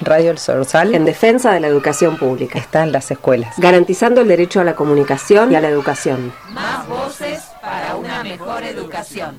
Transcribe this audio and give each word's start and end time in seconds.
Radio 0.00 0.30
El 0.30 0.38
Sorsal 0.38 0.94
en 0.94 1.04
defensa 1.04 1.52
de 1.52 1.60
la 1.60 1.66
educación 1.66 2.16
pública. 2.16 2.58
Está 2.58 2.82
en 2.82 2.92
las 2.92 3.10
escuelas. 3.10 3.54
Garantizando 3.58 4.20
el 4.20 4.28
derecho 4.28 4.60
a 4.60 4.64
la 4.64 4.74
comunicación 4.74 5.52
y 5.52 5.54
a 5.56 5.60
la 5.60 5.68
educación. 5.68 6.32
Más 6.50 6.86
voces 6.86 7.42
para 7.60 7.96
una 7.96 8.22
mejor 8.22 8.62
educación. 8.64 9.36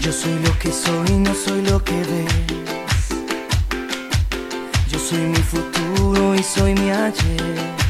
Yo 0.00 0.12
soy 0.12 0.38
lo 0.38 0.58
que 0.58 0.72
soy, 0.72 1.18
no 1.18 1.34
soy 1.34 1.62
lo 1.62 1.84
que 1.84 1.92
ves. 1.92 3.08
Yo 4.90 4.98
soy 4.98 5.18
mi 5.18 5.36
futuro 5.36 6.34
y 6.34 6.42
soy 6.42 6.74
mi 6.74 6.90
ayer. 6.90 7.87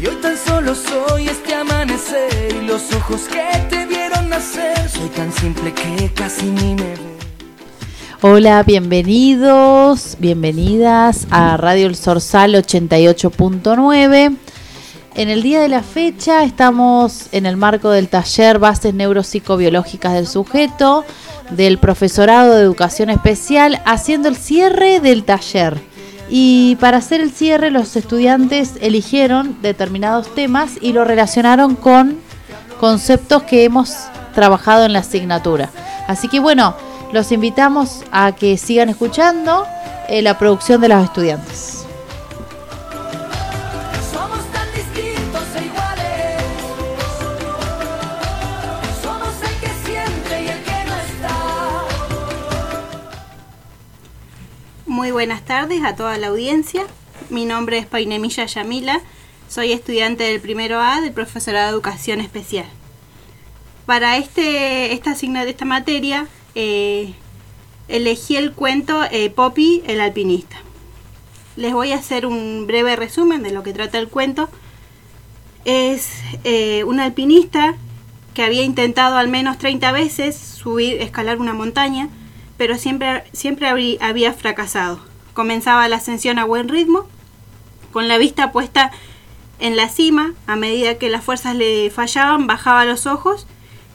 Y 0.00 0.06
hoy 0.06 0.16
tan 0.22 0.34
solo 0.34 0.74
soy 0.74 1.28
este 1.28 1.54
amanecer 1.54 2.56
y 2.58 2.64
los 2.64 2.90
ojos 2.94 3.20
que 3.22 3.58
te 3.68 3.84
vieron 3.84 4.30
nacer. 4.30 4.88
Soy 4.88 5.10
tan 5.10 5.30
simple 5.30 5.74
que 5.74 6.10
casi 6.14 6.46
ni 6.46 6.74
me 6.74 6.94
ve. 6.94 7.16
Hola, 8.22 8.62
bienvenidos, 8.62 10.16
bienvenidas 10.18 11.26
a 11.30 11.58
Radio 11.58 11.86
El 11.86 11.96
Sorsal 11.96 12.54
88.9. 12.54 14.36
En 15.16 15.28
el 15.28 15.42
día 15.42 15.60
de 15.60 15.68
la 15.68 15.82
fecha 15.82 16.44
estamos 16.44 17.26
en 17.32 17.44
el 17.44 17.58
marco 17.58 17.90
del 17.90 18.08
taller 18.08 18.58
Bases 18.58 18.94
Neuropsicobiológicas 18.94 20.14
del 20.14 20.26
Sujeto 20.26 21.04
del 21.50 21.76
Profesorado 21.76 22.54
de 22.54 22.62
Educación 22.62 23.10
Especial 23.10 23.82
haciendo 23.84 24.28
el 24.28 24.36
cierre 24.36 25.00
del 25.00 25.24
taller. 25.24 25.89
Y 26.30 26.76
para 26.76 26.98
hacer 26.98 27.20
el 27.20 27.32
cierre 27.32 27.70
los 27.70 27.96
estudiantes 27.96 28.74
eligieron 28.80 29.56
determinados 29.62 30.32
temas 30.34 30.72
y 30.80 30.92
lo 30.92 31.04
relacionaron 31.04 31.74
con 31.74 32.18
conceptos 32.78 33.42
que 33.42 33.64
hemos 33.64 33.96
trabajado 34.34 34.84
en 34.84 34.92
la 34.92 35.00
asignatura. 35.00 35.70
Así 36.06 36.28
que 36.28 36.38
bueno, 36.38 36.76
los 37.12 37.32
invitamos 37.32 38.04
a 38.12 38.32
que 38.32 38.56
sigan 38.56 38.88
escuchando 38.88 39.66
eh, 40.08 40.22
la 40.22 40.38
producción 40.38 40.80
de 40.80 40.88
los 40.88 41.02
estudiantes. 41.02 41.79
Muy 55.00 55.12
buenas 55.12 55.46
tardes 55.46 55.82
a 55.82 55.96
toda 55.96 56.18
la 56.18 56.26
audiencia. 56.26 56.82
Mi 57.30 57.46
nombre 57.46 57.78
es 57.78 57.86
Painemilla 57.86 58.44
Yamila. 58.44 59.00
Soy 59.48 59.72
estudiante 59.72 60.24
del 60.24 60.42
primero 60.42 60.78
A 60.78 61.00
del 61.00 61.14
profesorado 61.14 61.68
de 61.68 61.72
Educación 61.72 62.20
Especial. 62.20 62.66
Para 63.86 64.18
este, 64.18 64.92
esta, 64.92 65.12
asigna, 65.12 65.44
esta 65.44 65.64
materia 65.64 66.26
eh, 66.54 67.14
elegí 67.88 68.36
el 68.36 68.52
cuento 68.52 69.02
eh, 69.10 69.30
Poppy 69.30 69.82
el 69.86 70.02
alpinista. 70.02 70.58
Les 71.56 71.72
voy 71.72 71.92
a 71.92 71.96
hacer 71.96 72.26
un 72.26 72.66
breve 72.66 72.94
resumen 72.94 73.42
de 73.42 73.52
lo 73.52 73.62
que 73.62 73.72
trata 73.72 73.96
el 73.96 74.08
cuento. 74.08 74.50
Es 75.64 76.10
eh, 76.44 76.84
un 76.84 77.00
alpinista 77.00 77.74
que 78.34 78.42
había 78.42 78.64
intentado 78.64 79.16
al 79.16 79.28
menos 79.28 79.56
30 79.56 79.92
veces 79.92 80.36
subir, 80.36 81.00
escalar 81.00 81.38
una 81.40 81.54
montaña, 81.54 82.10
pero 82.60 82.76
siempre, 82.76 83.24
siempre 83.32 83.68
había 84.00 84.34
fracasado. 84.34 85.00
Comenzaba 85.32 85.88
la 85.88 85.96
ascensión 85.96 86.38
a 86.38 86.44
buen 86.44 86.68
ritmo, 86.68 87.06
con 87.90 88.06
la 88.06 88.18
vista 88.18 88.52
puesta 88.52 88.90
en 89.60 89.76
la 89.76 89.88
cima, 89.88 90.34
a 90.46 90.56
medida 90.56 90.98
que 90.98 91.08
las 91.08 91.24
fuerzas 91.24 91.56
le 91.56 91.88
fallaban, 91.88 92.46
bajaba 92.46 92.84
los 92.84 93.06
ojos 93.06 93.46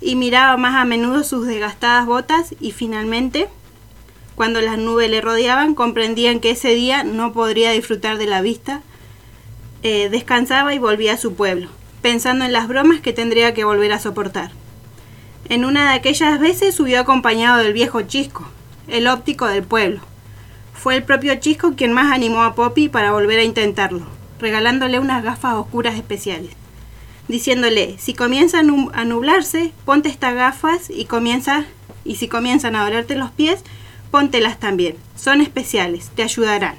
y 0.02 0.16
miraba 0.16 0.58
más 0.58 0.74
a 0.74 0.84
menudo 0.84 1.24
sus 1.24 1.46
desgastadas 1.46 2.08
botas 2.08 2.56
y 2.60 2.72
finalmente, 2.72 3.50
cuando 4.34 4.62
las 4.62 4.80
nubes 4.80 5.12
le 5.12 5.22
rodeaban, 5.22 5.76
comprendían 5.76 6.40
que 6.40 6.50
ese 6.50 6.70
día 6.70 7.04
no 7.04 7.34
podría 7.34 7.70
disfrutar 7.70 8.18
de 8.18 8.26
la 8.26 8.42
vista. 8.42 8.82
Eh, 9.84 10.10
descansaba 10.10 10.74
y 10.74 10.80
volvía 10.80 11.14
a 11.14 11.18
su 11.18 11.36
pueblo, 11.36 11.70
pensando 12.02 12.46
en 12.46 12.52
las 12.52 12.68
bromas 12.68 13.00
que 13.00 13.14
tendría 13.14 13.54
que 13.54 13.64
volver 13.64 13.92
a 13.92 14.00
soportar. 14.00 14.54
En 15.48 15.64
una 15.64 15.90
de 15.92 15.96
aquellas 15.96 16.40
veces 16.40 16.74
subió 16.76 17.00
acompañado 17.00 17.60
del 17.60 17.74
viejo 17.74 18.02
Chisco, 18.02 18.48
el 18.88 19.08
óptico 19.08 19.46
del 19.48 19.64
pueblo. 19.64 20.02
Fue 20.74 20.96
el 20.96 21.04
propio 21.04 21.36
Chisco 21.36 21.76
quien 21.76 21.94
más 21.94 22.12
animó 22.12 22.44
a 22.44 22.56
Poppy 22.56 22.90
para 22.90 23.12
volver 23.12 23.40
a 23.40 23.44
intentarlo, 23.44 24.06
regalándole 24.40 25.00
unas 25.00 25.24
gafas 25.24 25.54
oscuras 25.56 25.96
especiales, 25.96 26.52
diciéndole, 27.28 27.96
si 28.00 28.14
comienza 28.14 28.60
a 28.60 28.64
nu- 28.64 28.90
a 28.94 29.06
nublarse, 29.06 29.72
ponte 29.86 30.10
estas 30.10 30.34
gafas 30.36 30.90
y 30.90 31.06
comienza 31.06 31.66
y 32.04 32.16
si 32.16 32.28
comienzan 32.28 32.76
a 32.76 32.84
dolerte 32.84 33.16
los 33.16 33.32
pies, 33.32 33.62
póntelas 34.12 34.60
también. 34.60 34.96
Son 35.16 35.42
especiales, 35.42 36.10
te 36.16 36.24
ayudarán. 36.24 36.76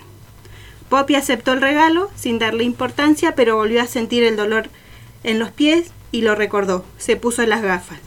Poppy 0.88 1.14
aceptó 1.14 1.52
el 1.52 1.60
regalo 1.60 2.10
sin 2.16 2.38
darle 2.38 2.64
importancia, 2.64 3.34
pero 3.34 3.56
volvió 3.56 3.82
a 3.82 3.86
sentir 3.86 4.22
el 4.24 4.36
dolor 4.36 4.68
en 5.24 5.38
los 5.38 5.50
pies 5.50 5.90
y 6.12 6.22
lo 6.22 6.34
recordó. 6.34 6.84
Se 6.98 7.16
puso 7.16 7.44
las 7.46 7.62
gafas. 7.62 7.98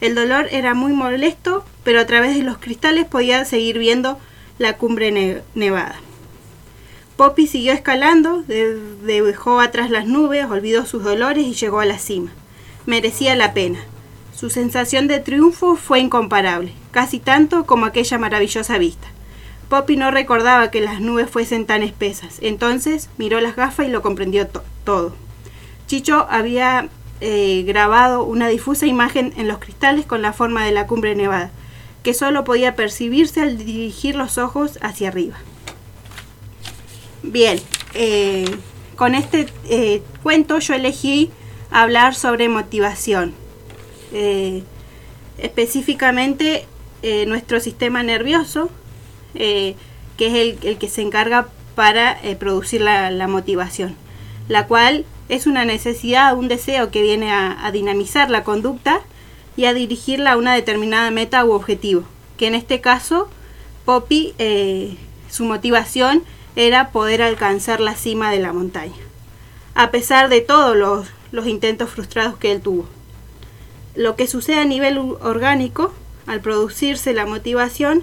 El 0.00 0.14
dolor 0.14 0.48
era 0.50 0.74
muy 0.74 0.92
molesto, 0.92 1.64
pero 1.82 2.00
a 2.00 2.06
través 2.06 2.36
de 2.36 2.42
los 2.42 2.58
cristales 2.58 3.06
podía 3.06 3.44
seguir 3.44 3.78
viendo 3.78 4.18
la 4.58 4.76
cumbre 4.76 5.10
ne- 5.12 5.42
nevada. 5.54 5.96
Poppy 7.16 7.46
siguió 7.46 7.72
escalando, 7.72 8.42
de- 8.42 8.74
dejó 9.04 9.60
atrás 9.60 9.90
las 9.90 10.06
nubes, 10.06 10.46
olvidó 10.46 10.84
sus 10.84 11.04
dolores 11.04 11.46
y 11.46 11.54
llegó 11.54 11.80
a 11.80 11.84
la 11.86 11.98
cima. 11.98 12.32
Merecía 12.86 13.36
la 13.36 13.54
pena. 13.54 13.78
Su 14.34 14.50
sensación 14.50 15.06
de 15.06 15.20
triunfo 15.20 15.76
fue 15.76 16.00
incomparable, 16.00 16.72
casi 16.90 17.20
tanto 17.20 17.66
como 17.66 17.86
aquella 17.86 18.18
maravillosa 18.18 18.78
vista. 18.78 19.06
Poppy 19.68 19.96
no 19.96 20.10
recordaba 20.10 20.70
que 20.70 20.80
las 20.80 21.00
nubes 21.00 21.30
fuesen 21.30 21.66
tan 21.66 21.82
espesas, 21.82 22.38
entonces 22.42 23.08
miró 23.16 23.40
las 23.40 23.56
gafas 23.56 23.86
y 23.86 23.90
lo 23.90 24.02
comprendió 24.02 24.46
to- 24.48 24.64
todo. 24.84 25.14
Chicho 25.86 26.26
había 26.28 26.88
eh, 27.20 27.62
grabado 27.64 28.24
una 28.24 28.48
difusa 28.48 28.86
imagen 28.86 29.32
en 29.36 29.46
los 29.46 29.58
cristales 29.58 30.04
con 30.04 30.20
la 30.20 30.32
forma 30.32 30.64
de 30.64 30.72
la 30.72 30.86
cumbre 30.86 31.14
nevada, 31.14 31.50
que 32.02 32.12
solo 32.12 32.44
podía 32.44 32.74
percibirse 32.74 33.40
al 33.40 33.56
dirigir 33.56 34.16
los 34.16 34.36
ojos 34.36 34.78
hacia 34.82 35.08
arriba. 35.08 35.36
Bien, 37.22 37.60
eh, 37.94 38.44
con 38.96 39.14
este 39.14 39.46
eh, 39.70 40.02
cuento 40.22 40.58
yo 40.58 40.74
elegí 40.74 41.30
hablar 41.70 42.14
sobre 42.14 42.48
motivación. 42.48 43.32
Específicamente 45.38 46.66
nuestro 47.26 47.58
sistema 47.58 48.04
nervioso, 48.04 48.70
que 49.34 49.74
es 50.18 50.34
el, 50.62 50.78
que 50.78 50.88
se 50.88 51.02
encarga 51.02 51.48
para 51.74 52.18
producir 52.38 52.80
la 52.82 53.26
motivación, 53.26 53.96
la 54.46 54.68
cual 54.68 55.04
es 55.28 55.46
una 55.46 55.64
necesidad, 55.64 56.36
un 56.36 56.48
deseo 56.48 56.90
que 56.90 57.02
viene 57.02 57.32
a, 57.32 57.70
dinamizar 57.72 58.30
la 58.30 58.44
conducta 58.44 59.00
y 59.56 59.64
a 59.64 59.74
dirigirla 59.74 60.32
a 60.32 60.36
una 60.36 60.54
determinada 60.54 61.10
meta 61.10 61.44
u 61.44 61.52
objetivo, 61.52 62.04
que 62.36 62.46
en 62.46 62.54
este 62.54 62.80
caso 62.80 63.28
Poppy, 63.84 64.34
eh, 64.38 64.96
su 65.30 65.44
motivación 65.44 66.22
era 66.56 66.90
poder 66.90 67.22
alcanzar 67.22 67.80
la 67.80 67.94
cima 67.94 68.30
de 68.30 68.38
la 68.38 68.52
montaña, 68.52 68.94
a 69.74 69.90
pesar 69.90 70.28
de 70.28 70.40
todos 70.40 70.76
los, 70.76 71.08
los 71.32 71.46
intentos 71.46 71.90
frustrados 71.90 72.36
que 72.36 72.52
él 72.52 72.60
tuvo. 72.60 72.86
Lo 73.94 74.16
que 74.16 74.26
sucede 74.26 74.56
a 74.56 74.64
nivel 74.64 74.98
orgánico, 74.98 75.92
al 76.26 76.40
producirse 76.40 77.12
la 77.12 77.26
motivación, 77.26 78.02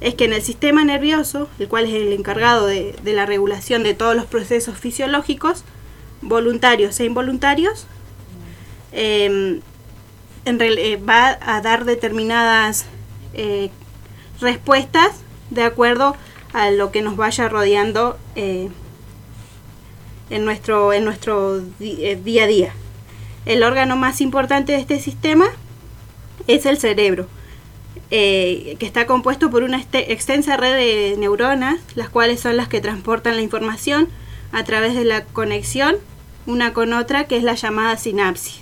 es 0.00 0.14
que 0.14 0.24
en 0.24 0.32
el 0.32 0.42
sistema 0.42 0.84
nervioso, 0.84 1.48
el 1.58 1.68
cual 1.68 1.84
es 1.86 1.94
el 1.94 2.12
encargado 2.12 2.66
de, 2.66 2.94
de 3.02 3.12
la 3.12 3.26
regulación 3.26 3.82
de 3.82 3.94
todos 3.94 4.16
los 4.16 4.24
procesos 4.24 4.78
fisiológicos, 4.78 5.64
voluntarios 6.22 6.98
e 7.00 7.04
involuntarios, 7.04 7.86
eh, 8.92 9.60
en 10.44 10.60
eh, 10.60 10.96
va 10.96 11.38
a 11.40 11.60
dar 11.60 11.84
determinadas 11.84 12.86
eh, 13.34 13.70
respuestas 14.40 15.20
de 15.50 15.62
acuerdo 15.64 16.16
a 16.52 16.70
lo 16.70 16.90
que 16.90 17.02
nos 17.02 17.16
vaya 17.16 17.48
rodeando 17.48 18.18
eh, 18.36 18.70
en 20.30 20.44
nuestro, 20.44 20.92
en 20.92 21.04
nuestro 21.04 21.60
día 21.78 22.44
a 22.44 22.46
día. 22.46 22.72
El 23.46 23.62
órgano 23.62 23.96
más 23.96 24.20
importante 24.20 24.72
de 24.72 24.78
este 24.78 25.00
sistema 25.00 25.46
es 26.46 26.66
el 26.66 26.78
cerebro, 26.78 27.26
que 28.10 28.76
está 28.80 29.06
compuesto 29.06 29.50
por 29.50 29.62
una 29.62 29.78
este- 29.78 30.12
extensa 30.12 30.56
red 30.56 30.74
de 30.74 31.16
neuronas, 31.16 31.80
las 31.94 32.10
cuales 32.10 32.40
son 32.40 32.56
las 32.56 32.68
que 32.68 32.80
transportan 32.80 33.36
la 33.36 33.42
información 33.42 34.08
a 34.52 34.64
través 34.64 34.94
de 34.94 35.04
la 35.04 35.24
conexión 35.24 35.96
una 36.46 36.72
con 36.72 36.92
otra, 36.92 37.24
que 37.24 37.36
es 37.36 37.42
la 37.42 37.54
llamada 37.54 37.96
sinapsis. 37.96 38.60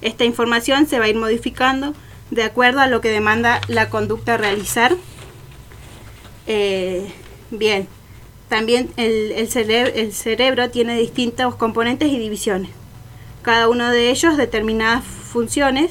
Esta 0.00 0.24
información 0.24 0.86
se 0.86 0.98
va 0.98 1.06
a 1.06 1.08
ir 1.08 1.16
modificando 1.16 1.94
de 2.30 2.42
acuerdo 2.42 2.80
a 2.80 2.86
lo 2.86 3.00
que 3.00 3.10
demanda 3.10 3.60
la 3.68 3.88
conducta 3.90 4.34
a 4.34 4.36
realizar. 4.36 4.96
Eh, 6.46 7.10
bien, 7.50 7.88
también 8.48 8.90
el, 8.96 9.32
el, 9.32 9.48
cere- 9.48 9.92
el 9.94 10.12
cerebro 10.12 10.70
tiene 10.70 10.98
distintos 10.98 11.54
componentes 11.54 12.08
y 12.10 12.18
divisiones. 12.18 12.70
Cada 13.42 13.68
uno 13.68 13.90
de 13.90 14.10
ellos 14.10 14.36
determinadas 14.36 15.04
funciones 15.04 15.90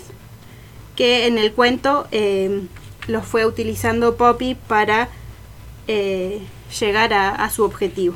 que 0.95 1.25
en 1.27 1.37
el 1.37 1.53
cuento 1.53 2.07
eh, 2.11 2.61
los 3.07 3.25
fue 3.25 3.45
utilizando 3.45 4.15
Poppy 4.15 4.55
para 4.55 5.09
eh, 5.87 6.39
llegar 6.79 7.13
a 7.13 7.49
su 7.49 7.63
objetivo. 7.63 8.15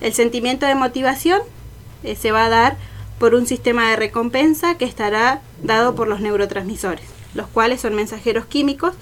El 0.00 0.14
sentimiento 0.14 0.66
de 0.66 0.74
motivación 0.74 1.40
eh, 2.02 2.16
se 2.16 2.32
va 2.32 2.46
a 2.46 2.48
dar 2.48 2.76
por 3.20 3.34
un 3.34 3.46
sistema 3.46 3.90
de 3.90 3.96
recompensa 3.96 4.76
que 4.76 4.86
estará 4.86 5.42
dado 5.62 5.94
por 5.94 6.08
los 6.08 6.20
neurotransmisores, 6.20 7.04
los 7.34 7.46
cuales 7.48 7.82
son 7.82 7.94
mensajeros 7.94 8.46
químicos 8.46 8.94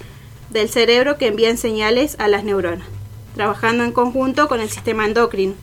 del 0.49 0.67
cerebro 0.67 1.17
que 1.17 1.27
envían 1.27 1.57
señales 1.57 2.17
a 2.19 2.27
las 2.27 2.43
neuronas, 2.43 2.85
trabajando 3.35 3.85
en 3.85 3.93
conjunto 3.93 4.49
con 4.49 4.59
el 4.59 4.69
sistema 4.69 5.05
endocrino, 5.05 5.53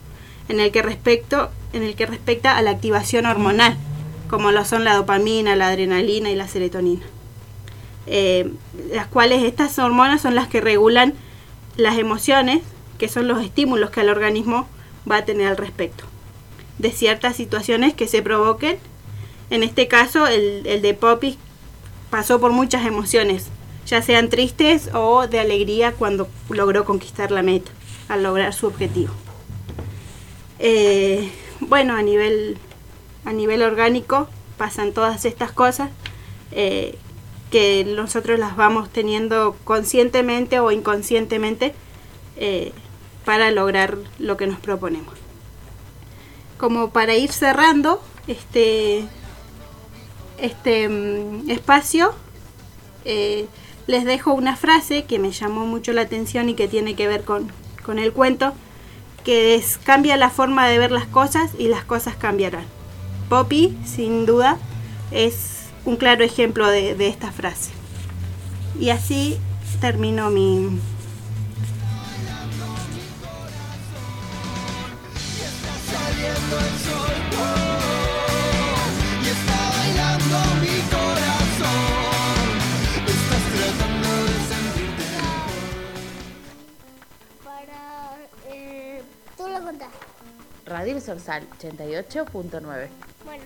en 0.48 0.60
el 0.60 0.72
que, 0.72 0.80
respecto, 0.80 1.50
en 1.74 1.82
el 1.82 1.96
que 1.96 2.06
respecta 2.06 2.56
a 2.56 2.62
la 2.62 2.70
activación 2.70 3.26
hormonal, 3.26 3.76
como 4.30 4.52
lo 4.52 4.64
son 4.64 4.84
la 4.84 4.94
dopamina, 4.94 5.54
la 5.54 5.68
adrenalina 5.68 6.30
y 6.30 6.34
la 6.34 6.48
serotonina. 6.48 7.04
Eh, 8.06 8.50
las 8.90 9.06
cuales 9.06 9.42
estas 9.42 9.78
hormonas 9.78 10.22
son 10.22 10.34
las 10.34 10.48
que 10.48 10.62
regulan 10.62 11.12
las 11.76 11.98
emociones, 11.98 12.62
que 12.96 13.08
son 13.08 13.28
los 13.28 13.44
estímulos 13.44 13.90
que 13.90 14.00
el 14.00 14.08
organismo 14.08 14.66
va 15.10 15.18
a 15.18 15.24
tener 15.26 15.48
al 15.48 15.58
respecto 15.58 16.06
de 16.78 16.90
ciertas 16.90 17.36
situaciones 17.36 17.94
que 17.94 18.08
se 18.08 18.22
provoquen. 18.22 18.78
En 19.50 19.62
este 19.62 19.88
caso, 19.88 20.26
el, 20.26 20.66
el 20.66 20.82
de 20.82 20.94
Poppy 20.94 21.38
pasó 22.10 22.40
por 22.40 22.52
muchas 22.52 22.86
emociones, 22.86 23.48
ya 23.86 24.02
sean 24.02 24.28
tristes 24.28 24.90
o 24.94 25.26
de 25.26 25.38
alegría 25.38 25.92
cuando 25.92 26.28
logró 26.48 26.84
conquistar 26.84 27.30
la 27.30 27.42
meta, 27.42 27.70
al 28.08 28.22
lograr 28.22 28.52
su 28.52 28.66
objetivo. 28.66 29.12
Eh, 30.58 31.30
bueno, 31.60 31.94
a 31.94 32.02
nivel, 32.02 32.58
a 33.24 33.32
nivel 33.32 33.62
orgánico 33.62 34.28
pasan 34.56 34.92
todas 34.92 35.24
estas 35.24 35.52
cosas 35.52 35.90
eh, 36.52 36.96
que 37.50 37.84
nosotros 37.84 38.38
las 38.38 38.56
vamos 38.56 38.90
teniendo 38.90 39.56
conscientemente 39.64 40.58
o 40.60 40.70
inconscientemente 40.72 41.74
eh, 42.36 42.72
para 43.24 43.50
lograr 43.50 43.98
lo 44.18 44.36
que 44.36 44.46
nos 44.46 44.58
proponemos 44.58 45.25
como 46.58 46.90
para 46.90 47.14
ir 47.14 47.32
cerrando 47.32 48.02
este, 48.26 49.04
este 50.38 50.88
mm, 50.88 51.50
espacio, 51.50 52.14
eh, 53.04 53.46
les 53.86 54.04
dejo 54.04 54.32
una 54.32 54.56
frase 54.56 55.04
que 55.04 55.18
me 55.18 55.30
llamó 55.30 55.66
mucho 55.66 55.92
la 55.92 56.02
atención 56.02 56.48
y 56.48 56.54
que 56.54 56.68
tiene 56.68 56.94
que 56.94 57.06
ver 57.06 57.24
con, 57.24 57.50
con 57.84 57.98
el 57.98 58.12
cuento, 58.12 58.52
que 59.24 59.54
es 59.54 59.78
cambia 59.78 60.16
la 60.16 60.30
forma 60.30 60.66
de 60.68 60.78
ver 60.78 60.90
las 60.90 61.06
cosas 61.06 61.52
y 61.58 61.68
las 61.68 61.84
cosas 61.84 62.16
cambiarán. 62.16 62.64
Poppy, 63.28 63.76
sin 63.84 64.26
duda, 64.26 64.58
es 65.10 65.66
un 65.84 65.96
claro 65.96 66.24
ejemplo 66.24 66.68
de, 66.68 66.94
de 66.94 67.08
esta 67.08 67.30
frase. 67.32 67.70
Y 68.78 68.90
así 68.90 69.38
termino 69.80 70.30
mi, 70.30 70.78
Radio 90.66 90.96
El 90.96 91.02
Sorsal 91.02 91.48
88.9. 91.60 92.88
Bueno. 93.24 93.44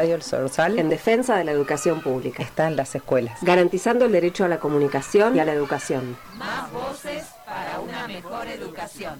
Radio 0.00 0.14
El 0.14 0.22
Sorsal 0.22 0.78
En 0.78 0.88
defensa 0.88 1.36
de 1.36 1.44
la 1.44 1.52
educación 1.52 2.00
pública. 2.00 2.42
está 2.42 2.66
en 2.66 2.74
las 2.74 2.94
escuelas. 2.94 3.38
Garantizando 3.42 4.06
el 4.06 4.12
derecho 4.12 4.46
a 4.46 4.48
la 4.48 4.58
comunicación 4.58 5.36
y 5.36 5.40
a 5.40 5.44
la 5.44 5.52
educación. 5.52 6.16
Más 6.38 6.72
voces 6.72 7.24
para 7.44 7.80
una 7.80 8.08
mejor 8.08 8.46
educación. 8.48 9.18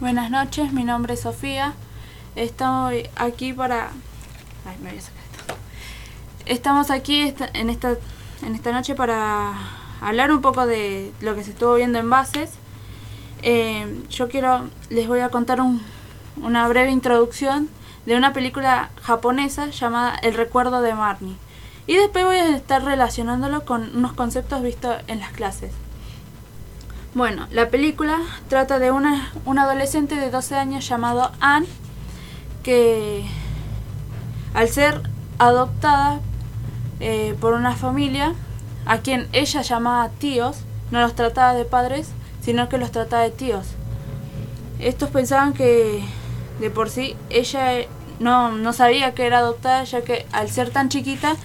Buenas 0.00 0.30
noches, 0.30 0.72
mi 0.72 0.84
nombre 0.84 1.14
es 1.14 1.20
Sofía. 1.20 1.74
Estoy 2.36 3.08
aquí 3.16 3.52
para. 3.52 3.90
Ay, 4.64 4.76
me 4.82 4.90
voy 4.90 4.98
a 4.98 5.02
sacar 5.02 5.22
esto. 5.40 5.54
Estamos 6.46 6.90
aquí 6.90 7.22
esta- 7.22 7.48
en 7.52 7.68
esta, 7.70 7.96
en 8.46 8.54
esta 8.54 8.72
noche 8.72 8.94
para 8.94 9.52
hablar 10.00 10.30
un 10.30 10.40
poco 10.40 10.66
de 10.66 11.12
lo 11.20 11.34
que 11.34 11.42
se 11.42 11.50
estuvo 11.50 11.74
viendo 11.74 11.98
en 11.98 12.08
bases. 12.08 12.50
Eh, 13.42 14.02
yo 14.10 14.28
quiero, 14.28 14.68
les 14.90 15.06
voy 15.08 15.20
a 15.20 15.28
contar 15.30 15.60
un- 15.60 15.80
una 16.42 16.66
breve 16.68 16.90
introducción 16.90 17.68
de 18.06 18.16
una 18.16 18.32
película 18.32 18.90
japonesa 19.02 19.66
llamada 19.70 20.14
El 20.22 20.34
recuerdo 20.34 20.80
de 20.82 20.94
Marnie. 20.94 21.36
Y 21.86 21.96
después 21.96 22.24
voy 22.24 22.36
a 22.36 22.56
estar 22.56 22.84
relacionándolo 22.84 23.64
con 23.64 23.96
unos 23.96 24.12
conceptos 24.12 24.62
vistos 24.62 24.96
en 25.06 25.20
las 25.20 25.30
clases. 25.32 25.72
Bueno, 27.14 27.46
la 27.50 27.68
película 27.70 28.18
trata 28.48 28.78
de 28.78 28.90
una, 28.90 29.32
un 29.46 29.58
adolescente 29.58 30.14
de 30.16 30.30
12 30.30 30.54
años 30.56 30.86
llamado 30.86 31.32
Anne 31.40 31.66
que 32.62 33.24
al 34.54 34.68
ser 34.68 35.00
adoptada 35.38 36.20
eh, 37.00 37.34
por 37.40 37.54
una 37.54 37.74
familia 37.74 38.34
a 38.84 38.98
quien 38.98 39.28
ella 39.32 39.62
llamaba 39.62 40.08
tíos, 40.10 40.58
no 40.90 41.00
los 41.00 41.14
trataba 41.14 41.54
de 41.54 41.64
padres, 41.64 42.10
sino 42.40 42.68
que 42.68 42.78
los 42.78 42.90
trataba 42.92 43.22
de 43.22 43.30
tíos. 43.30 43.66
Estos 44.78 45.10
pensaban 45.10 45.52
que 45.54 46.02
de 46.60 46.70
por 46.70 46.90
sí 46.90 47.16
ella 47.30 47.74
eh, 47.74 47.88
no, 48.20 48.52
no 48.52 48.72
sabía 48.72 49.14
que 49.14 49.26
era 49.26 49.38
adoptada, 49.38 49.84
ya 49.84 50.02
que 50.02 50.26
al 50.32 50.48
ser 50.50 50.70
tan 50.70 50.88
chiquita 50.88 51.36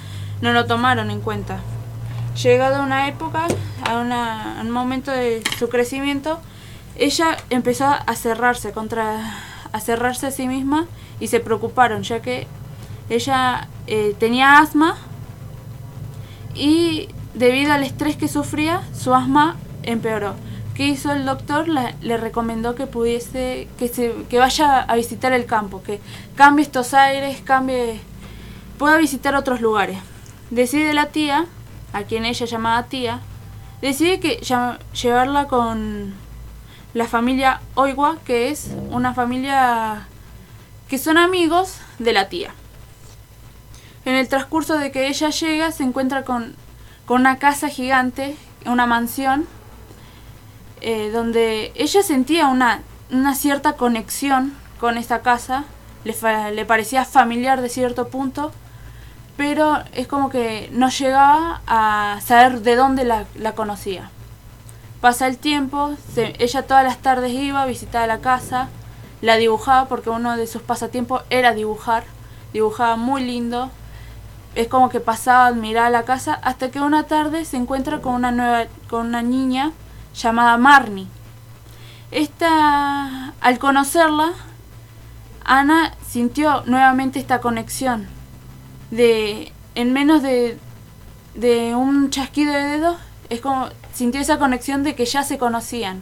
no 0.42 0.54
lo 0.54 0.66
tomaron 0.66 1.12
en 1.12 1.22
cuenta. 1.22 1.60
Llegado 2.42 2.78
a 2.78 2.82
una 2.84 3.08
época, 3.08 3.48
a, 3.88 3.98
una- 4.00 4.58
un 4.62 4.72
momento 4.72 5.12
de 5.12 5.44
su 5.60 5.70
crecimiento, 5.70 6.40
ella 6.96 7.38
empezó 7.50 7.86
a 7.86 8.16
cerrarse 8.16 8.72
contra 8.72 9.40
a 9.72 9.80
cerrarse 9.80 10.28
a 10.28 10.32
sí 10.32 10.48
misma 10.48 10.86
y 11.20 11.28
se 11.30 11.40
preocuparon 11.40 12.04
ya 12.04 12.22
que 12.22 12.46
ella 13.10 13.68
eh, 13.88 14.16
tenía 14.20 14.60
asma 14.60 14.96
y 16.54 17.10
debido 17.34 17.74
al 17.74 17.84
estrés 17.84 18.16
que 18.16 18.28
sufría 18.28 18.84
su 18.96 19.14
asma 19.16 19.56
empeoró. 19.82 20.36
¿Qué 20.76 20.88
hizo 20.88 21.12
el 21.12 21.26
doctor? 21.26 21.68
Le 21.68 22.18
recomendó 22.18 22.74
que 22.74 22.88
pudiese 22.88 23.68
que 23.78 23.88
se 23.88 24.14
que 24.30 24.40
vaya 24.40 24.82
a 24.82 24.96
visitar 24.96 25.32
el 25.32 25.46
campo, 25.46 25.84
que 25.84 26.00
cambie 26.36 26.66
estos 26.66 26.94
aires, 26.96 27.42
cambie 27.44 28.02
pueda 28.80 28.98
visitar 28.98 29.36
otros 29.36 29.62
lugares. 29.62 29.98
Decide 30.50 30.94
la 30.94 31.08
tía, 31.08 31.46
a 31.94 32.04
quien 32.04 32.26
ella 32.26 32.46
llamaba 32.46 32.84
tía, 32.84 33.20
decide 33.82 34.20
que 34.20 34.42
llevarla 34.94 35.48
con 35.48 36.14
la 36.94 37.06
familia 37.06 37.62
Oiwa, 37.76 38.18
que 38.26 38.50
es 38.50 38.72
una 38.90 39.14
familia 39.14 40.08
que 40.88 40.98
son 40.98 41.18
amigos 41.18 41.78
de 42.00 42.14
la 42.14 42.30
tía. 42.30 42.52
En 44.06 44.16
el 44.16 44.28
transcurso 44.28 44.78
de 44.78 44.92
que 44.92 45.08
ella 45.08 45.30
llega, 45.30 45.72
se 45.72 45.84
encuentra 45.84 46.24
con, 46.24 46.56
con 47.06 47.22
una 47.22 47.38
casa 47.38 47.70
gigante, 47.70 48.36
una 48.66 48.86
mansión, 48.86 49.48
eh, 50.84 51.10
donde 51.12 51.72
ella 51.76 52.04
sentía 52.04 52.48
una, 52.48 52.82
una 53.12 53.36
cierta 53.36 53.74
conexión 53.74 54.54
con 54.80 54.98
esta 54.98 55.22
casa, 55.22 55.64
le, 56.04 56.14
fa- 56.14 56.52
le 56.52 56.66
parecía 56.66 57.06
familiar 57.06 57.62
de 57.62 57.70
cierto 57.70 58.08
punto, 58.10 58.52
pero 59.38 59.80
es 59.94 60.08
como 60.08 60.30
que 60.30 60.70
no 60.72 60.90
llegaba 60.90 61.62
a 61.66 62.20
saber 62.24 62.62
de 62.62 62.76
dónde 62.76 63.04
la, 63.04 63.26
la 63.36 63.54
conocía. 63.54 64.10
Pasa 65.02 65.28
el 65.28 65.38
tiempo, 65.38 65.96
se- 66.14 66.36
ella 66.40 66.64
todas 66.68 66.84
las 66.84 67.00
tardes 67.00 67.32
iba 67.32 67.62
a 67.62 67.66
visitar 67.66 68.08
la 68.08 68.20
casa, 68.20 68.68
la 69.22 69.38
dibujaba 69.38 69.88
porque 69.88 70.10
uno 70.10 70.38
de 70.38 70.48
sus 70.48 70.62
pasatiempos 70.62 71.24
era 71.30 71.54
dibujar, 71.54 72.04
dibujaba 72.54 72.96
muy 72.98 73.24
lindo, 73.24 73.72
es 74.56 74.68
como 74.68 74.90
que 74.90 75.00
pasaba 75.00 75.46
a 75.46 75.48
admirar 75.48 75.92
la 75.92 76.04
casa 76.04 76.34
hasta 76.44 76.70
que 76.70 76.80
una 76.80 77.04
tarde 77.04 77.44
se 77.46 77.58
encuentra 77.58 78.02
con 78.02 78.14
una 78.14 78.32
nueva 78.32 78.66
con 78.90 79.08
una 79.08 79.24
niña 79.24 79.72
llamada 80.14 80.58
Marnie. 80.58 81.08
Esta 82.12 83.34
al 83.42 83.60
conocerla 83.60 84.34
Ana 85.46 85.94
sintió 86.08 86.64
nuevamente 86.66 87.20
esta 87.20 87.42
conexión 87.42 88.08
de 88.92 89.52
en 89.76 89.94
menos 89.94 90.22
de 90.22 90.58
de 91.36 91.76
un 91.76 92.12
chasquido 92.12 92.54
de 92.54 92.62
dedos 92.64 92.98
es 93.30 93.42
como 93.42 93.68
sintió 93.94 94.22
esa 94.22 94.38
conexión 94.38 94.84
de 94.84 94.96
que 94.96 95.06
ya 95.06 95.24
se 95.24 95.38
conocían 95.38 96.02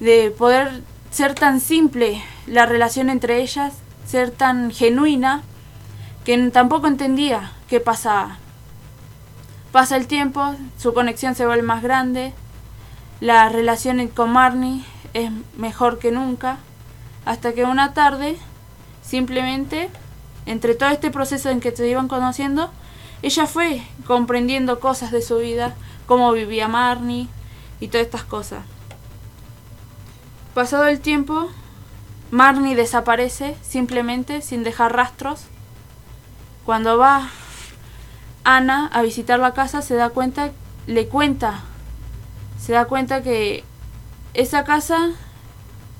de 0.00 0.30
poder 0.30 0.82
ser 1.10 1.34
tan 1.34 1.60
simple 1.60 2.22
la 2.46 2.66
relación 2.66 3.10
entre 3.10 3.42
ellas 3.42 3.74
ser 4.06 4.30
tan 4.30 4.70
genuina 4.70 5.42
que 6.24 6.38
tampoco 6.50 6.86
entendía 6.86 7.52
qué 7.68 7.80
pasaba 7.80 8.38
pasa 9.72 9.96
el 9.96 10.06
tiempo 10.06 10.54
su 10.78 10.94
conexión 10.94 11.34
se 11.34 11.46
vuelve 11.46 11.62
más 11.62 11.82
grande 11.82 12.32
la 13.20 13.48
relación 13.48 14.06
con 14.08 14.32
Marnie 14.32 14.84
es 15.14 15.30
mejor 15.56 15.98
que 15.98 16.10
nunca 16.10 16.58
hasta 17.24 17.52
que 17.52 17.64
una 17.64 17.94
tarde 17.94 18.36
simplemente 19.02 19.88
entre 20.44 20.74
todo 20.74 20.90
este 20.90 21.10
proceso 21.10 21.50
en 21.50 21.60
que 21.60 21.74
se 21.74 21.88
iban 21.88 22.08
conociendo 22.08 22.70
ella 23.22 23.46
fue 23.46 23.82
comprendiendo 24.06 24.78
cosas 24.80 25.10
de 25.10 25.22
su 25.22 25.38
vida 25.38 25.74
cómo 26.06 26.32
vivía 26.32 26.68
Marnie 26.68 27.28
y 27.80 27.88
todas 27.88 28.06
estas 28.06 28.24
cosas. 28.24 28.60
Pasado 30.54 30.86
el 30.86 31.00
tiempo 31.00 31.48
Marnie 32.30 32.76
desaparece 32.76 33.56
simplemente 33.62 34.42
sin 34.42 34.62
dejar 34.64 34.94
rastros. 34.94 35.44
Cuando 36.64 36.98
va 36.98 37.28
Ana 38.44 38.88
a 38.92 39.02
visitar 39.02 39.38
la 39.38 39.54
casa 39.54 39.82
se 39.82 39.94
da 39.94 40.10
cuenta 40.10 40.50
le 40.86 41.08
cuenta 41.08 41.62
se 42.58 42.72
da 42.72 42.86
cuenta 42.86 43.22
que 43.22 43.64
esa 44.34 44.64
casa 44.64 45.10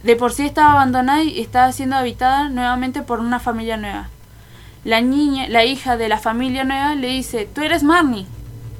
de 0.02 0.16
por 0.16 0.32
sí 0.32 0.46
estaba 0.46 0.72
abandonada 0.72 1.22
y 1.22 1.40
estaba 1.40 1.72
siendo 1.72 1.96
habitada 1.96 2.48
nuevamente 2.48 3.02
por 3.02 3.20
una 3.20 3.40
familia 3.40 3.76
nueva. 3.76 4.08
La 4.84 5.00
niña, 5.00 5.48
la 5.48 5.64
hija 5.64 5.96
de 5.96 6.08
la 6.08 6.18
familia 6.18 6.64
nueva 6.64 6.94
le 6.94 7.08
dice, 7.08 7.48
tú 7.52 7.62
eres 7.62 7.82
Marnie. 7.82 8.26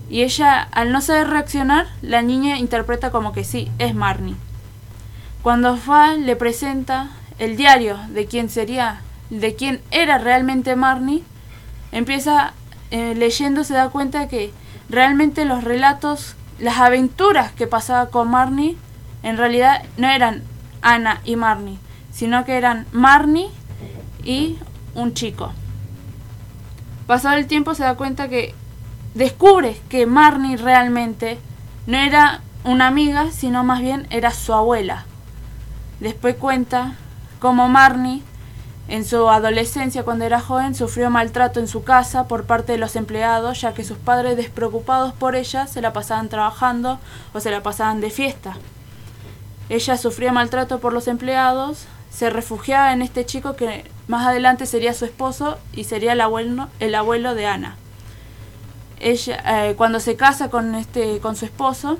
Y 0.08 0.22
ella, 0.22 0.68
al 0.70 0.92
no 0.92 1.00
saber 1.00 1.28
reaccionar, 1.28 1.88
la 2.00 2.22
niña 2.22 2.58
interpreta 2.58 3.10
como 3.10 3.32
que 3.32 3.42
sí, 3.42 3.70
es 3.80 3.94
Marnie. 3.94 4.36
Cuando 5.42 5.76
va, 5.88 6.14
le 6.14 6.36
presenta 6.36 7.10
el 7.38 7.56
diario 7.56 7.98
de 8.10 8.26
quién 8.26 8.48
sería, 8.48 9.00
de 9.30 9.56
quién 9.56 9.80
era 9.90 10.18
realmente 10.18 10.76
Marnie, 10.76 11.24
empieza 11.90 12.52
eh, 12.92 13.14
leyendo, 13.16 13.64
se 13.64 13.74
da 13.74 13.88
cuenta 13.88 14.28
que 14.28 14.52
realmente 14.88 15.44
los 15.44 15.64
relatos, 15.64 16.36
las 16.58 16.78
aventuras 16.78 17.52
que 17.52 17.66
pasaba 17.66 18.10
con 18.10 18.30
Marnie, 18.30 18.76
en 19.22 19.36
realidad 19.36 19.82
no 19.96 20.08
eran 20.08 20.42
Ana 20.82 21.20
y 21.24 21.36
Marnie, 21.36 21.78
sino 22.12 22.44
que 22.44 22.56
eran 22.56 22.86
Marnie 22.92 23.50
y 24.24 24.58
un 24.94 25.14
chico. 25.14 25.52
Pasado 27.06 27.36
el 27.36 27.46
tiempo 27.46 27.74
se 27.74 27.84
da 27.84 27.94
cuenta 27.94 28.28
que 28.28 28.54
descubre 29.14 29.80
que 29.88 30.06
Marnie 30.06 30.56
realmente 30.56 31.38
no 31.86 31.98
era 31.98 32.40
una 32.64 32.88
amiga, 32.88 33.30
sino 33.30 33.62
más 33.64 33.80
bien 33.80 34.06
era 34.10 34.32
su 34.32 34.52
abuela. 34.52 35.04
Después 36.00 36.36
cuenta 36.36 36.94
cómo 37.38 37.68
Marnie 37.68 38.22
en 38.88 39.04
su 39.04 39.28
adolescencia, 39.28 40.04
cuando 40.04 40.24
era 40.24 40.40
joven, 40.40 40.74
sufrió 40.74 41.10
maltrato 41.10 41.58
en 41.58 41.66
su 41.66 41.82
casa 41.82 42.28
por 42.28 42.44
parte 42.44 42.72
de 42.72 42.78
los 42.78 42.94
empleados, 42.94 43.60
ya 43.60 43.74
que 43.74 43.84
sus 43.84 43.98
padres, 43.98 44.36
despreocupados 44.36 45.12
por 45.12 45.34
ella, 45.34 45.66
se 45.66 45.80
la 45.80 45.92
pasaban 45.92 46.28
trabajando 46.28 47.00
o 47.32 47.40
se 47.40 47.50
la 47.50 47.62
pasaban 47.62 48.00
de 48.00 48.10
fiesta. 48.10 48.56
Ella 49.68 49.96
sufría 49.96 50.32
maltrato 50.32 50.78
por 50.78 50.92
los 50.92 51.08
empleados, 51.08 51.86
se 52.10 52.30
refugiaba 52.30 52.92
en 52.92 53.02
este 53.02 53.26
chico 53.26 53.56
que 53.56 53.90
más 54.06 54.24
adelante 54.24 54.66
sería 54.66 54.94
su 54.94 55.04
esposo 55.04 55.58
y 55.72 55.84
sería 55.84 56.12
el 56.12 56.20
abuelo, 56.20 56.68
el 56.78 56.94
abuelo 56.94 57.34
de 57.34 57.46
Ana. 57.46 57.76
Ella, 59.00 59.68
eh, 59.68 59.74
cuando 59.74 59.98
se 59.98 60.14
casa 60.14 60.48
con, 60.48 60.76
este, 60.76 61.18
con 61.18 61.34
su 61.34 61.44
esposo, 61.44 61.98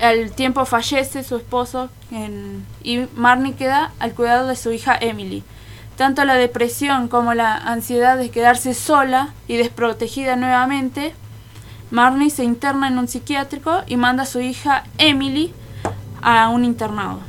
al 0.00 0.32
tiempo 0.32 0.64
fallece 0.64 1.24
su 1.24 1.36
esposo 1.36 1.90
y 2.82 3.06
Marnie 3.16 3.54
queda 3.54 3.92
al 3.98 4.14
cuidado 4.14 4.46
de 4.48 4.56
su 4.56 4.72
hija 4.72 4.96
Emily. 5.00 5.42
Tanto 5.96 6.24
la 6.24 6.34
depresión 6.34 7.08
como 7.08 7.34
la 7.34 7.56
ansiedad 7.56 8.16
de 8.16 8.30
quedarse 8.30 8.74
sola 8.74 9.34
y 9.48 9.56
desprotegida 9.56 10.36
nuevamente, 10.36 11.14
Marnie 11.90 12.30
se 12.30 12.44
interna 12.44 12.88
en 12.88 12.98
un 12.98 13.08
psiquiátrico 13.08 13.82
y 13.86 13.96
manda 13.96 14.22
a 14.22 14.26
su 14.26 14.40
hija 14.40 14.84
Emily 14.98 15.52
a 16.22 16.48
un 16.48 16.64
internado. 16.64 17.20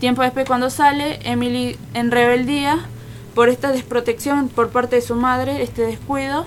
Tiempo 0.00 0.22
después 0.22 0.46
cuando 0.46 0.70
sale, 0.70 1.20
Emily 1.22 1.76
en 1.94 2.10
rebeldía 2.10 2.78
por 3.34 3.48
esta 3.48 3.70
desprotección 3.70 4.48
por 4.48 4.70
parte 4.70 4.96
de 4.96 5.02
su 5.02 5.14
madre, 5.14 5.62
este 5.62 5.82
descuido, 5.82 6.44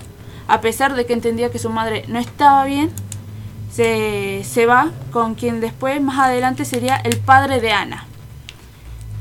a 0.48 0.62
pesar 0.62 0.96
de 0.96 1.06
que 1.06 1.14
entendía 1.14 1.52
que 1.52 1.60
su 1.60 1.70
madre 1.70 2.06
no 2.08 2.20
estaba 2.20 2.66
bien, 2.66 2.92
se, 3.76 4.46
se 4.46 4.66
va 4.66 4.92
con 5.12 5.36
quien 5.36 5.60
después, 5.60 6.02
más 6.02 6.18
adelante, 6.20 6.64
sería 6.64 6.96
el 6.96 7.18
padre 7.18 7.60
de 7.60 7.74
Ana. 7.74 8.06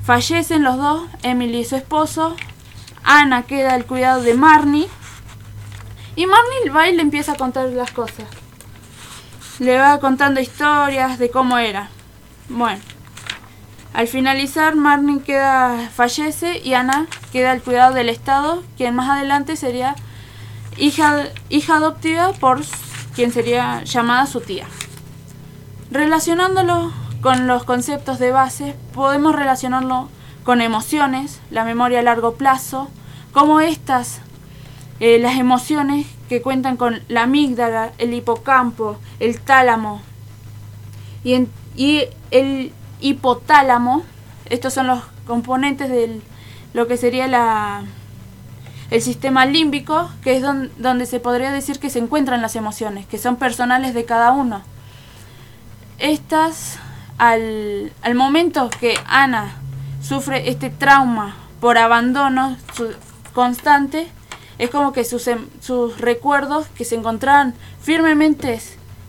Fallecen 0.04 0.62
los 0.62 0.76
dos, 0.76 1.02
Emily 1.24 1.60
y 1.60 1.64
su 1.64 1.74
esposo. 1.74 2.36
Ana 3.02 3.42
queda 3.42 3.74
al 3.74 3.84
cuidado 3.84 4.22
de 4.22 4.34
Marnie. 4.34 4.88
Y 6.14 6.26
Marnie 6.26 6.70
va 6.70 6.88
y 6.88 6.94
le 6.94 7.02
empieza 7.02 7.32
a 7.32 7.36
contar 7.36 7.66
las 7.70 7.90
cosas. 7.90 8.26
Le 9.58 9.76
va 9.76 9.98
contando 9.98 10.40
historias 10.40 11.18
de 11.18 11.30
cómo 11.30 11.58
era. 11.58 11.88
Bueno, 12.48 12.80
al 13.92 14.06
finalizar, 14.06 14.76
Marnie 14.76 15.22
queda, 15.22 15.90
fallece 15.92 16.60
y 16.62 16.74
Ana 16.74 17.08
queda 17.32 17.50
al 17.50 17.62
cuidado 17.62 17.92
del 17.92 18.08
Estado, 18.08 18.62
quien 18.76 18.94
más 18.94 19.10
adelante 19.10 19.56
sería 19.56 19.96
hija, 20.76 21.24
hija 21.48 21.76
adoptiva 21.76 22.32
por 22.34 22.62
quien 23.14 23.32
sería 23.32 23.82
llamada 23.84 24.26
su 24.26 24.40
tía. 24.40 24.66
Relacionándolo 25.90 26.92
con 27.20 27.46
los 27.46 27.64
conceptos 27.64 28.18
de 28.18 28.30
base, 28.30 28.74
podemos 28.92 29.34
relacionarlo 29.34 30.08
con 30.44 30.60
emociones, 30.60 31.40
la 31.50 31.64
memoria 31.64 32.00
a 32.00 32.02
largo 32.02 32.34
plazo, 32.34 32.88
como 33.32 33.60
estas, 33.60 34.20
eh, 35.00 35.18
las 35.18 35.38
emociones 35.38 36.06
que 36.28 36.42
cuentan 36.42 36.76
con 36.76 37.02
la 37.08 37.22
amígdala, 37.22 37.92
el 37.98 38.14
hipocampo, 38.14 38.98
el 39.20 39.40
tálamo 39.40 40.02
y, 41.24 41.48
y 41.76 42.04
el 42.30 42.72
hipotálamo, 43.00 44.04
estos 44.46 44.74
son 44.74 44.86
los 44.86 45.00
componentes 45.26 45.88
de 45.88 46.20
lo 46.74 46.86
que 46.86 46.96
sería 46.96 47.26
la, 47.26 47.84
el 48.94 49.02
sistema 49.02 49.44
límbico, 49.44 50.08
que 50.22 50.36
es 50.36 50.42
don- 50.42 50.70
donde 50.78 51.06
se 51.06 51.18
podría 51.18 51.50
decir 51.50 51.80
que 51.80 51.90
se 51.90 51.98
encuentran 51.98 52.40
las 52.42 52.54
emociones, 52.54 53.06
que 53.06 53.18
son 53.18 53.34
personales 53.36 53.92
de 53.92 54.04
cada 54.04 54.30
uno. 54.30 54.62
Estas, 55.98 56.78
al, 57.18 57.92
al 58.02 58.14
momento 58.14 58.70
que 58.80 58.94
Ana 59.06 59.56
sufre 60.00 60.48
este 60.48 60.70
trauma 60.70 61.34
por 61.60 61.78
abandono 61.78 62.56
constante, 63.32 64.06
es 64.58 64.70
como 64.70 64.92
que 64.92 65.04
sus, 65.04 65.26
em- 65.26 65.48
sus 65.60 66.00
recuerdos 66.00 66.66
que 66.76 66.84
se 66.84 66.94
encontraban 66.94 67.54
firmemente 67.80 68.60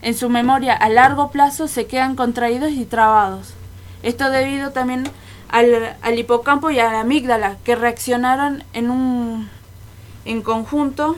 en 0.02 0.14
su 0.14 0.28
memoria 0.28 0.74
a 0.74 0.88
largo 0.88 1.30
plazo 1.30 1.68
se 1.68 1.86
quedan 1.86 2.16
contraídos 2.16 2.70
y 2.72 2.84
trabados. 2.86 3.54
Esto 4.02 4.30
debido 4.30 4.70
también 4.70 5.04
al, 5.48 5.96
al 6.02 6.18
hipocampo 6.18 6.70
y 6.70 6.80
a 6.80 6.90
la 6.92 7.00
amígdala 7.00 7.56
que 7.64 7.76
reaccionaron 7.76 8.64
en 8.72 8.90
un 8.90 9.48
en 10.26 10.42
conjunto 10.42 11.16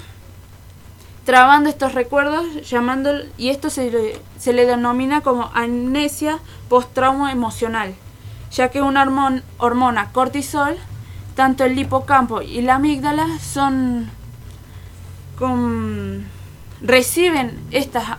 trabando 1.24 1.68
estos 1.68 1.92
recuerdos 1.94 2.46
llamando 2.70 3.10
y 3.36 3.48
esto 3.50 3.68
se, 3.70 3.90
le- 3.90 4.20
se 4.38 4.52
le 4.52 4.64
denomina 4.66 5.20
como 5.20 5.50
amnesia 5.54 6.38
post-trauma 6.68 7.32
emocional 7.32 7.94
ya 8.50 8.70
que 8.70 8.80
una 8.80 9.04
hormon- 9.04 9.42
hormona 9.58 10.10
cortisol 10.12 10.76
tanto 11.34 11.64
el 11.64 11.78
hipocampo 11.78 12.40
y 12.42 12.62
la 12.62 12.76
amígdala 12.76 13.26
son 13.40 14.08
con- 15.38 16.24
reciben 16.80 17.58
esta, 17.70 18.18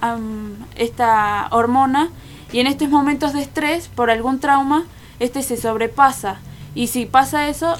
esta 0.75 1.47
hormona 1.51 2.09
y 2.51 2.59
en 2.59 2.67
estos 2.67 2.89
momentos 2.89 3.33
de 3.33 3.41
estrés 3.41 3.87
por 3.87 4.09
algún 4.11 4.39
trauma 4.39 4.83
este 5.19 5.43
se 5.43 5.57
sobrepasa 5.57 6.39
y 6.75 6.87
si 6.87 7.05
pasa 7.05 7.47
eso 7.49 7.75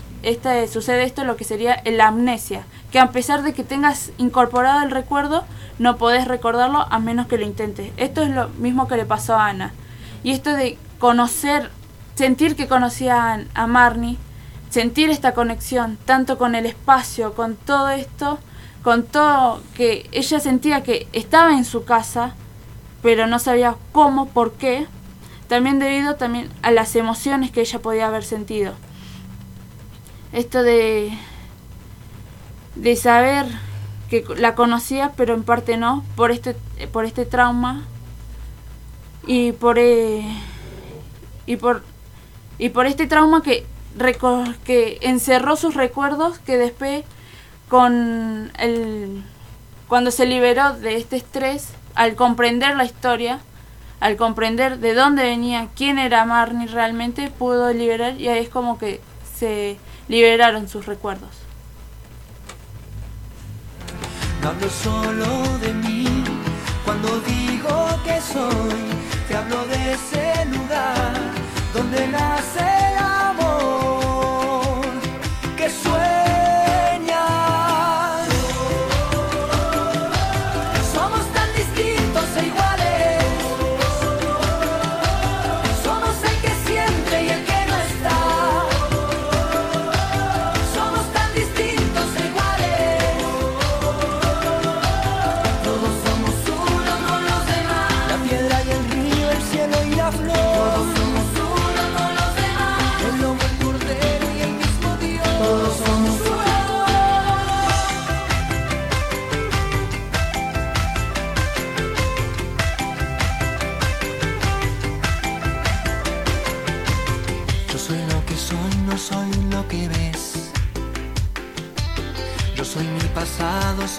sucede 0.72 1.04
esto 1.04 1.24
lo 1.24 1.36
que 1.36 1.44
sería 1.44 1.82
la 1.86 2.08
amnesia 2.08 2.64
que 2.92 3.00
a 3.00 3.12
pesar 3.12 3.44
de 3.44 3.54
que 3.54 3.64
tengas 3.64 4.12
incorporado 4.18 4.82
el 4.82 4.92
recuerdo 4.92 5.46
no 5.78 5.98
podés 5.98 6.28
recordarlo 6.28 6.86
a 6.90 7.00
menos 7.00 7.28
que 7.28 7.38
lo 7.38 7.46
intentes. 7.46 7.92
Esto 7.98 8.22
es 8.22 8.30
lo 8.30 8.50
mismo 8.50 8.88
que 8.88 8.98
le 8.98 9.06
pasó 9.06 9.36
a 9.36 9.48
Ana. 9.48 9.74
Y 10.24 10.32
esto 10.32 10.52
de 10.52 10.78
conocer, 10.98 11.72
sentir 12.16 12.56
que 12.56 12.68
conocía 12.68 13.34
a, 13.34 13.40
a 13.54 13.68
Marnie, 13.68 14.18
sentir 14.70 15.10
esta 15.10 15.34
conexión, 15.34 15.98
tanto 16.06 16.38
con 16.38 16.56
el 16.56 16.66
espacio, 16.66 17.34
con 17.34 17.56
todo 17.56 17.90
esto, 17.90 18.40
con 18.84 19.04
todo 19.04 19.62
que 19.74 20.10
ella 20.12 20.40
sentía 20.40 20.84
que 20.84 21.08
estaba 21.14 21.54
en 21.54 21.64
su 21.64 21.86
casa, 21.86 22.34
pero 23.02 23.28
no 23.28 23.40
sabía 23.40 23.76
cómo, 23.94 24.28
por 24.28 24.54
qué, 24.54 24.88
también 25.48 25.80
debido 25.80 26.16
también 26.16 26.50
a 26.62 26.72
las 26.72 26.96
emociones 26.96 27.52
que 27.52 27.62
ella 27.62 27.80
podía 27.80 28.08
haber 28.08 28.24
sentido. 28.24 28.74
Esto 30.32 30.64
de 30.64 31.12
de 32.76 32.96
saber 32.96 33.46
que 34.10 34.24
la 34.38 34.56
conocía, 34.56 35.14
pero 35.16 35.34
en 35.34 35.44
parte 35.44 35.78
no, 35.78 36.04
por 36.16 36.32
este 36.32 36.56
por 36.92 37.06
este 37.06 37.26
trauma 37.26 37.84
y 39.26 39.52
por 39.52 39.78
eh, 39.80 40.24
y 41.46 41.58
por 41.58 41.84
y 42.58 42.70
por 42.70 42.86
este 42.86 43.08
trauma 43.08 43.42
que 43.44 43.66
que 44.64 45.00
encerró 45.02 45.56
sus 45.56 45.74
recuerdos 45.76 46.40
que 46.40 46.58
después 46.58 47.04
con 47.68 48.52
el 48.58 49.24
cuando 49.88 50.12
se 50.12 50.26
liberó 50.26 50.74
de 50.74 50.96
este 50.96 51.18
estrés 51.18 51.70
al 51.96 52.16
comprender 52.16 52.76
la 52.76 52.86
historia 52.86 53.40
al 54.00 54.16
comprender 54.16 54.80
de 54.80 54.94
dónde 54.94 55.24
venía 55.24 55.68
quién 55.76 56.00
era 56.00 56.24
Marnie 56.26 56.68
realmente 56.68 57.30
pudo 57.30 57.74
liberar 57.74 58.20
y 58.20 58.30
ahí 58.30 58.44
es 58.44 58.50
como 58.50 58.78
que 58.78 59.02
se 59.36 59.78
liberaron 60.10 60.68
sus 60.68 60.86
recuerdos. 60.86 61.30
No 64.42 64.50
hablo 64.50 64.70
solo 64.70 65.58
de 65.60 65.74
mí 65.74 66.06
cuando 66.84 67.20
digo 67.22 67.88
que 68.04 68.20
soy 68.20 68.80
te 69.28 69.36
hablo 69.38 69.66
de 69.68 69.94
ese 69.94 70.46
lugar 70.46 71.14
donde 71.74 72.08
nace 72.08 72.90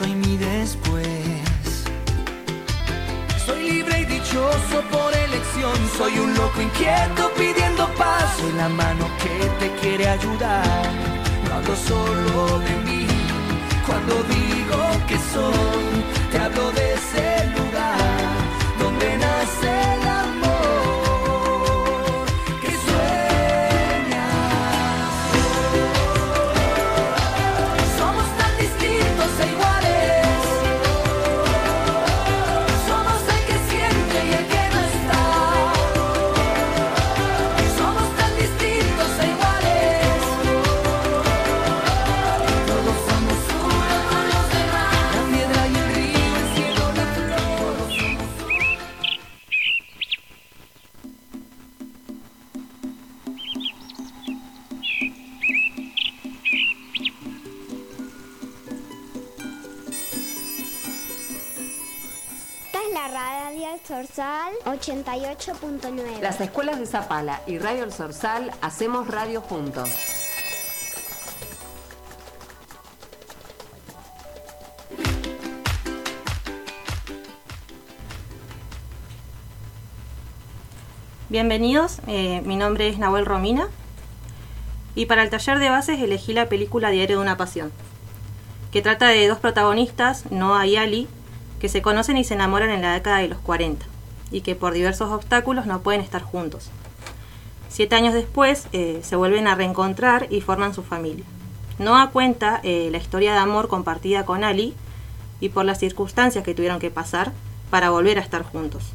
soy 0.00 0.14
mi 0.14 0.36
después. 0.36 1.04
Soy 3.44 3.70
libre 3.70 4.00
y 4.00 4.04
dichoso 4.06 4.76
por 4.90 5.12
elección. 5.14 5.76
Soy 5.98 6.18
un 6.18 6.34
loco 6.34 6.60
inquieto 6.62 7.30
pidiendo 7.36 7.86
paz. 7.98 8.24
Soy 8.38 8.52
la 8.52 8.68
mano 8.68 9.06
que 9.22 9.36
te 9.60 9.68
quiere 9.80 10.08
ayudar. 10.08 10.88
No 11.46 11.54
hablo 11.56 11.76
solo 11.76 12.58
de 12.60 12.74
mí. 12.86 13.06
Cuando 13.86 14.14
digo 14.36 14.80
que 15.08 15.16
soy, 15.34 15.92
te 16.30 16.38
hablo 16.38 16.72
de 16.72 16.94
ese 16.94 17.29
88.9. 65.70 66.20
Las 66.20 66.40
escuelas 66.40 66.78
de 66.80 66.86
Zapala 66.86 67.42
y 67.46 67.58
Radio 67.58 67.84
El 67.84 67.92
Sorsal 67.92 68.50
hacemos 68.60 69.06
radio 69.06 69.40
juntos. 69.40 69.88
Bienvenidos, 81.28 82.00
eh, 82.08 82.42
mi 82.44 82.56
nombre 82.56 82.88
es 82.88 82.98
Nahuel 82.98 83.24
Romina 83.24 83.68
y 84.96 85.06
para 85.06 85.22
el 85.22 85.30
taller 85.30 85.60
de 85.60 85.70
bases 85.70 86.00
elegí 86.00 86.32
la 86.32 86.48
película 86.48 86.90
Diario 86.90 87.18
de 87.18 87.22
una 87.22 87.36
Pasión, 87.36 87.70
que 88.72 88.82
trata 88.82 89.06
de 89.06 89.28
dos 89.28 89.38
protagonistas, 89.38 90.28
Noah 90.32 90.66
y 90.66 90.76
Ali, 90.76 91.06
que 91.60 91.68
se 91.68 91.82
conocen 91.82 92.16
y 92.16 92.24
se 92.24 92.34
enamoran 92.34 92.70
en 92.70 92.82
la 92.82 92.94
década 92.94 93.18
de 93.18 93.28
los 93.28 93.38
40 93.38 93.86
y 94.30 94.42
que 94.42 94.54
por 94.54 94.72
diversos 94.72 95.10
obstáculos 95.10 95.66
no 95.66 95.80
pueden 95.80 96.00
estar 96.00 96.22
juntos. 96.22 96.70
Siete 97.68 97.94
años 97.94 98.14
después 98.14 98.66
eh, 98.72 99.00
se 99.02 99.16
vuelven 99.16 99.46
a 99.46 99.54
reencontrar 99.54 100.26
y 100.30 100.40
forman 100.40 100.74
su 100.74 100.82
familia. 100.82 101.24
Noah 101.78 102.10
cuenta 102.10 102.60
eh, 102.62 102.88
la 102.90 102.98
historia 102.98 103.32
de 103.32 103.38
amor 103.38 103.68
compartida 103.68 104.24
con 104.24 104.44
Ali 104.44 104.74
y 105.40 105.48
por 105.48 105.64
las 105.64 105.78
circunstancias 105.78 106.44
que 106.44 106.54
tuvieron 106.54 106.80
que 106.80 106.90
pasar 106.90 107.32
para 107.70 107.90
volver 107.90 108.18
a 108.18 108.22
estar 108.22 108.42
juntos. 108.42 108.90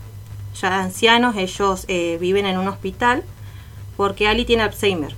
Ya 0.59 0.81
ancianos, 0.81 1.35
ellos 1.35 1.85
eh, 1.87 2.17
viven 2.19 2.45
en 2.45 2.57
un 2.57 2.67
hospital 2.67 3.23
porque 3.97 4.27
Ali 4.27 4.45
tiene 4.45 4.63
Alzheimer 4.63 5.15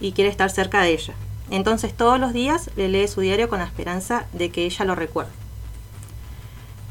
y 0.00 0.12
quiere 0.12 0.30
estar 0.30 0.50
cerca 0.50 0.80
de 0.80 0.92
ella. 0.92 1.14
Entonces 1.50 1.94
todos 1.94 2.18
los 2.18 2.32
días 2.32 2.70
le 2.76 2.88
lee 2.88 3.08
su 3.08 3.20
diario 3.20 3.48
con 3.48 3.58
la 3.58 3.66
esperanza 3.66 4.26
de 4.32 4.50
que 4.50 4.64
ella 4.64 4.84
lo 4.84 4.94
recuerde. 4.94 5.41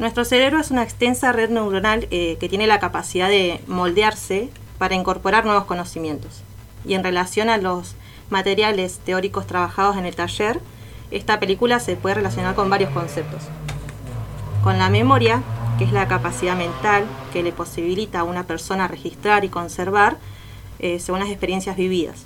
Nuestro 0.01 0.25
cerebro 0.25 0.59
es 0.59 0.71
una 0.71 0.81
extensa 0.81 1.31
red 1.31 1.51
neuronal 1.51 2.07
eh, 2.09 2.37
que 2.39 2.49
tiene 2.49 2.65
la 2.65 2.79
capacidad 2.79 3.29
de 3.29 3.61
moldearse 3.67 4.49
para 4.79 4.95
incorporar 4.95 5.45
nuevos 5.45 5.65
conocimientos. 5.65 6.41
Y 6.83 6.95
en 6.95 7.03
relación 7.03 7.49
a 7.49 7.59
los 7.59 7.93
materiales 8.31 8.97
teóricos 9.05 9.45
trabajados 9.45 9.97
en 9.97 10.07
el 10.07 10.15
taller, 10.15 10.59
esta 11.11 11.39
película 11.39 11.79
se 11.79 11.97
puede 11.97 12.15
relacionar 12.15 12.55
con 12.55 12.67
varios 12.67 12.89
conceptos. 12.89 13.43
Con 14.63 14.79
la 14.79 14.89
memoria, 14.89 15.43
que 15.77 15.83
es 15.83 15.91
la 15.91 16.07
capacidad 16.07 16.57
mental 16.57 17.05
que 17.31 17.43
le 17.43 17.51
posibilita 17.51 18.21
a 18.21 18.23
una 18.23 18.47
persona 18.47 18.87
registrar 18.87 19.45
y 19.45 19.49
conservar 19.49 20.17
eh, 20.79 20.99
según 20.99 21.19
las 21.19 21.29
experiencias 21.29 21.77
vividas. 21.77 22.25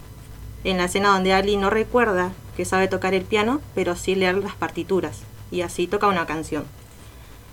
En 0.64 0.78
la 0.78 0.86
escena 0.86 1.10
donde 1.10 1.34
Ali 1.34 1.58
no 1.58 1.70
recuerda 1.70 2.32
que 2.56 2.64
sabe 2.64 2.88
tocar 2.88 3.14
el 3.14 3.26
piano, 3.26 3.60
pero 3.74 3.98
sí 3.98 4.16
leer 4.16 4.38
las 4.38 4.56
partituras, 4.56 5.24
y 5.52 5.60
así 5.60 5.88
toca 5.88 6.08
una 6.08 6.26
canción 6.26 6.64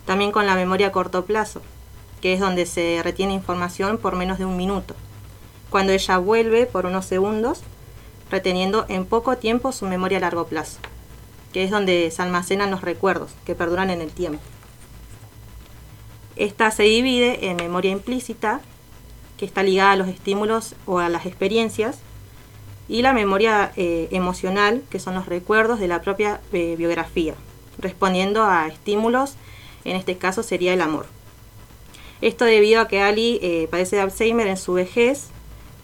también 0.06 0.32
con 0.32 0.46
la 0.46 0.54
memoria 0.54 0.88
a 0.88 0.92
corto 0.92 1.24
plazo, 1.24 1.62
que 2.20 2.32
es 2.32 2.40
donde 2.40 2.66
se 2.66 3.00
retiene 3.02 3.34
información 3.34 3.98
por 3.98 4.16
menos 4.16 4.38
de 4.38 4.44
un 4.44 4.56
minuto, 4.56 4.94
cuando 5.70 5.92
ella 5.92 6.18
vuelve 6.18 6.66
por 6.66 6.86
unos 6.86 7.06
segundos, 7.06 7.62
reteniendo 8.30 8.86
en 8.88 9.04
poco 9.04 9.36
tiempo 9.36 9.72
su 9.72 9.86
memoria 9.86 10.18
a 10.18 10.22
largo 10.22 10.46
plazo, 10.46 10.78
que 11.52 11.64
es 11.64 11.70
donde 11.70 12.10
se 12.10 12.22
almacenan 12.22 12.70
los 12.70 12.82
recuerdos 12.82 13.32
que 13.44 13.54
perduran 13.54 13.90
en 13.90 14.00
el 14.00 14.10
tiempo. 14.10 14.40
Esta 16.36 16.70
se 16.70 16.84
divide 16.84 17.50
en 17.50 17.56
memoria 17.56 17.90
implícita, 17.90 18.60
que 19.36 19.44
está 19.44 19.62
ligada 19.62 19.92
a 19.92 19.96
los 19.96 20.08
estímulos 20.08 20.74
o 20.86 20.98
a 20.98 21.08
las 21.08 21.26
experiencias, 21.26 21.98
y 22.88 23.02
la 23.02 23.12
memoria 23.12 23.72
eh, 23.76 24.08
emocional, 24.12 24.82
que 24.90 24.98
son 24.98 25.14
los 25.14 25.26
recuerdos 25.26 25.78
de 25.80 25.88
la 25.88 26.02
propia 26.02 26.40
eh, 26.52 26.74
biografía, 26.76 27.34
respondiendo 27.78 28.44
a 28.44 28.66
estímulos 28.68 29.34
en 29.90 29.96
este 29.96 30.16
caso 30.16 30.42
sería 30.42 30.74
el 30.74 30.80
amor. 30.80 31.06
Esto 32.20 32.44
debido 32.44 32.80
a 32.80 32.88
que 32.88 33.00
Ali 33.00 33.40
eh, 33.42 33.68
padece 33.70 33.96
de 33.96 34.02
Alzheimer 34.02 34.46
en 34.46 34.56
su 34.56 34.74
vejez 34.74 35.28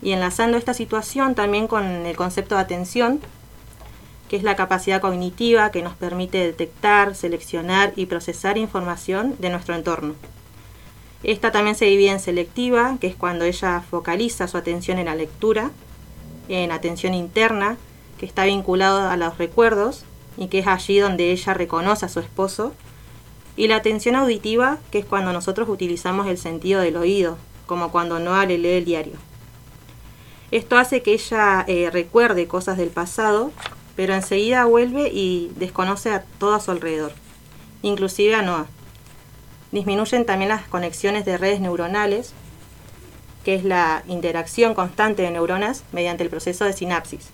y 0.01 0.13
enlazando 0.13 0.57
esta 0.57 0.75
situación 0.75 1.35
también 1.35 1.67
con 1.67 1.85
el 1.85 2.17
concepto 2.17 2.55
de 2.55 2.61
atención, 2.61 3.21
que 4.29 4.37
es 4.37 4.43
la 4.43 4.57
capacidad 4.57 5.01
cognitiva 5.01 5.71
que 5.71 5.83
nos 5.83 5.97
permite 5.97 6.39
detectar, 6.39 7.15
seleccionar 7.15 7.93
y 7.97 8.07
procesar 8.07 8.59
información 8.59 9.35
de 9.39 9.51
nuestro 9.51 9.75
entorno. 9.75 10.15
Esta 11.25 11.51
también 11.51 11.75
se 11.75 11.87
divide 11.87 12.11
en 12.11 12.21
selectiva, 12.21 12.97
que 13.01 13.09
es 13.09 13.17
cuando 13.17 13.45
ella 13.45 13.83
focaliza 13.91 14.47
su 14.47 14.57
atención 14.57 14.99
en 14.99 15.07
la 15.07 15.17
lectura, 15.17 15.73
en 16.49 16.71
atención 16.71 17.15
interna, 17.15 17.77
que 18.19 18.27
está 18.27 18.45
vinculado 18.45 19.09
a 19.09 19.17
los 19.17 19.39
recuerdos 19.39 20.05
y 20.37 20.47
que 20.47 20.61
es 20.61 20.67
allí 20.67 20.99
donde 20.99 21.33
ella 21.33 21.55
reconoce 21.55 22.07
a 22.07 22.09
su 22.09 22.21
esposo, 22.21 22.73
y 23.59 23.67
la 23.67 23.75
atención 23.75 24.15
auditiva, 24.15 24.79
que 24.93 25.01
es 25.01 25.05
cuando 25.05 25.33
nosotros 25.33 25.69
utilizamos 25.69 26.29
el 26.29 26.39
sentido 26.39 26.81
del 26.81 26.97
oído, 26.97 27.39
como 27.67 27.91
cuando 27.91 28.21
Noah 28.21 28.47
le 28.47 28.57
lee 28.57 28.69
el 28.69 28.85
diario. 28.85 29.15
Esto 30.53 30.79
hace 30.79 31.03
que 31.03 31.15
ella 31.15 31.65
eh, 31.67 31.91
recuerde 31.93 32.47
cosas 32.47 32.79
del 32.79 32.91
pasado, 32.91 33.51
pero 33.97 34.15
enseguida 34.15 34.65
vuelve 34.65 35.11
y 35.13 35.51
desconoce 35.57 36.13
a 36.13 36.23
todo 36.39 36.55
a 36.55 36.61
su 36.61 36.71
alrededor, 36.71 37.11
inclusive 37.83 38.37
a 38.37 38.43
Noah. 38.43 38.69
Disminuyen 39.73 40.25
también 40.25 40.51
las 40.51 40.69
conexiones 40.69 41.25
de 41.25 41.37
redes 41.37 41.59
neuronales, 41.59 42.35
que 43.45 43.57
es 43.57 43.65
la 43.65 44.05
interacción 44.07 44.75
constante 44.75 45.23
de 45.23 45.33
neuronas 45.33 45.83
mediante 45.91 46.23
el 46.23 46.31
proceso 46.31 46.65
de 46.65 46.75
sinapsis, 46.75 47.31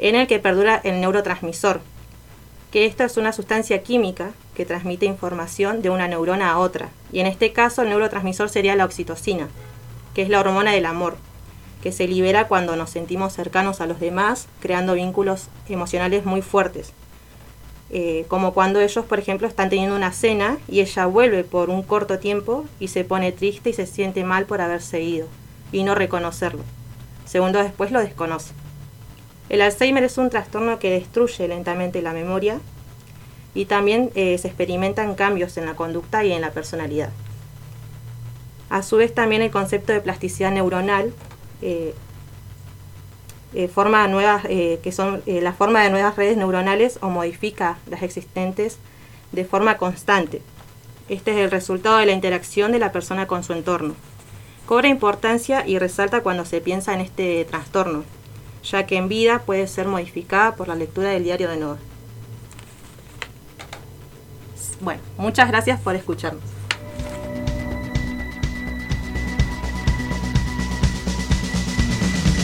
en 0.00 0.16
el 0.16 0.26
que 0.26 0.40
perdura 0.40 0.80
el 0.82 1.00
neurotransmisor, 1.00 1.80
que 2.70 2.86
esta 2.86 3.04
es 3.04 3.16
una 3.16 3.32
sustancia 3.32 3.82
química 3.82 4.32
que 4.54 4.66
transmite 4.66 5.06
información 5.06 5.82
de 5.82 5.90
una 5.90 6.08
neurona 6.08 6.50
a 6.50 6.58
otra, 6.58 6.90
y 7.12 7.20
en 7.20 7.26
este 7.26 7.52
caso 7.52 7.82
el 7.82 7.88
neurotransmisor 7.88 8.48
sería 8.48 8.76
la 8.76 8.84
oxitocina, 8.84 9.48
que 10.14 10.22
es 10.22 10.28
la 10.28 10.40
hormona 10.40 10.72
del 10.72 10.86
amor, 10.86 11.16
que 11.82 11.92
se 11.92 12.08
libera 12.08 12.48
cuando 12.48 12.76
nos 12.76 12.90
sentimos 12.90 13.32
cercanos 13.32 13.80
a 13.80 13.86
los 13.86 14.00
demás, 14.00 14.48
creando 14.60 14.94
vínculos 14.94 15.48
emocionales 15.68 16.24
muy 16.24 16.42
fuertes. 16.42 16.92
Eh, 17.90 18.26
como 18.28 18.52
cuando 18.52 18.80
ellos, 18.80 19.04
por 19.06 19.18
ejemplo, 19.18 19.48
están 19.48 19.70
teniendo 19.70 19.96
una 19.96 20.12
cena 20.12 20.58
y 20.68 20.80
ella 20.80 21.06
vuelve 21.06 21.42
por 21.44 21.70
un 21.70 21.82
corto 21.82 22.18
tiempo 22.18 22.66
y 22.78 22.88
se 22.88 23.04
pone 23.04 23.32
triste 23.32 23.70
y 23.70 23.72
se 23.72 23.86
siente 23.86 24.24
mal 24.24 24.44
por 24.44 24.60
haberse 24.60 25.00
ido 25.00 25.26
y 25.72 25.84
no 25.84 25.94
reconocerlo. 25.94 26.62
Segundos 27.24 27.62
después 27.62 27.90
lo 27.90 28.00
desconoce. 28.00 28.52
El 29.48 29.62
Alzheimer 29.62 30.04
es 30.04 30.18
un 30.18 30.28
trastorno 30.28 30.78
que 30.78 30.90
destruye 30.90 31.48
lentamente 31.48 32.02
la 32.02 32.12
memoria 32.12 32.60
y 33.54 33.64
también 33.64 34.10
eh, 34.14 34.36
se 34.38 34.48
experimentan 34.48 35.14
cambios 35.14 35.56
en 35.56 35.64
la 35.64 35.74
conducta 35.74 36.24
y 36.24 36.32
en 36.32 36.42
la 36.42 36.52
personalidad. 36.52 37.10
A 38.68 38.82
su 38.82 38.96
vez 38.96 39.14
también 39.14 39.40
el 39.40 39.50
concepto 39.50 39.92
de 39.92 40.00
plasticidad 40.00 40.52
neuronal 40.52 41.14
eh, 41.62 41.94
eh, 43.54 43.68
forma 43.68 44.06
nuevas, 44.08 44.44
que 44.44 44.92
son 44.92 45.22
la 45.24 45.54
forma 45.54 45.82
de 45.82 45.88
nuevas 45.88 46.16
redes 46.16 46.36
neuronales 46.36 46.98
o 47.00 47.08
modifica 47.08 47.78
las 47.90 48.02
existentes 48.02 48.76
de 49.32 49.46
forma 49.46 49.78
constante. 49.78 50.42
Este 51.08 51.30
es 51.30 51.38
el 51.38 51.50
resultado 51.50 51.96
de 51.96 52.04
la 52.04 52.12
interacción 52.12 52.72
de 52.72 52.78
la 52.78 52.92
persona 52.92 53.26
con 53.26 53.42
su 53.42 53.54
entorno. 53.54 53.94
Cobra 54.66 54.88
importancia 54.88 55.66
y 55.66 55.78
resalta 55.78 56.22
cuando 56.22 56.44
se 56.44 56.60
piensa 56.60 56.92
en 56.92 57.00
este 57.00 57.46
trastorno, 57.46 58.04
ya 58.70 58.86
que 58.86 58.96
en 58.96 59.08
vida 59.08 59.40
puede 59.40 59.66
ser 59.66 59.86
modificada 59.86 60.54
por 60.54 60.68
la 60.68 60.74
lectura 60.74 61.10
del 61.10 61.24
diario 61.24 61.48
de 61.48 61.56
Noah. 61.56 61.78
Bueno, 64.80 65.00
muchas 65.16 65.48
gracias 65.48 65.80
por 65.80 65.96
escucharnos. 65.96 66.42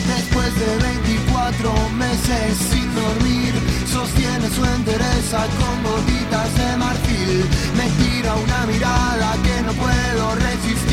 Después 0.07 0.59
de 0.59 0.77
24 0.83 1.89
meses 1.91 2.57
sin 2.57 2.95
dormir, 2.95 3.53
sostiene 3.87 4.49
su 4.49 4.65
entereza 4.65 5.47
con 5.59 5.83
gotitas 5.83 6.57
de 6.57 6.77
marfil. 6.77 7.45
Me 7.77 7.89
tira 8.03 8.33
una 8.35 8.65
mirada 8.65 9.37
que 9.43 9.61
no 9.61 9.73
puedo 9.73 10.35
resistir. 10.35 10.84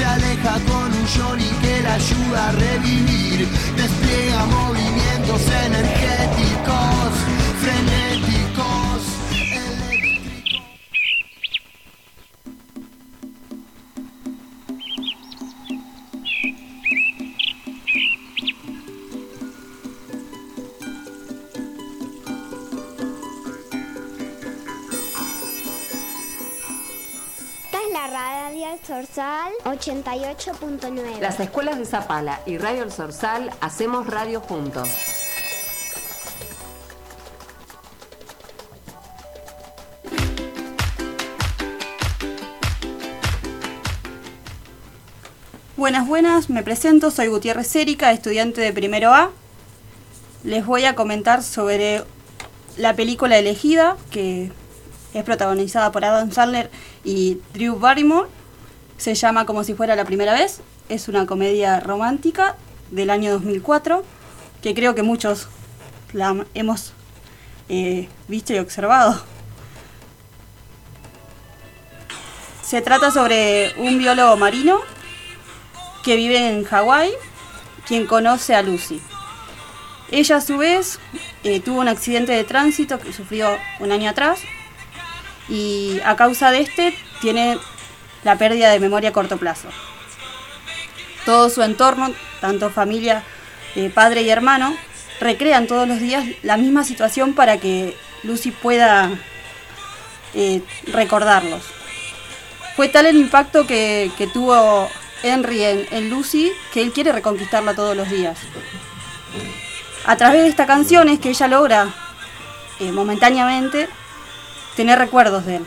Se 0.00 0.06
aleja 0.06 0.54
con 0.66 0.86
un 0.94 1.06
Johnny 1.14 1.50
que 1.60 1.82
la 1.82 1.92
ayuda 1.92 2.48
a 2.48 2.52
revivir. 2.52 3.46
Despliega 3.76 4.46
movimientos 4.46 5.42
energéticos, 5.66 7.12
frenéticos. 7.60 7.99
Sorsal 28.90 29.52
88.9. 29.66 31.20
Las 31.20 31.38
escuelas 31.38 31.78
de 31.78 31.84
Zapala 31.84 32.40
y 32.44 32.58
Radio 32.58 32.82
El 32.82 32.90
Sorsal 32.90 33.52
hacemos 33.60 34.08
radio 34.08 34.40
juntos. 34.40 34.88
Buenas, 45.76 46.08
buenas, 46.08 46.50
me 46.50 46.64
presento, 46.64 47.12
soy 47.12 47.28
Gutiérrez 47.28 47.76
Erika, 47.76 48.10
estudiante 48.10 48.60
de 48.60 48.72
primero 48.72 49.14
A. 49.14 49.30
Les 50.42 50.66
voy 50.66 50.84
a 50.86 50.96
comentar 50.96 51.44
sobre 51.44 52.02
la 52.76 52.96
película 52.96 53.38
elegida, 53.38 53.96
que 54.10 54.50
es 55.14 55.22
protagonizada 55.22 55.92
por 55.92 56.04
Adam 56.04 56.32
Sandler 56.32 56.72
y 57.04 57.38
Drew 57.54 57.78
Barrymore. 57.78 58.39
Se 59.00 59.14
llama 59.14 59.46
Como 59.46 59.64
si 59.64 59.72
fuera 59.72 59.96
la 59.96 60.04
primera 60.04 60.34
vez. 60.34 60.60
Es 60.90 61.08
una 61.08 61.24
comedia 61.24 61.80
romántica 61.80 62.56
del 62.90 63.08
año 63.08 63.32
2004, 63.32 64.04
que 64.60 64.74
creo 64.74 64.94
que 64.94 65.02
muchos 65.02 65.48
la 66.12 66.44
hemos 66.52 66.92
eh, 67.70 68.10
visto 68.28 68.52
y 68.52 68.58
observado. 68.58 69.18
Se 72.62 72.82
trata 72.82 73.10
sobre 73.10 73.72
un 73.78 73.96
biólogo 73.96 74.36
marino 74.36 74.80
que 76.04 76.16
vive 76.16 76.50
en 76.50 76.64
Hawái, 76.64 77.10
quien 77.88 78.06
conoce 78.06 78.54
a 78.54 78.60
Lucy. 78.60 79.00
Ella 80.10 80.36
a 80.36 80.40
su 80.42 80.58
vez 80.58 80.98
eh, 81.42 81.60
tuvo 81.60 81.80
un 81.80 81.88
accidente 81.88 82.32
de 82.32 82.44
tránsito 82.44 82.98
que 82.98 83.14
sufrió 83.14 83.48
un 83.78 83.92
año 83.92 84.10
atrás 84.10 84.40
y 85.48 86.00
a 86.04 86.16
causa 86.16 86.50
de 86.50 86.60
este 86.60 86.94
tiene 87.22 87.56
la 88.24 88.36
pérdida 88.36 88.70
de 88.70 88.80
memoria 88.80 89.10
a 89.10 89.12
corto 89.12 89.36
plazo. 89.36 89.68
Todo 91.24 91.50
su 91.50 91.62
entorno, 91.62 92.12
tanto 92.40 92.70
familia, 92.70 93.22
eh, 93.76 93.90
padre 93.90 94.22
y 94.22 94.30
hermano, 94.30 94.76
recrean 95.20 95.66
todos 95.66 95.86
los 95.86 96.00
días 96.00 96.24
la 96.42 96.56
misma 96.56 96.84
situación 96.84 97.34
para 97.34 97.58
que 97.58 97.96
Lucy 98.22 98.50
pueda 98.50 99.10
eh, 100.34 100.62
recordarlos. 100.86 101.62
Fue 102.76 102.88
tal 102.88 103.06
el 103.06 103.16
impacto 103.16 103.66
que, 103.66 104.10
que 104.16 104.26
tuvo 104.26 104.88
Henry 105.22 105.62
en, 105.64 106.10
Lucy 106.10 106.52
que 106.72 106.82
él 106.82 106.92
quiere 106.92 107.12
reconquistarla 107.12 107.74
todos 107.74 107.96
los 107.96 108.08
días. 108.08 108.38
A 110.06 110.16
través 110.16 110.42
de 110.42 110.48
esta 110.48 110.66
canción 110.66 111.08
es 111.08 111.18
que 111.20 111.30
ella 111.30 111.48
logra 111.48 111.88
eh, 112.78 112.90
momentáneamente 112.90 113.88
tener 114.76 114.98
recuerdos 114.98 115.44
de 115.44 115.56
él. 115.56 115.66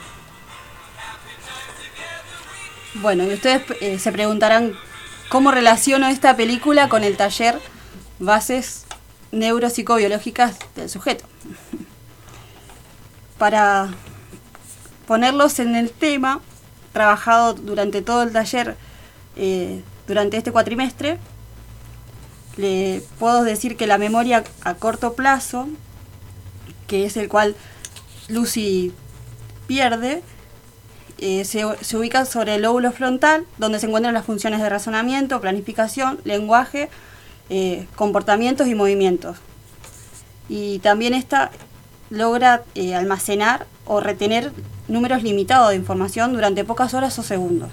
Bueno, 2.96 3.24
y 3.24 3.34
ustedes 3.34 3.64
eh, 3.82 3.98
se 3.98 4.12
preguntarán 4.12 4.74
cómo 5.30 5.50
relaciono 5.50 6.08
esta 6.10 6.36
película 6.36 6.90
con 6.90 7.04
el 7.04 7.18
taller 7.18 7.60
Bases 8.20 8.86
Neuropsicobiológicas 9.32 10.58
del 10.76 10.90
Sujeto. 10.90 11.26
Para 13.40 13.90
ponerlos 15.08 15.58
en 15.58 15.76
el 15.76 15.90
tema, 15.90 16.40
trabajado 16.92 17.56
durante 17.56 18.04
todo 18.04 18.22
el 18.22 18.32
taller, 18.32 18.78
eh, 19.38 19.82
durante 20.06 20.38
este 20.38 20.52
cuatrimestre, 20.52 21.18
le 22.58 23.02
puedo 23.18 23.44
decir 23.44 23.76
que 23.76 23.88
la 23.88 23.98
memoria 23.98 24.44
a 24.64 24.76
corto 24.76 25.14
plazo, 25.14 25.68
que 26.86 27.06
es 27.06 27.18
el 27.18 27.28
cual 27.28 27.56
Lucy 28.28 28.94
pierde, 29.66 30.22
eh, 31.19 31.45
se, 31.45 31.63
se 31.82 31.97
ubica 31.97 32.26
sobre 32.26 32.56
el 32.56 32.63
lóbulo 32.63 32.91
frontal, 32.91 33.45
donde 33.58 33.80
se 33.80 33.88
encuentran 33.88 34.13
las 34.13 34.26
funciones 34.26 34.62
de 34.62 34.69
razonamiento, 34.69 35.39
planificación, 35.41 36.19
lenguaje, 36.23 36.89
eh, 37.49 37.88
comportamientos 37.95 38.67
y 38.67 38.76
movimientos. 38.76 39.38
Y 40.49 40.80
también 40.80 41.13
está 41.13 41.52
logra 42.10 42.63
eh, 42.76 42.95
almacenar 42.95 43.65
o 43.86 43.99
retener 43.99 44.52
números 44.88 45.23
limitados 45.23 45.69
de 45.69 45.76
información 45.76 46.34
durante 46.34 46.63
pocas 46.63 46.93
horas 46.93 47.17
o 47.17 47.23
segundos. 47.23 47.69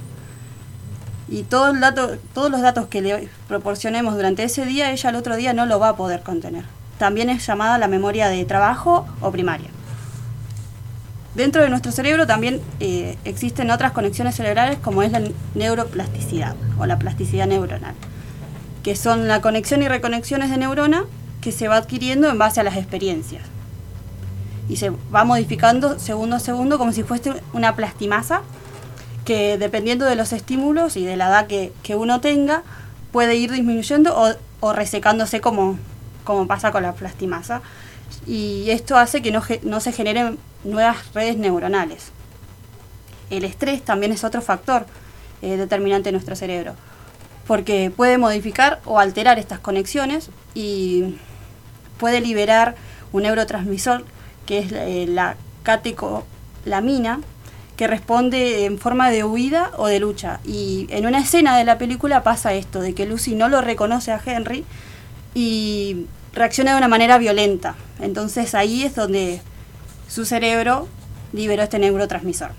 Y 1.28 1.44
todos 1.44 1.76
los 1.76 2.60
datos 2.60 2.86
que 2.88 3.02
le 3.02 3.28
proporcionemos 3.46 4.14
durante 4.14 4.42
ese 4.42 4.64
día, 4.64 4.90
ella 4.90 5.10
al 5.10 5.16
otro 5.16 5.36
día 5.36 5.52
no 5.52 5.66
lo 5.66 5.78
va 5.78 5.90
a 5.90 5.96
poder 5.96 6.22
contener. 6.22 6.64
También 6.98 7.30
es 7.30 7.46
llamada 7.46 7.78
la 7.78 7.86
memoria 7.86 8.28
de 8.28 8.44
trabajo 8.44 9.06
o 9.20 9.30
primaria. 9.30 9.68
Dentro 11.34 11.62
de 11.62 11.68
nuestro 11.68 11.92
cerebro 11.92 12.26
también 12.26 12.60
eh, 12.80 13.16
existen 13.24 13.70
otras 13.70 13.92
conexiones 13.92 14.34
cerebrales 14.34 14.78
como 14.78 15.02
es 15.02 15.12
la 15.12 15.22
neuroplasticidad 15.54 16.56
o 16.78 16.86
la 16.86 16.98
plasticidad 16.98 17.46
neuronal, 17.46 17.94
que 18.82 18.96
son 18.96 19.28
la 19.28 19.40
conexión 19.40 19.82
y 19.82 19.88
reconexiones 19.88 20.50
de 20.50 20.56
neurona 20.56 21.04
que 21.40 21.52
se 21.52 21.68
va 21.68 21.76
adquiriendo 21.76 22.28
en 22.28 22.38
base 22.38 22.60
a 22.60 22.64
las 22.64 22.76
experiencias. 22.76 23.42
Y 24.68 24.76
se 24.76 24.90
va 24.90 25.24
modificando 25.24 25.98
segundo 25.98 26.36
a 26.36 26.40
segundo 26.40 26.78
como 26.78 26.92
si 26.92 27.04
fuese 27.04 27.32
una 27.52 27.76
plastimasa 27.76 28.42
que 29.24 29.56
dependiendo 29.56 30.06
de 30.06 30.16
los 30.16 30.32
estímulos 30.32 30.96
y 30.96 31.04
de 31.04 31.16
la 31.16 31.28
edad 31.28 31.46
que, 31.46 31.94
uno 31.94 32.20
tenga, 32.20 32.64
puede 33.12 33.36
ir 33.36 33.52
disminuyendo 33.52 34.16
o, 34.16 34.34
o 34.58 34.72
resecándose 34.72 35.40
como, 35.40 35.78
como 36.24 36.48
pasa 36.48 36.72
con 36.72 36.82
la 36.82 36.92
plastimasa. 36.94 37.62
Y 38.26 38.70
esto 38.70 38.96
hace 38.96 39.22
que 39.22 39.30
no, 39.30 39.42
no 39.62 39.80
se 39.80 39.92
generen 39.92 40.38
nuevas 40.64 41.12
redes 41.14 41.36
neuronales. 41.36 42.12
El 43.30 43.44
estrés 43.44 43.82
también 43.82 44.12
es 44.12 44.24
otro 44.24 44.42
factor 44.42 44.86
eh, 45.42 45.56
determinante 45.56 46.08
en 46.08 46.14
nuestro 46.14 46.36
cerebro, 46.36 46.74
porque 47.46 47.92
puede 47.94 48.18
modificar 48.18 48.80
o 48.84 48.98
alterar 48.98 49.38
estas 49.38 49.60
conexiones 49.60 50.30
y 50.54 51.16
puede 51.98 52.20
liberar 52.20 52.74
un 53.12 53.22
neurotransmisor 53.22 54.04
que 54.46 54.58
es 54.58 54.72
eh, 54.72 55.06
la 55.08 55.36
catecolamina, 55.62 57.20
que 57.76 57.86
responde 57.86 58.66
en 58.66 58.78
forma 58.78 59.10
de 59.10 59.24
huida 59.24 59.70
o 59.76 59.86
de 59.86 60.00
lucha. 60.00 60.40
Y 60.44 60.86
en 60.90 61.06
una 61.06 61.20
escena 61.20 61.56
de 61.56 61.64
la 61.64 61.78
película 61.78 62.22
pasa 62.22 62.52
esto, 62.52 62.80
de 62.80 62.94
que 62.94 63.06
Lucy 63.06 63.34
no 63.34 63.48
lo 63.48 63.62
reconoce 63.62 64.12
a 64.12 64.20
Henry 64.24 64.64
y 65.34 66.06
reacciona 66.34 66.72
de 66.72 66.78
una 66.78 66.88
manera 66.88 67.16
violenta. 67.18 67.76
Entonces 68.00 68.54
ahí 68.54 68.82
es 68.82 68.94
donde 68.94 69.40
su 70.10 70.24
cerebro 70.24 70.88
liberó 71.32 71.62
este 71.62 71.78
neurotransmisor. 71.78 72.50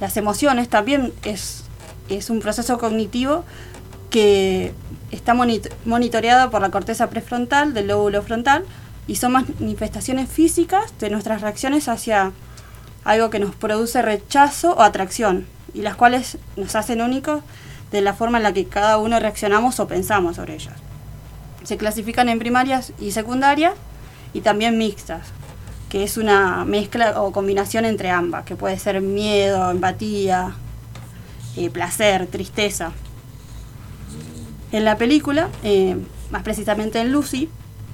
Las 0.00 0.16
emociones 0.16 0.68
también 0.68 1.12
es, 1.24 1.64
es 2.08 2.30
un 2.30 2.40
proceso 2.40 2.78
cognitivo 2.78 3.44
que 4.10 4.74
está 5.10 5.34
monitoreado 5.34 6.50
por 6.50 6.60
la 6.60 6.70
corteza 6.70 7.08
prefrontal 7.08 7.74
del 7.74 7.88
lóbulo 7.88 8.22
frontal 8.22 8.64
y 9.06 9.16
son 9.16 9.32
manifestaciones 9.32 10.28
físicas 10.28 10.92
de 10.98 11.10
nuestras 11.10 11.40
reacciones 11.40 11.88
hacia 11.88 12.32
algo 13.04 13.30
que 13.30 13.38
nos 13.38 13.54
produce 13.54 14.02
rechazo 14.02 14.72
o 14.72 14.82
atracción 14.82 15.46
y 15.74 15.82
las 15.82 15.96
cuales 15.96 16.38
nos 16.56 16.74
hacen 16.76 17.00
únicos 17.00 17.42
de 17.92 18.02
la 18.02 18.14
forma 18.14 18.38
en 18.38 18.44
la 18.44 18.52
que 18.52 18.66
cada 18.66 18.98
uno 18.98 19.18
reaccionamos 19.18 19.80
o 19.80 19.88
pensamos 19.88 20.36
sobre 20.36 20.54
ellas. 20.54 20.76
Se 21.64 21.76
clasifican 21.76 22.28
en 22.28 22.38
primarias 22.38 22.92
y 23.00 23.12
secundarias 23.12 23.74
y 24.32 24.42
también 24.42 24.78
mixtas, 24.78 25.22
que 25.90 26.04
es 26.04 26.16
una 26.16 26.64
mezcla 26.64 27.20
o 27.20 27.32
combinación 27.32 27.84
entre 27.84 28.10
ambas, 28.10 28.44
que 28.44 28.54
puede 28.54 28.78
ser 28.78 29.00
miedo, 29.02 29.70
empatía, 29.70 30.54
eh, 31.56 31.68
placer, 31.68 32.28
tristeza. 32.28 32.92
En 34.70 34.84
la 34.84 34.96
película, 34.96 35.48
eh, 35.64 35.96
más 36.30 36.44
precisamente 36.44 37.00
en 37.00 37.10
Lucy, 37.10 37.50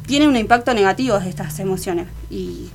tiene 0.06 0.28
un 0.28 0.36
impacto 0.36 0.74
negativo 0.74 1.18
de 1.18 1.30
estas 1.30 1.58
emociones 1.58 2.06
y 2.28 2.68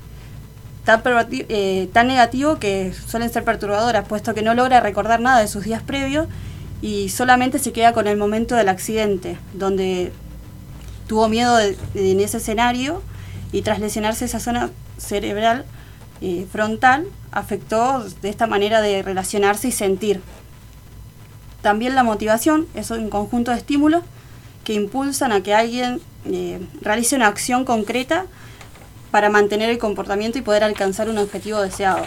tan, 0.84 1.00
eh, 1.30 1.88
tan 1.92 2.08
negativo 2.08 2.58
que 2.58 2.92
suelen 2.92 3.30
ser 3.30 3.44
perturbadoras, 3.44 4.06
puesto 4.08 4.34
que 4.34 4.42
no 4.42 4.54
logra 4.54 4.80
recordar 4.80 5.20
nada 5.20 5.40
de 5.40 5.46
sus 5.46 5.64
días 5.64 5.84
previos 5.84 6.26
y 6.82 7.10
solamente 7.10 7.60
se 7.60 7.72
queda 7.72 7.92
con 7.92 8.08
el 8.08 8.16
momento 8.16 8.56
del 8.56 8.68
accidente, 8.68 9.38
donde 9.54 10.12
tuvo 11.06 11.28
miedo 11.28 11.60
en 11.60 12.20
ese 12.20 12.38
escenario 12.38 13.02
y 13.52 13.62
tras 13.62 13.78
lesionarse 13.78 14.24
esa 14.24 14.40
zona 14.40 14.70
cerebral 15.02 15.64
eh, 16.20 16.46
frontal 16.50 17.06
afectó 17.32 18.04
de 18.22 18.28
esta 18.28 18.46
manera 18.46 18.80
de 18.80 19.02
relacionarse 19.02 19.68
y 19.68 19.72
sentir. 19.72 20.20
También 21.62 21.94
la 21.94 22.02
motivación 22.04 22.66
es 22.74 22.90
un 22.90 23.08
conjunto 23.10 23.50
de 23.50 23.58
estímulos 23.58 24.02
que 24.64 24.74
impulsan 24.74 25.32
a 25.32 25.42
que 25.42 25.54
alguien 25.54 26.00
eh, 26.26 26.60
realice 26.80 27.16
una 27.16 27.26
acción 27.26 27.64
concreta 27.64 28.26
para 29.10 29.30
mantener 29.30 29.70
el 29.70 29.78
comportamiento 29.78 30.38
y 30.38 30.42
poder 30.42 30.64
alcanzar 30.64 31.08
un 31.08 31.18
objetivo 31.18 31.60
deseado. 31.60 32.06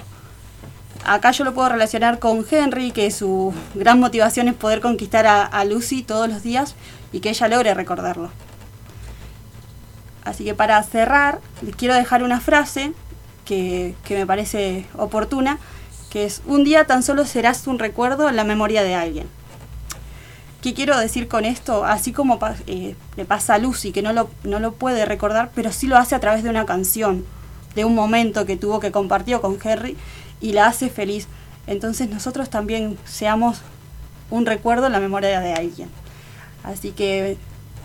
Acá 1.04 1.32
yo 1.32 1.44
lo 1.44 1.54
puedo 1.54 1.70
relacionar 1.70 2.20
con 2.20 2.46
Henry, 2.50 2.92
que 2.92 3.12
su 3.12 3.54
gran 3.76 4.00
motivación 4.00 4.48
es 4.48 4.56
poder 4.56 4.82
conquistar 4.82 5.28
a 5.28 5.66
Lucy 5.66 6.02
todos 6.02 6.28
los 6.28 6.42
días 6.42 6.76
y 7.12 7.20
que 7.20 7.30
ella 7.30 7.48
logre 7.48 7.74
recordarlo. 7.74 8.32
Así 10.26 10.44
que 10.44 10.56
para 10.56 10.82
cerrar, 10.84 11.40
quiero 11.78 11.94
dejar 11.94 12.24
una 12.24 12.42
frase 12.42 12.94
que, 13.46 13.96
me 14.10 14.26
parece 14.26 14.86
oportuna, 14.98 15.60
que 16.10 16.26
es, 16.26 16.42
un 16.46 16.64
día 16.64 16.86
tan 16.86 17.04
solo 17.04 17.26
serás 17.26 17.68
un 17.68 17.80
recuerdo 17.80 18.28
en 18.28 18.36
la 18.36 18.44
memoria 18.44 18.84
de 18.84 18.96
alguien. 18.96 19.28
¿Qué 20.62 20.74
quiero 20.74 20.98
decir 20.98 21.28
con 21.28 21.46
esto? 21.46 21.86
Así 21.86 22.12
como 22.12 22.40
eh, 22.66 22.96
le 23.16 23.26
pasa 23.26 23.54
a 23.54 23.58
Lucy, 23.60 23.92
que 23.92 24.02
no 24.02 24.14
lo, 24.14 24.30
no 24.44 24.60
lo 24.60 24.74
puede 24.74 25.06
recordar, 25.06 25.52
pero 25.54 25.72
sí 25.72 25.86
lo 25.86 25.96
hace 25.96 26.16
a 26.16 26.20
través 26.20 26.44
de 26.44 26.50
una 26.50 26.66
canción, 26.66 27.24
de 27.76 27.86
un 27.86 27.94
momento 27.94 28.48
que 28.48 28.58
tuvo 28.58 28.80
que 28.80 28.92
compartió 28.92 29.42
con 29.42 29.60
Henry 29.64 29.96
y 30.42 30.54
la 30.54 30.66
hace 30.66 30.90
feliz. 30.90 31.28
Entonces 31.68 32.10
nosotros 32.10 32.50
también 32.50 32.98
seamos 33.06 33.62
un 34.32 34.48
recuerdo 34.48 34.88
en 34.88 34.94
la 34.94 35.00
memoria 35.00 35.40
de 35.40 35.54
alguien. 35.54 35.90
Así 36.64 36.94
que 36.94 37.38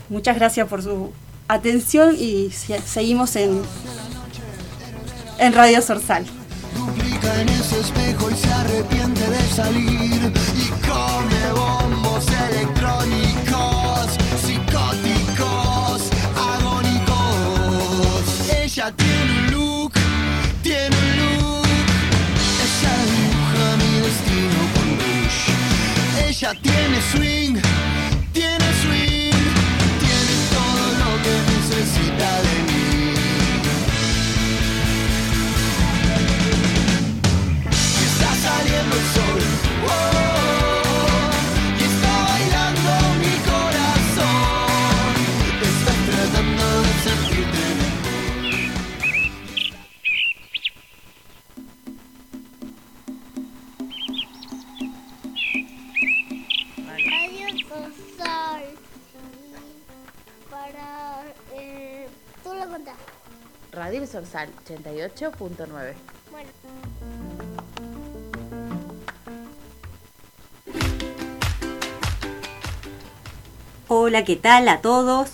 muchas 0.08 0.36
gracias 0.36 0.66
por 0.66 0.82
su 0.82 1.12
atención 1.52 2.14
y 2.16 2.50
seguimos 2.50 3.34
en, 3.36 3.62
en 5.38 5.52
Radio 5.52 5.82
Sorsal. 5.82 6.24
Duplica 6.76 7.40
en 7.40 7.48
ese 7.48 7.80
espejo 7.80 8.30
y 8.30 8.34
se 8.34 8.52
arrepiente 8.52 9.28
de 9.28 9.42
salir 9.48 10.32
y 10.56 10.68
come 10.86 11.52
bombos 11.54 12.24
electrónicos, 12.50 14.16
psicóticos, 14.40 16.02
agónicos. 16.36 18.24
Ella 18.62 18.92
tiene 18.96 19.40
un 19.40 19.50
look, 19.50 19.92
tiene 20.62 20.96
un 20.96 21.16
look. 21.18 21.66
Ella 22.62 22.94
dibuja 23.10 23.76
mi 23.76 23.92
destino 24.06 24.60
con 24.74 24.88
Bush. 24.98 25.40
Ella 26.28 26.52
tiene 26.62 27.00
swing. 27.12 27.79
Radio 63.80 64.06
Sorsal 64.06 64.50
88.9. 64.68 65.94
Bueno. 66.30 66.50
Hola, 73.88 74.22
¿qué 74.26 74.36
tal 74.36 74.68
a 74.68 74.82
todos? 74.82 75.30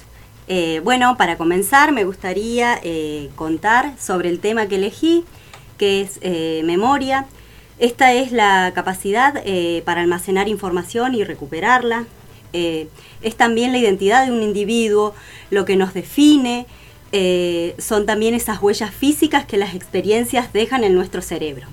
Eh, 0.46 0.80
bueno, 0.84 1.16
para 1.16 1.36
comenzar 1.36 1.90
me 1.90 2.04
gustaría 2.04 2.78
eh, 2.84 3.30
contar 3.34 3.98
sobre 3.98 4.28
el 4.28 4.38
tema 4.38 4.68
que 4.68 4.76
elegí, 4.76 5.24
que 5.76 6.02
es 6.02 6.20
eh, 6.20 6.62
memoria. 6.64 7.26
Esta 7.80 8.12
es 8.12 8.30
la 8.30 8.70
capacidad 8.76 9.42
para 9.84 10.02
almacenar 10.02 10.46
información 10.46 11.16
y 11.16 11.24
recuperarla. 11.24 12.06
es 12.52 13.36
también 13.36 13.72
la 13.72 13.78
identidad 13.78 14.24
de 14.24 14.30
un 14.30 14.44
individuo, 14.44 15.14
lo 15.50 15.64
que 15.64 15.74
nos 15.74 15.94
define, 15.94 16.68
eh, 17.12 17.74
son 17.78 18.04
también 18.04 18.34
esas 18.34 18.60
huellas 18.60 18.92
físicas 18.92 19.46
que 19.46 19.56
las 19.56 19.74
experiencias 19.74 20.52
dejan 20.52 20.84
en 20.84 20.94
nuestro 20.94 21.22
cerebro. 21.22 21.66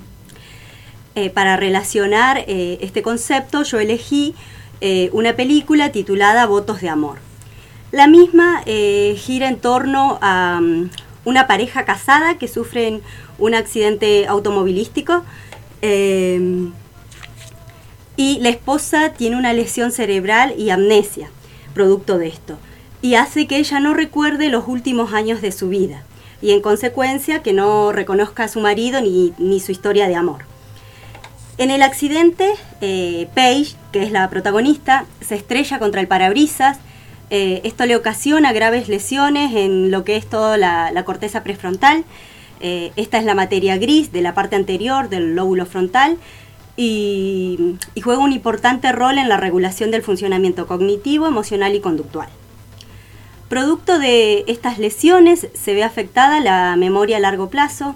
Eh, 1.15 1.29
para 1.29 1.57
relacionar 1.57 2.43
eh, 2.47 2.79
este 2.81 3.01
concepto 3.03 3.63
yo 3.63 3.79
elegí 3.79 4.35
una 5.13 5.33
película 5.37 5.93
titulada 5.93 6.45
Votos 6.45 6.81
de 6.81 6.89
Amor. 6.89 7.19
La 7.93 8.05
misma 8.07 8.63
gira 8.65 9.47
en 9.47 9.55
torno 9.55 10.19
a 10.21 10.59
mm, 10.61 10.89
una 11.23 11.47
pareja 11.47 11.85
casada 11.85 12.37
que 12.37 12.49
sufren 12.49 13.01
un 13.37 13.55
accidente 13.55 14.27
automovilístico. 14.27 15.23
y 18.17 18.39
la 18.41 18.49
esposa 18.49 19.13
tiene 19.13 19.37
una 19.37 19.53
lesión 19.53 19.93
cerebral 19.93 20.53
y 20.57 20.69
amnesia, 20.69 21.29
producto 21.73 22.17
de 22.17 22.27
esto, 22.27 22.57
y 23.03 23.15
hace 23.15 23.47
que 23.47 23.57
ella 23.57 23.81
no 23.81 23.93
recuerde 23.93 24.47
los 24.47 24.65
últimos 24.65 25.13
años 25.13 25.41
de 25.41 25.51
su 25.51 25.67
vida, 25.67 26.03
y 26.41 26.51
en 26.51 26.61
consecuencia 26.61 27.43
que 27.43 27.51
no 27.51 27.91
reconozca 27.91 28.45
a 28.45 28.47
su 28.47 28.61
marido 28.61 29.01
ni, 29.01 29.33
ni 29.37 29.59
su 29.59 29.73
historia 29.73 30.07
de 30.07 30.15
amor. 30.15 30.45
En 31.57 31.69
el 31.69 31.81
accidente, 31.83 32.49
eh, 32.79 33.27
Paige, 33.35 33.75
que 33.91 34.03
es 34.03 34.11
la 34.11 34.29
protagonista, 34.29 35.05
se 35.19 35.35
estrella 35.35 35.79
contra 35.79 35.99
el 35.99 36.07
parabrisas. 36.07 36.79
eh, 37.29 37.59
esto 37.65 37.85
le 37.85 37.97
ocasiona 37.97 38.53
graves 38.53 38.87
lesiones 38.87 39.53
en 39.53 39.91
lo 39.91 40.05
que 40.05 40.15
es 40.15 40.25
toda 40.25 40.57
la, 40.57 41.03
corteza 41.03 41.43
prefrontal. 41.43 42.05
Eh, 42.61 42.93
esta 42.95 43.17
es 43.17 43.25
la 43.25 43.35
materia 43.35 43.77
gris 43.77 44.13
de 44.13 44.21
la 44.21 44.33
parte 44.33 44.55
anterior 44.55 45.09
del 45.09 45.35
lóbulo 45.35 45.65
frontal 45.65 46.17
y 46.77 47.75
juega 48.01 48.23
un 48.23 48.31
importante 48.31 48.91
rol 48.93 49.17
en 49.17 49.27
la 49.27 49.37
regulación 49.37 49.91
del 49.91 50.03
funcionamiento 50.03 50.67
cognitivo, 50.67 51.27
emocional 51.27 51.75
y 51.75 51.81
conductual. 51.81 52.29
Producto 53.53 53.99
de 53.99 54.45
estas 54.47 54.79
lesiones 54.79 55.47
se 55.53 55.75
ve 55.75 55.83
afectada 55.83 56.39
la 56.39 56.75
memoria 56.75 57.17
a 57.17 57.19
largo 57.19 57.51
plazo. 57.51 57.93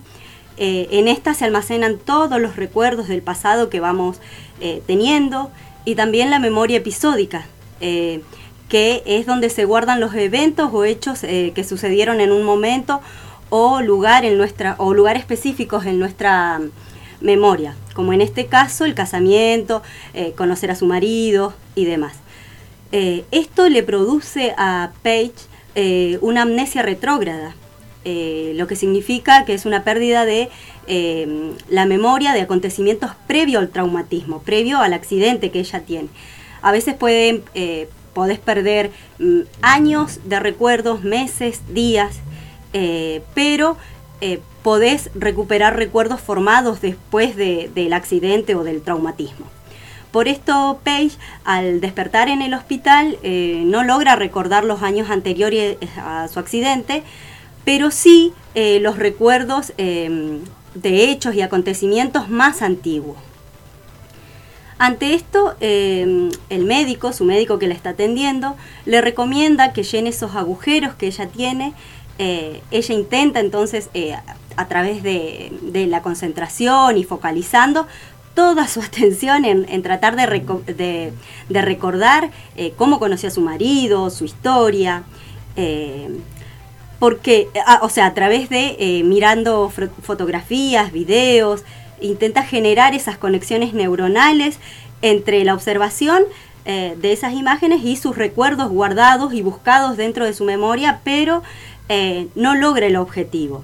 Eh, 0.57 0.87
en 0.91 1.07
esta 1.07 1.33
se 1.33 1.45
almacenan 1.45 1.97
todos 1.97 2.39
los 2.39 2.57
recuerdos 2.57 3.07
del 3.07 3.23
pasado 3.23 3.67
que 3.67 3.79
vamos 3.79 4.19
eh, 4.61 4.83
teniendo 4.85 5.49
y 5.83 5.95
también 5.95 6.29
la 6.29 6.37
memoria 6.37 6.77
episódica, 6.77 7.47
eh, 7.81 8.21
que 8.69 9.01
es 9.07 9.25
donde 9.25 9.49
se 9.49 9.65
guardan 9.65 9.99
los 9.99 10.13
eventos 10.13 10.69
o 10.71 10.85
hechos 10.85 11.23
eh, 11.23 11.53
que 11.55 11.63
sucedieron 11.63 12.21
en 12.21 12.31
un 12.31 12.43
momento 12.43 13.01
o 13.49 13.81
lugar 13.81 14.25
en 14.25 14.37
nuestra 14.37 14.75
o 14.77 14.93
lugar 14.93 15.17
específicos 15.17 15.87
en 15.87 15.97
nuestra 15.97 16.61
memoria, 17.19 17.75
como 17.95 18.13
en 18.13 18.21
este 18.21 18.45
caso 18.45 18.85
el 18.85 18.93
casamiento, 18.93 19.81
eh, 20.13 20.33
conocer 20.37 20.69
a 20.69 20.75
su 20.75 20.85
marido 20.85 21.55
y 21.73 21.85
demás. 21.85 22.13
Eh, 22.91 23.25
esto 23.31 23.67
le 23.67 23.83
produce 23.83 24.53
a 24.57 24.91
Paige 25.03 25.33
eh, 25.77 26.17
una 26.21 26.41
amnesia 26.41 26.81
retrógrada, 26.81 27.55
eh, 28.03 28.51
lo 28.55 28.67
que 28.67 28.75
significa 28.75 29.45
que 29.45 29.53
es 29.53 29.65
una 29.65 29.83
pérdida 29.83 30.25
de 30.25 30.49
eh, 30.87 31.53
la 31.69 31.85
memoria 31.85 32.33
de 32.33 32.41
acontecimientos 32.41 33.11
previo 33.27 33.59
al 33.59 33.69
traumatismo, 33.69 34.41
previo 34.41 34.79
al 34.79 34.93
accidente 34.93 35.51
que 35.51 35.59
ella 35.59 35.81
tiene. 35.81 36.09
A 36.61 36.71
veces 36.71 36.95
pueden, 36.95 37.43
podés 38.13 38.39
perder 38.39 38.89
mm, 39.19 39.41
años 39.61 40.19
de 40.25 40.39
recuerdos, 40.39 41.03
meses, 41.03 41.61
días, 41.73 42.17
pero 43.33 43.77
podés 44.63 45.09
recuperar 45.15 45.77
recuerdos 45.77 46.19
formados 46.19 46.81
después 46.81 47.35
de- 47.35 47.69
del 47.73 47.93
accidente 47.93 48.55
o 48.55 48.63
del 48.63 48.81
traumatismo. 48.81 49.45
Por 50.11 50.27
esto, 50.27 50.79
Paige, 50.83 51.17
al 51.43 51.81
despertar 51.81 52.29
en 52.29 52.41
el 52.41 52.53
hospital, 52.53 53.17
eh, 53.23 53.61
no 53.65 53.83
logra 53.83 54.15
recordar 54.15 54.63
los 54.63 54.81
años 54.81 55.09
anteriores 55.09 55.77
a 55.97 56.27
su 56.27 56.39
accidente, 56.39 57.03
pero 57.65 57.91
sí 57.91 58.33
eh, 58.55 58.79
los 58.79 58.97
recuerdos 58.97 59.73
eh, 59.77 60.39
de 60.73 61.11
hechos 61.11 61.35
y 61.35 61.41
acontecimientos 61.41 62.29
más 62.29 62.61
antiguos. 62.61 63.17
Ante 64.79 65.15
esto, 65.15 65.55
eh, 65.59 66.29
el 66.49 66.65
médico, 66.65 67.11
su 67.11 67.25
médico 67.25 67.57
que 67.57 67.67
la 67.67 67.73
está 67.73 67.91
atendiendo, 67.91 68.55
le 68.85 69.01
recomienda 69.01 69.73
que 69.73 69.83
llene 69.83 70.09
esos 70.09 70.35
agujeros 70.35 70.93
que 70.93 71.07
ella 71.07 71.27
tiene. 71.27 71.73
Eh, 72.19 72.61
ella 72.69 72.93
intenta 72.93 73.39
entonces, 73.39 73.89
eh, 73.95 74.15
a, 74.55 74.67
través 74.67 75.01
de 75.03 75.87
la 75.87 76.01
concentración 76.01 76.97
y 76.97 77.03
focalizando, 77.03 77.87
toda 78.37 78.67
su 78.67 78.79
atención 78.89 79.43
en, 79.45 79.81
tratar 79.81 80.15
de, 80.15 80.23
reco- 80.27 80.63
de- 80.63 81.11
de 81.49 81.61
recordar 81.61 82.29
eh, 82.55 82.71
cómo 82.77 82.99
conoció 82.99 83.27
a 83.29 83.31
su 83.31 83.41
marido, 83.41 84.09
su 84.11 84.23
historia. 84.25 85.03
eh, 85.55 86.09
porque, 86.99 87.47
ah, 87.67 87.79
o 87.83 87.89
sea, 87.89 88.07
a 88.07 88.13
través 88.15 88.49
de 88.49 88.75
eh, 88.79 89.03
mirando 89.03 89.71
fotografías, 90.01 90.91
videos, 90.91 91.63
intenta 92.01 92.41
generar 92.43 92.95
esas 92.95 93.17
conexiones 93.19 93.73
neuronales 93.73 94.57
entre 95.03 95.43
la 95.43 95.53
observación 95.53 96.23
de 96.65 97.13
esas 97.13 97.31
imágenes 97.33 97.79
y 97.85 97.95
sus 97.95 98.17
recuerdos 98.17 98.67
guardados 98.69 99.33
y 99.33 99.41
buscados 99.41 99.95
dentro 99.95 100.25
de 100.25 100.33
su 100.33 100.43
memoria, 100.43 100.99
pero 101.05 101.41
no 102.35 102.55
logra 102.55 102.87
el 102.87 102.97
objetivo. 102.97 103.63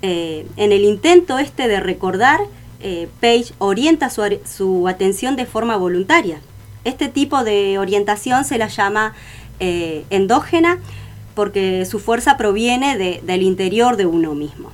En 0.00 0.72
el 0.72 0.82
intento 0.84 1.38
este 1.38 1.68
de 1.68 1.78
recordar, 1.80 2.40
eh, 2.80 3.08
Page 3.20 3.52
orienta 3.58 4.10
su, 4.10 4.22
su 4.44 4.88
atención 4.88 5.36
de 5.36 5.46
forma 5.46 5.76
voluntaria. 5.76 6.40
Este 6.84 7.08
tipo 7.08 7.42
de 7.44 7.78
orientación 7.78 8.44
se 8.44 8.58
la 8.58 8.68
llama 8.68 9.14
eh, 9.60 10.04
endógena 10.10 10.78
porque 11.34 11.84
su 11.84 11.98
fuerza 11.98 12.36
proviene 12.36 12.96
de- 12.96 13.20
del 13.24 13.42
interior 13.42 13.96
de 13.96 14.06
uno 14.06 14.34
mismo. 14.34 14.70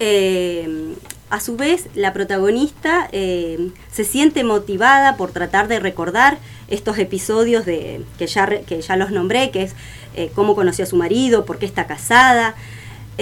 Eh, 0.00 0.94
a 1.30 1.40
su 1.40 1.56
vez, 1.56 1.86
la 1.94 2.12
protagonista 2.12 3.08
eh, 3.12 3.70
se 3.90 4.04
siente 4.04 4.44
motivada 4.44 5.16
por 5.16 5.30
tratar 5.32 5.66
de 5.68 5.80
recordar 5.80 6.38
estos 6.68 6.98
episodios 6.98 7.64
de, 7.64 8.04
que, 8.18 8.26
ya, 8.26 8.46
que 8.46 8.82
ya 8.82 8.96
los 8.96 9.10
nombré, 9.10 9.50
que 9.50 9.62
es 9.62 9.74
cómo 10.34 10.54
conoció 10.54 10.84
a 10.84 10.86
su 10.86 10.96
marido, 10.96 11.46
por 11.46 11.58
qué 11.58 11.64
está 11.64 11.86
casada, 11.86 12.54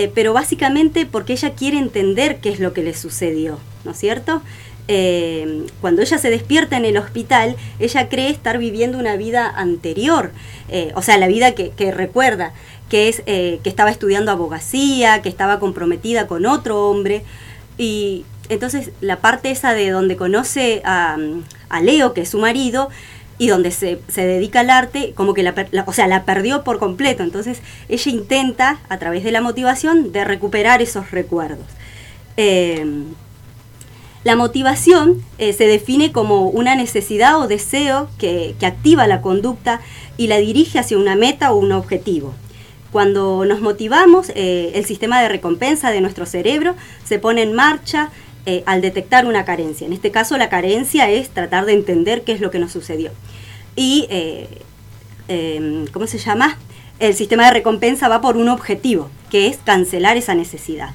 eh, 0.01 0.11
pero 0.15 0.33
básicamente 0.33 1.05
porque 1.05 1.35
ella 1.35 1.51
quiere 1.51 1.77
entender 1.77 2.39
qué 2.41 2.49
es 2.49 2.59
lo 2.59 2.73
que 2.73 2.83
le 2.83 2.95
sucedió, 2.95 3.59
¿no 3.85 3.91
es 3.91 3.99
cierto? 3.99 4.41
Eh, 4.89 5.67
cuando 5.83 6.01
ella 6.01 6.17
se 6.17 6.31
despierta 6.31 6.79
en 6.79 6.87
el 6.87 6.97
hospital, 6.97 7.55
ella 7.79 8.09
cree 8.09 8.31
estar 8.31 8.57
viviendo 8.57 8.97
una 8.97 9.17
vida 9.17 9.47
anterior, 9.55 10.31
eh, 10.71 10.91
o 10.95 11.03
sea, 11.03 11.19
la 11.19 11.29
vida 11.29 11.53
que, 11.53 11.93
recuerda, 11.93 12.55
que 12.89 13.11
es 13.11 13.21
que 13.27 13.61
estaba 13.65 13.91
estudiando 13.91 14.33
abogacía, 14.33 15.21
que 15.21 15.29
estaba 15.29 15.61
comprometida 15.61 16.27
con 16.27 16.47
otro 16.47 16.89
hombre, 16.89 17.23
y 17.77 18.25
entonces 18.49 18.93
la 19.03 19.19
parte 19.19 19.51
esa 19.51 19.75
de 19.75 19.91
donde 19.91 20.17
conoce 20.17 20.81
a, 20.87 21.19
a 21.69 21.83
Leo, 21.83 22.15
que 22.15 22.23
es 22.23 22.31
su 22.31 22.39
marido, 22.39 22.89
y 23.41 23.49
donde 23.49 23.71
se, 23.71 23.99
se 24.09 24.27
dedica 24.27 24.61
al 24.61 24.69
arte, 24.69 25.15
como 25.17 25.33
que 25.33 25.43
la, 25.43 25.55
la- 25.73 25.85
o 25.87 25.93
sea, 25.95 26.07
la 26.07 26.25
perdió 26.25 26.63
por 26.63 26.79
completo. 26.79 27.23
Entonces 27.23 27.61
ella 27.89 28.11
intenta, 28.13 28.79
a 28.91 28.99
través 28.99 29.25
de 29.25 29.33
la 29.33 29.41
motivación, 29.41 30.13
de 30.13 30.25
recuperar 30.25 30.83
esos 30.83 31.11
recuerdos. 31.11 31.65
Eh, 32.37 32.85
la 34.25 34.37
motivación 34.37 35.23
eh, 35.39 35.55
se 35.55 35.67
define 35.67 36.13
como 36.13 36.49
una 36.51 36.75
necesidad 36.75 37.39
o 37.41 37.49
deseo 37.49 38.11
que, 38.19 38.55
que 38.61 38.67
activa 38.67 39.07
la 39.07 39.23
conducta 39.23 39.81
y 40.19 40.27
la 40.27 40.37
dirige 40.37 40.79
hacia 40.79 40.99
una 40.99 41.17
meta 41.17 41.53
o 41.53 41.57
un 41.57 41.73
objetivo. 41.73 42.35
Cuando 42.93 43.47
nos 43.47 43.63
motivamos, 43.63 44.31
eh, 44.35 44.73
el 44.75 44.85
sistema 44.85 45.23
de 45.23 45.31
recompensa 45.31 45.91
de 45.91 46.03
nuestro 46.03 46.27
cerebro 46.27 46.75
se 47.05 47.19
pone 47.19 47.41
en 47.43 47.55
marcha 47.55 48.11
eh, 48.47 48.63
al 48.67 48.81
detectar 48.81 49.27
una 49.27 49.45
carencia. 49.45 49.87
En 49.87 49.93
este 49.93 50.11
caso, 50.11 50.37
la 50.39 50.49
carencia 50.49 51.11
es 51.11 51.31
tratar 51.31 51.67
de 51.67 51.75
entender 51.75 52.23
qué 52.23 52.33
es 52.33 52.41
lo 52.41 52.51
que 52.51 52.59
nos 52.59 52.73
sucedió. 52.73 53.11
Y, 53.77 54.07
eh, 54.11 54.49
eh, 55.29 55.85
¿cómo 55.93 56.07
se 56.07 56.19
llama? 56.19 56.59
El 56.99 57.15
sistema 57.15 57.47
de 57.47 57.53
recompensa 57.53 58.09
va 58.09 58.21
por 58.21 58.37
un 58.37 58.49
objetivo, 58.49 59.11
que 59.31 59.47
es 59.47 59.59
cancelar 59.59 60.17
esa 60.17 60.35
necesidad. 60.35 60.91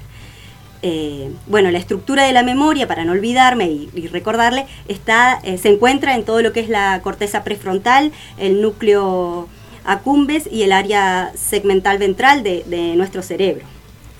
Eh, 0.81 1.31
bueno, 1.47 1.71
la 1.71 1.79
estructura 1.79 2.25
de 2.25 2.33
la 2.33 2.43
memoria, 2.43 2.87
para 2.87 3.05
no 3.05 3.13
olvidarme 3.13 3.71
y, 3.71 3.89
y 3.95 4.07
recordarle, 4.07 4.67
está, 4.87 5.39
eh, 5.43 5.57
se 5.57 5.69
encuentra 5.69 6.13
en 6.13 6.23
todo 6.23 6.41
lo 6.43 6.53
que 6.53 6.59
es 6.59 6.69
la 6.69 7.01
corteza 7.01 7.43
prefrontal, 7.43 8.11
el 8.37 8.61
núcleo 8.61 9.47
accumbens 9.83 10.47
y 10.51 10.63
el 10.63 10.71
área 10.71 11.31
segmental 11.35 11.97
ventral 11.97 12.43
de 12.43 12.93
nuestro 12.95 13.23
cerebro. 13.23 13.65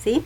¿sí? 0.03 0.23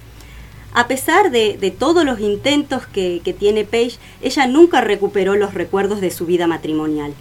A 0.74 0.88
pesar 0.88 1.32
de, 1.32 1.58
de 1.58 1.72
todos 1.72 2.06
los 2.06 2.20
intentos 2.20 2.86
que, 2.86 3.22
que 3.24 3.34
tiene 3.34 3.66
Paige, 3.66 3.98
ella 4.22 4.48
nunca 4.48 4.82
recuperó 4.82 5.36
los 5.36 5.54
recuerdos 5.54 6.02
de 6.02 6.12
su 6.12 6.26
vida 6.26 6.48
matrimonial. 6.48 7.13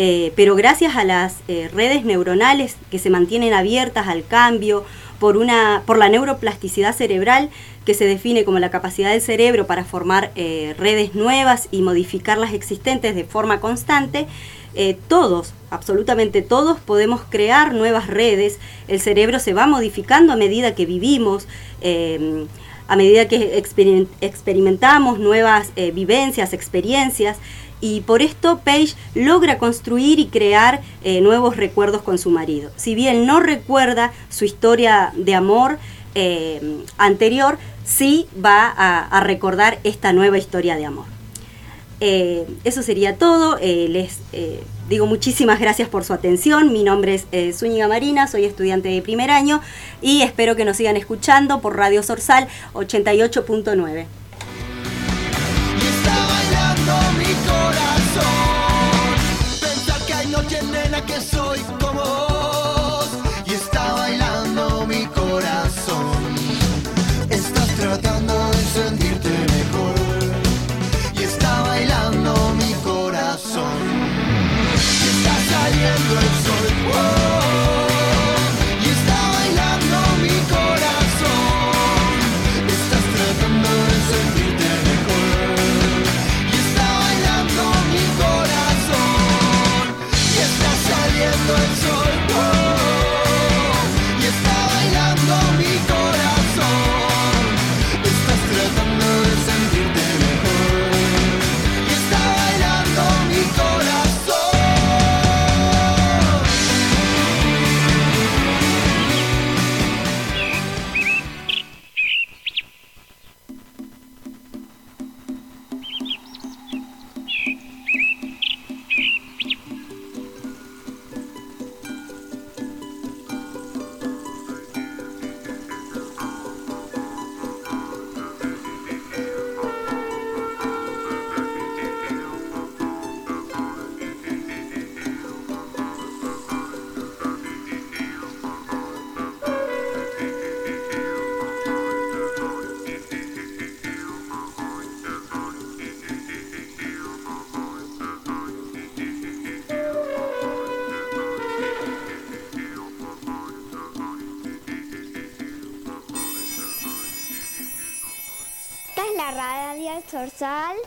Eh, 0.00 0.32
pero 0.36 0.54
gracias 0.54 0.94
a 0.94 1.02
las 1.02 1.38
eh, 1.48 1.68
redes 1.74 2.04
neuronales 2.04 2.76
que 2.88 3.00
se 3.00 3.10
mantienen 3.10 3.52
abiertas 3.52 4.06
al 4.06 4.24
cambio, 4.24 4.84
por, 5.18 5.36
una, 5.36 5.82
por 5.86 5.98
la 5.98 6.08
neuroplasticidad 6.08 6.94
cerebral, 6.94 7.50
que 7.84 7.94
se 7.94 8.04
define 8.04 8.44
como 8.44 8.60
la 8.60 8.70
capacidad 8.70 9.10
del 9.10 9.20
cerebro 9.20 9.66
para 9.66 9.84
formar 9.84 10.30
eh, 10.36 10.76
redes 10.78 11.16
nuevas 11.16 11.66
y 11.72 11.82
modificar 11.82 12.38
las 12.38 12.54
existentes 12.54 13.16
de 13.16 13.24
forma 13.24 13.58
constante, 13.60 14.28
todos, 15.08 15.54
absolutamente 15.70 16.40
todos, 16.40 16.78
podemos 16.78 17.22
crear 17.28 17.74
nuevas 17.74 18.06
redes. 18.06 18.60
El 18.86 19.00
cerebro 19.00 19.40
se 19.40 19.52
va 19.52 19.66
modificando 19.66 20.32
a 20.32 20.36
medida 20.36 20.76
que 20.76 20.86
vivimos. 20.86 21.48
A 22.88 22.96
medida 22.96 23.28
que 23.28 23.62
experimentamos 24.20 25.18
nuevas 25.18 25.70
eh, 25.76 25.92
vivencias, 25.92 26.52
experiencias, 26.52 27.36
y 27.80 28.00
por 28.00 28.22
esto 28.22 28.58
Paige 28.64 28.96
logra 29.14 29.58
construir 29.58 30.18
y 30.18 30.26
crear 30.26 30.80
eh, 31.04 31.20
nuevos 31.20 31.56
recuerdos 31.56 32.02
con 32.02 32.18
su 32.18 32.30
marido. 32.30 32.70
Si 32.74 32.96
bien 32.96 33.24
no 33.24 33.38
recuerda 33.38 34.12
su 34.30 34.44
historia 34.44 35.12
de 35.14 35.34
amor, 35.36 35.78
eh, 36.16 36.82
anterior, 36.96 37.58
sí 37.84 38.26
va 38.44 38.66
a, 38.66 39.06
a 39.06 39.20
recordar 39.20 39.78
esta 39.84 40.12
nueva 40.12 40.38
historia 40.38 40.74
de 40.76 40.86
amor. 40.86 41.04
Eso 42.00 42.82
sería 42.82 43.16
todo. 43.16 43.58
Les 43.58 44.18
digo 44.88 45.06
muchísimas 45.06 45.60
gracias 45.60 45.88
por 45.88 46.04
su 46.04 46.12
atención. 46.12 46.72
Mi 46.72 46.82
nombre 46.84 47.14
es 47.14 47.26
eh, 47.32 47.52
Zúñiga 47.52 47.88
Marina, 47.88 48.26
soy 48.26 48.44
estudiante 48.44 48.88
de 48.88 49.02
primer 49.02 49.30
año 49.30 49.60
y 50.02 50.22
espero 50.22 50.56
que 50.56 50.64
nos 50.64 50.76
sigan 50.76 50.96
escuchando 50.96 51.60
por 51.60 51.76
Radio 51.76 52.02
Sorsal 52.02 52.48
88.9. 52.74 54.06
bailando 56.04 56.92
mi 57.18 57.32
corazón. 57.46 58.24
Pensar 59.60 60.06
que 60.06 60.14
Whoa. 76.58 77.17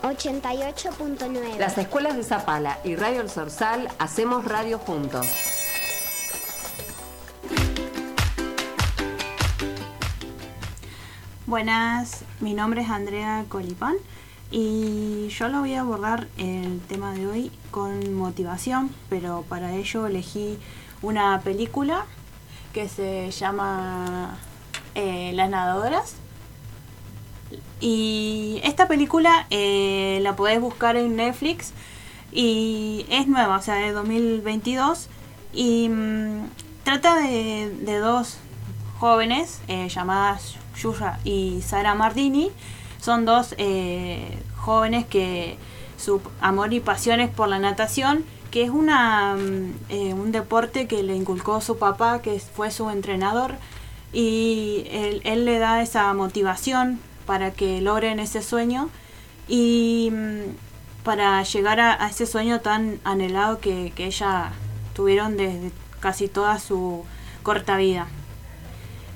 88.9. 0.02 1.58
Las 1.58 1.78
escuelas 1.78 2.16
de 2.16 2.24
Zapala 2.24 2.78
y 2.84 2.96
Radio 2.96 3.20
El 3.20 3.30
Sorsal 3.30 3.88
hacemos 3.98 4.44
radio 4.44 4.78
juntos. 4.78 5.26
Buenas, 11.46 12.24
mi 12.40 12.54
nombre 12.54 12.80
es 12.82 12.88
Andrea 12.88 13.44
Colipán 13.48 13.96
y 14.50 15.28
yo 15.28 15.48
lo 15.48 15.60
voy 15.60 15.74
a 15.74 15.80
abordar 15.80 16.28
el 16.38 16.80
tema 16.88 17.12
de 17.12 17.26
hoy 17.26 17.52
con 17.70 18.14
motivación, 18.14 18.90
pero 19.10 19.44
para 19.48 19.74
ello 19.74 20.06
elegí 20.06 20.58
una 21.02 21.40
película 21.40 22.06
que 22.72 22.88
se 22.88 23.30
llama 23.30 24.38
eh, 24.94 25.32
Las 25.34 25.50
Nadadoras. 25.50 26.21
Y 27.80 28.60
esta 28.62 28.86
película 28.86 29.46
eh, 29.50 30.20
la 30.22 30.36
podés 30.36 30.60
buscar 30.60 30.96
en 30.96 31.16
Netflix 31.16 31.72
y 32.30 33.04
es 33.10 33.26
nueva, 33.26 33.56
o 33.56 33.62
sea, 33.62 33.74
de 33.74 33.92
2022 33.92 35.08
y 35.52 35.88
mm, 35.88 36.46
trata 36.84 37.16
de, 37.16 37.98
dos 37.98 38.38
jóvenes 38.98 39.60
eh, 39.68 39.88
llamadas 39.88 40.54
Yura 40.76 41.18
y 41.24 41.60
Sara 41.62 41.94
Mardini. 41.94 42.50
Son 43.00 43.24
dos 43.24 43.56
eh, 43.58 44.38
jóvenes 44.56 45.06
que 45.06 45.58
su 45.98 46.20
amor 46.40 46.72
y 46.72 46.78
pasión 46.78 47.18
es 47.18 47.30
por 47.30 47.48
la 47.48 47.58
natación, 47.58 48.24
que 48.52 48.62
es 48.62 48.70
una, 48.70 49.34
mm, 49.34 50.20
un 50.20 50.30
deporte 50.30 50.86
que 50.86 51.02
le 51.02 51.16
inculcó 51.16 51.60
su 51.60 51.78
papá, 51.78 52.22
que 52.22 52.38
fue 52.38 52.70
su 52.70 52.90
entrenador, 52.90 53.56
y 54.12 54.84
él 55.24 55.44
le 55.46 55.58
da 55.58 55.82
esa 55.82 56.12
motivación 56.14 57.00
para 57.26 57.52
que 57.52 57.80
logren 57.80 58.20
ese 58.20 58.42
sueño 58.42 58.88
y 59.48 60.10
mm, 60.12 61.04
para 61.04 61.42
llegar 61.42 61.80
a, 61.80 62.08
ese 62.08 62.26
sueño 62.26 62.60
tan 62.60 63.00
anhelado 63.04 63.58
que, 63.58 63.92
que 63.94 64.06
ella 64.06 64.52
tuvieron 64.94 65.36
desde 65.36 65.72
casi 66.00 66.28
toda 66.28 66.58
su 66.58 67.04
corta 67.42 67.76
vida. 67.76 68.08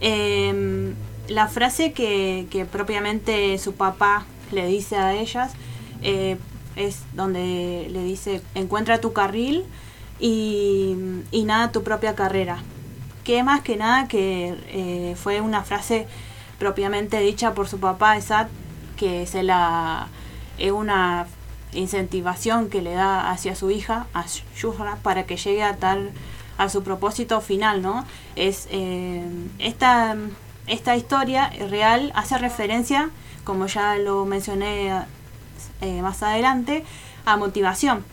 Em, 0.00 0.94
la 1.28 1.48
frase 1.48 1.92
que, 1.92 2.46
que 2.50 2.64
propiamente 2.64 3.56
su 3.58 3.74
papá 3.74 4.26
le 4.52 4.66
dice 4.66 4.96
a 4.96 5.14
ellas 5.14 5.52
eh, 6.02 6.36
es 6.76 7.02
donde 7.14 7.88
le 7.90 8.04
dice 8.04 8.42
encuentra 8.54 9.00
tu 9.00 9.12
carril 9.12 9.64
y, 10.20 10.96
y 11.30 11.44
nada 11.44 11.72
tu 11.72 11.82
propia 11.82 12.14
carrera. 12.14 12.62
Que 13.24 13.42
más 13.42 13.62
que 13.62 13.76
nada 13.76 14.06
que 14.06 14.54
eh, 14.68 15.16
fue 15.16 15.40
una 15.40 15.62
frase 15.64 16.06
propiamente 16.58 17.20
dicha 17.20 17.54
por 17.54 17.68
su 17.68 17.78
papá 17.78 18.16
Esat, 18.16 18.48
que 18.96 19.26
se 19.26 19.42
la 19.42 20.08
es 20.58 20.72
una 20.72 21.26
incentivación 21.72 22.70
que 22.70 22.80
le 22.80 22.94
da 22.94 23.30
hacia 23.30 23.54
su 23.54 23.70
hija, 23.70 24.06
a 24.14 24.24
Shura, 24.56 24.96
para 25.02 25.26
que 25.26 25.36
llegue 25.36 25.62
a 25.62 25.76
tal 25.76 26.12
a 26.58 26.70
su 26.70 26.82
propósito 26.82 27.40
final, 27.42 27.82
¿no? 27.82 28.06
Es 28.34 28.66
eh, 28.70 29.22
esta 29.58 30.16
esta 30.66 30.96
historia 30.96 31.50
real 31.70 32.12
hace 32.14 32.38
referencia, 32.38 33.10
como 33.44 33.66
ya 33.66 33.96
lo 33.98 34.24
mencioné 34.24 34.90
eh, 35.80 36.02
más 36.02 36.22
adelante, 36.22 36.84
a 37.24 37.36
motivación. 37.36 38.04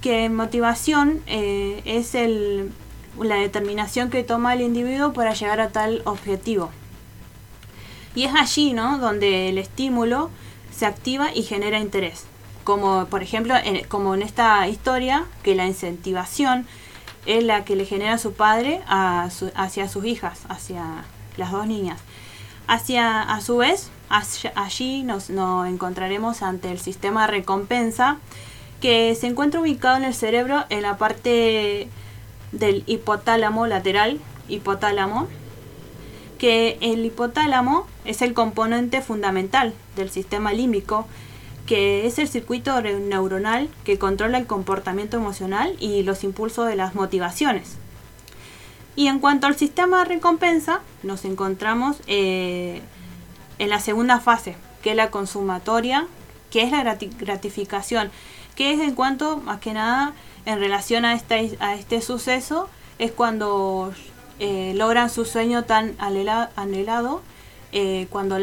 Que 0.00 0.28
motivación 0.28 1.22
eh, 1.26 1.82
es 1.84 2.14
el, 2.14 2.72
la 3.20 3.36
determinación 3.36 4.10
que 4.10 4.24
toma 4.24 4.54
el 4.54 4.62
individuo 4.62 5.12
para 5.12 5.34
llegar 5.34 5.60
a 5.60 5.68
tal 5.68 6.02
objetivo. 6.04 6.70
Y 8.14 8.24
es 8.24 8.34
allí, 8.34 8.72
¿no? 8.72 8.98
Donde 8.98 9.48
el 9.48 9.58
estímulo 9.58 10.30
se 10.76 10.86
activa 10.86 11.34
y 11.34 11.42
genera 11.42 11.78
interés. 11.78 12.24
Como 12.64 13.06
por 13.06 13.22
ejemplo, 13.22 13.54
en, 13.62 13.84
como 13.88 14.14
en 14.14 14.22
esta 14.22 14.66
historia, 14.68 15.24
que 15.42 15.54
la 15.54 15.66
incentivación 15.66 16.66
es 17.26 17.44
la 17.44 17.64
que 17.64 17.76
le 17.76 17.84
genera 17.84 18.18
su 18.18 18.32
padre 18.32 18.80
a 18.86 19.28
hacia 19.54 19.88
sus 19.88 20.04
hijas, 20.04 20.40
hacia 20.48 21.04
las 21.36 21.52
dos 21.52 21.66
niñas. 21.66 22.00
Hacia, 22.66 23.20
a 23.20 23.40
su 23.40 23.58
vez, 23.58 23.90
allí 24.54 25.02
nos, 25.02 25.30
nos 25.30 25.66
encontraremos 25.68 26.42
ante 26.42 26.70
el 26.70 26.78
sistema 26.78 27.22
de 27.22 27.32
recompensa 27.32 28.18
que 28.80 29.14
se 29.14 29.26
encuentra 29.26 29.60
ubicado 29.60 29.96
en 29.96 30.04
el 30.04 30.14
cerebro 30.14 30.64
en 30.70 30.82
la 30.82 30.96
parte 30.96 31.88
del 32.52 32.82
hipotálamo 32.86 33.66
lateral, 33.66 34.20
hipotálamo, 34.48 35.28
que 36.40 36.78
el 36.80 37.04
hipotálamo 37.04 37.86
es 38.06 38.22
el 38.22 38.32
componente 38.32 39.02
fundamental 39.02 39.74
del 39.94 40.10
sistema 40.10 40.54
límbico, 40.54 41.06
que 41.66 42.06
es 42.06 42.18
el 42.18 42.28
circuito 42.28 42.80
neuronal 42.80 43.68
que 43.84 43.98
controla 43.98 44.38
el 44.38 44.46
comportamiento 44.46 45.18
emocional 45.18 45.76
y 45.78 46.02
los 46.02 46.24
impulsos 46.24 46.66
de 46.66 46.76
las 46.76 46.94
motivaciones. 46.94 47.76
Y 48.96 49.08
en 49.08 49.18
cuanto 49.18 49.46
al 49.46 49.56
sistema 49.56 49.98
de 49.98 50.06
recompensa, 50.06 50.80
nos 51.02 51.26
encontramos 51.26 51.98
eh, 52.06 52.80
en 53.58 53.68
la 53.68 53.78
segunda 53.78 54.18
fase, 54.18 54.56
que 54.82 54.90
es 54.90 54.96
la 54.96 55.10
consumatoria, 55.10 56.06
que 56.50 56.62
es 56.62 56.72
la 56.72 56.82
grati- 56.82 57.14
gratificación, 57.18 58.10
que 58.56 58.72
es 58.72 58.80
en 58.80 58.94
cuanto, 58.94 59.36
más 59.36 59.60
que 59.60 59.74
nada, 59.74 60.14
en 60.46 60.58
relación 60.58 61.04
a 61.04 61.12
este 61.12 62.00
suceso, 62.00 62.68
es 62.98 63.12
cuando 63.12 63.92
eh, 64.40 64.72
logran 64.74 65.10
su 65.10 65.24
sueño 65.24 65.64
tan 65.64 65.96
anhela- 65.98 66.50
anhelado, 66.56 67.22
eh, 67.72 68.08
cuando 68.10 68.38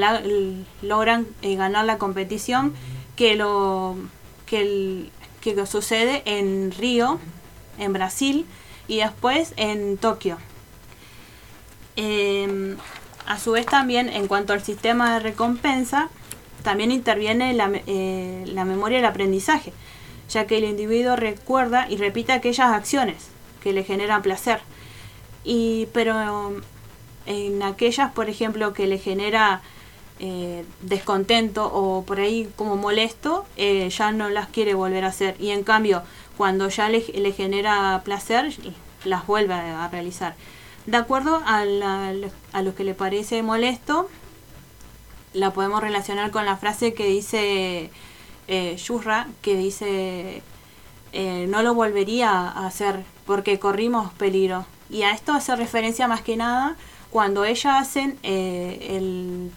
logran 0.82 1.28
eh, 1.42 1.56
ganar 1.58 1.84
la 1.86 1.98
competición 1.98 2.74
que 3.18 3.36
lo 3.36 3.98
que, 4.46 4.62
el- 4.62 5.12
lo 5.56 5.66
sucede 5.66 6.22
en 6.26 6.72
Río, 6.72 7.20
en 7.80 7.94
Brasil 7.94 8.46
y 8.88 8.98
después 8.98 9.54
en 9.58 9.98
Tokio. 9.98 10.38
Eh, 11.96 12.76
a 13.26 13.40
su 13.40 13.52
vez 13.52 13.66
también 13.66 14.10
en 14.10 14.28
cuanto 14.28 14.54
al 14.54 14.64
sistema 14.64 15.14
de 15.14 15.20
recompensa, 15.20 16.10
también 16.64 16.92
interviene 16.92 17.54
la, 17.54 17.68
la 17.68 18.66
memoria 18.66 18.98
del 18.98 19.06
aprendizaje, 19.06 19.74
ya 20.30 20.48
que 20.48 20.58
el 20.58 20.64
individuo 20.66 21.16
recuerda 21.16 21.88
y 21.90 21.98
repite 21.98 22.34
aquellas 22.34 22.72
acciones 22.74 23.28
que 23.64 23.74
le 23.74 23.84
generan 23.84 24.22
placer. 24.22 24.60
Y, 25.50 25.88
pero 25.94 26.62
en 27.26 27.64
aquellas, 27.64 28.12
por 28.12 28.30
ejemplo, 28.30 28.74
que 28.74 28.86
le 28.86 28.98
genera 29.00 29.62
eh, 30.20 30.66
descontento 30.82 31.72
o 31.74 32.04
por 32.04 32.20
ahí 32.20 32.50
como 32.58 32.76
molesto, 32.76 33.46
eh, 33.56 33.90
ya 33.90 34.12
no 34.12 34.30
las 34.30 34.48
quiere 34.50 34.74
volver 34.74 35.06
a 35.06 35.08
hacer. 35.08 35.38
Y 35.40 35.52
en 35.52 35.64
cambio, 35.64 36.04
cuando 36.36 36.68
ya 36.68 36.90
le, 36.90 37.00
le 37.00 37.32
genera 37.32 38.02
placer, 38.04 38.54
las 39.06 39.26
vuelve 39.26 39.54
a, 39.54 39.88
realizar. 39.88 40.36
De 40.86 40.98
acuerdo 40.98 41.42
a, 41.46 41.64
la- 41.64 42.14
a 42.52 42.62
lo 42.62 42.76
que 42.76 42.84
le 42.84 42.94
parece 42.94 43.42
molesto, 43.42 44.10
la 45.34 45.52
podemos 45.54 45.82
relacionar 45.82 46.30
con 46.32 46.46
la 46.46 46.58
frase 46.58 46.94
que 46.94 47.06
dice 47.08 47.90
eh, 48.50 48.76
Yusra, 48.78 49.28
que 49.42 49.56
dice 49.56 50.42
eh, 51.14 51.46
no 51.48 51.62
lo 51.64 51.74
volvería 51.74 52.32
a 52.32 52.68
hacer 52.68 53.04
porque 53.26 53.60
corrimos 53.60 54.12
peligro. 54.14 54.66
Y 54.90 55.04
a 55.04 55.12
esto 55.12 55.34
hace 55.34 55.56
referencia 55.56 56.08
más 56.08 56.22
que 56.22 56.38
nada 56.38 56.76
cuando 57.12 57.46
ellas 57.46 57.82
hacen 57.82 58.18
eh, 58.24 58.96
el, 58.98 59.52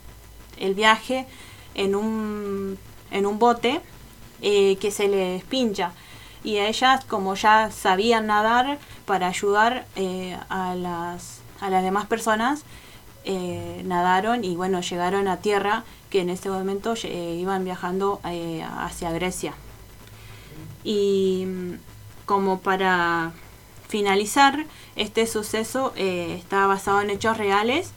el 0.58 0.74
viaje 0.74 1.26
en 1.74 1.94
un, 1.94 2.78
en 3.10 3.26
un 3.26 3.38
bote 3.38 3.80
eh, 4.42 4.76
que 4.76 4.90
se 4.90 5.08
les 5.08 5.44
pincha. 5.44 5.92
Y 6.42 6.56
a 6.56 6.68
ellas, 6.68 7.04
como 7.04 7.34
ya 7.34 7.70
sabían 7.70 8.26
nadar, 8.26 8.78
para 9.04 9.28
ayudar 9.28 9.86
eh, 9.96 10.38
a, 10.48 10.74
las, 10.74 11.40
a 11.60 11.70
las 11.70 11.82
demás 11.82 12.06
personas, 12.06 12.64
nadaron 13.84 14.44
y 14.44 14.56
bueno, 14.56 14.80
llegaron 14.80 15.28
a 15.28 15.36
tierra, 15.36 15.84
que 16.08 16.22
en 16.22 16.30
ese 16.30 16.48
momento 16.48 16.94
iban 17.04 17.64
viajando 17.64 18.20
hacia 18.24 19.12
Grecia. 19.12 19.54
Y 20.84 21.44
mm, 21.46 21.74
como 22.24 22.60
para 22.60 23.32
finalizar, 23.88 24.64
este 25.00 25.26
suceso 25.26 25.92
eh, 25.96 26.36
está 26.38 26.66
basado 26.66 27.00
en 27.00 27.08
hechos 27.08 27.38
reales 27.38 27.92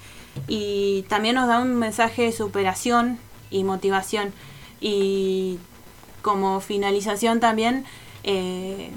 y 0.47 1.03
también 1.09 1.35
nos 1.35 1.49
da 1.49 1.59
un 1.59 1.75
mensaje 1.75 2.23
de 2.23 2.31
superación 2.31 3.19
y 3.51 3.65
motivación. 3.65 4.33
Y 4.79 5.59
como 6.21 6.61
finalización 6.61 7.41
también, 7.41 7.85
eh, 8.23 8.89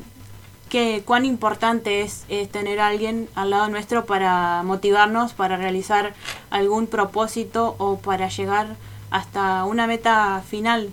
que 0.68 1.02
cuán 1.04 1.24
importante 1.24 2.02
es, 2.02 2.24
es 2.28 2.48
tener 2.48 2.78
a 2.78 2.86
alguien 2.86 3.28
al 3.34 3.50
lado 3.50 3.68
nuestro 3.68 4.06
para 4.06 4.62
motivarnos, 4.62 5.32
para 5.32 5.56
realizar 5.56 6.14
algún 6.50 6.86
propósito 6.86 7.74
o 7.78 7.98
para 7.98 8.28
llegar 8.28 8.76
hasta 9.10 9.64
una 9.64 9.88
meta 9.88 10.42
final. 10.48 10.90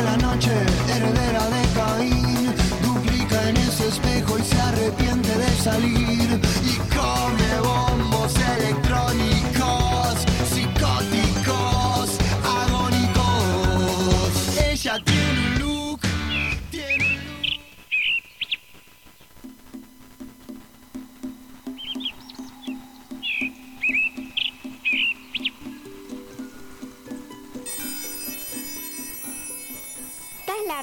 De 0.00 0.06
la 0.06 0.16
noche, 0.16 0.50
heredera 0.88 1.44
de 1.56 1.62
Caín, 1.76 2.54
duplica 2.82 3.48
en 3.48 3.56
ese 3.56 3.88
espejo 3.88 4.38
y 4.38 4.42
se 4.42 4.60
arrepiente 4.60 5.36
de 5.36 5.50
salir. 5.56 6.40
Y 6.64 6.76
come 6.96 7.50
bombos 7.62 8.34
electrónicos, 8.58 9.39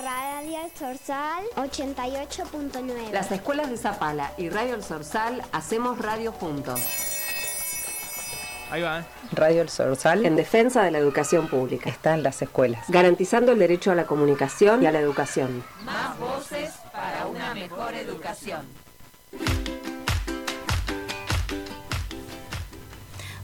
la 0.04 0.41
radio 0.41 0.60
Sorsal 0.78 1.43
88.9. 1.56 3.12
Las 3.12 3.32
escuelas 3.32 3.70
de 3.70 3.78
Zapala 3.78 4.32
y 4.38 4.50
Radio 4.50 4.76
El 4.76 4.84
Sorsal 4.84 5.41
hacemos 5.52 5.98
radio 5.98 6.32
juntos. 6.32 6.80
Ahí 8.70 8.82
va. 8.82 9.00
¿eh? 9.00 9.04
Radio 9.32 9.62
El 9.62 9.70
Sorsal 9.70 10.26
En 10.26 10.36
defensa 10.36 10.84
de 10.84 10.91
la 10.91 11.00
educación 11.00 11.48
pública. 11.48 11.89
está 11.89 12.14
en 12.14 12.22
las 12.22 12.41
escuelas. 12.41 12.86
Garantizando 12.89 13.52
el 13.54 13.60
derecho 13.60 13.91
a 13.91 13.95
la 13.95 14.06
comunicación 14.06 14.84
y 14.84 14.86
a 14.86 14.91
la 14.91 15.00
educación. 15.00 15.64
Más 15.84 16.20
voces 16.20 16.74
para 16.91 17.26
una 17.28 17.54
mejor 17.54 17.95
educación. 17.95 18.66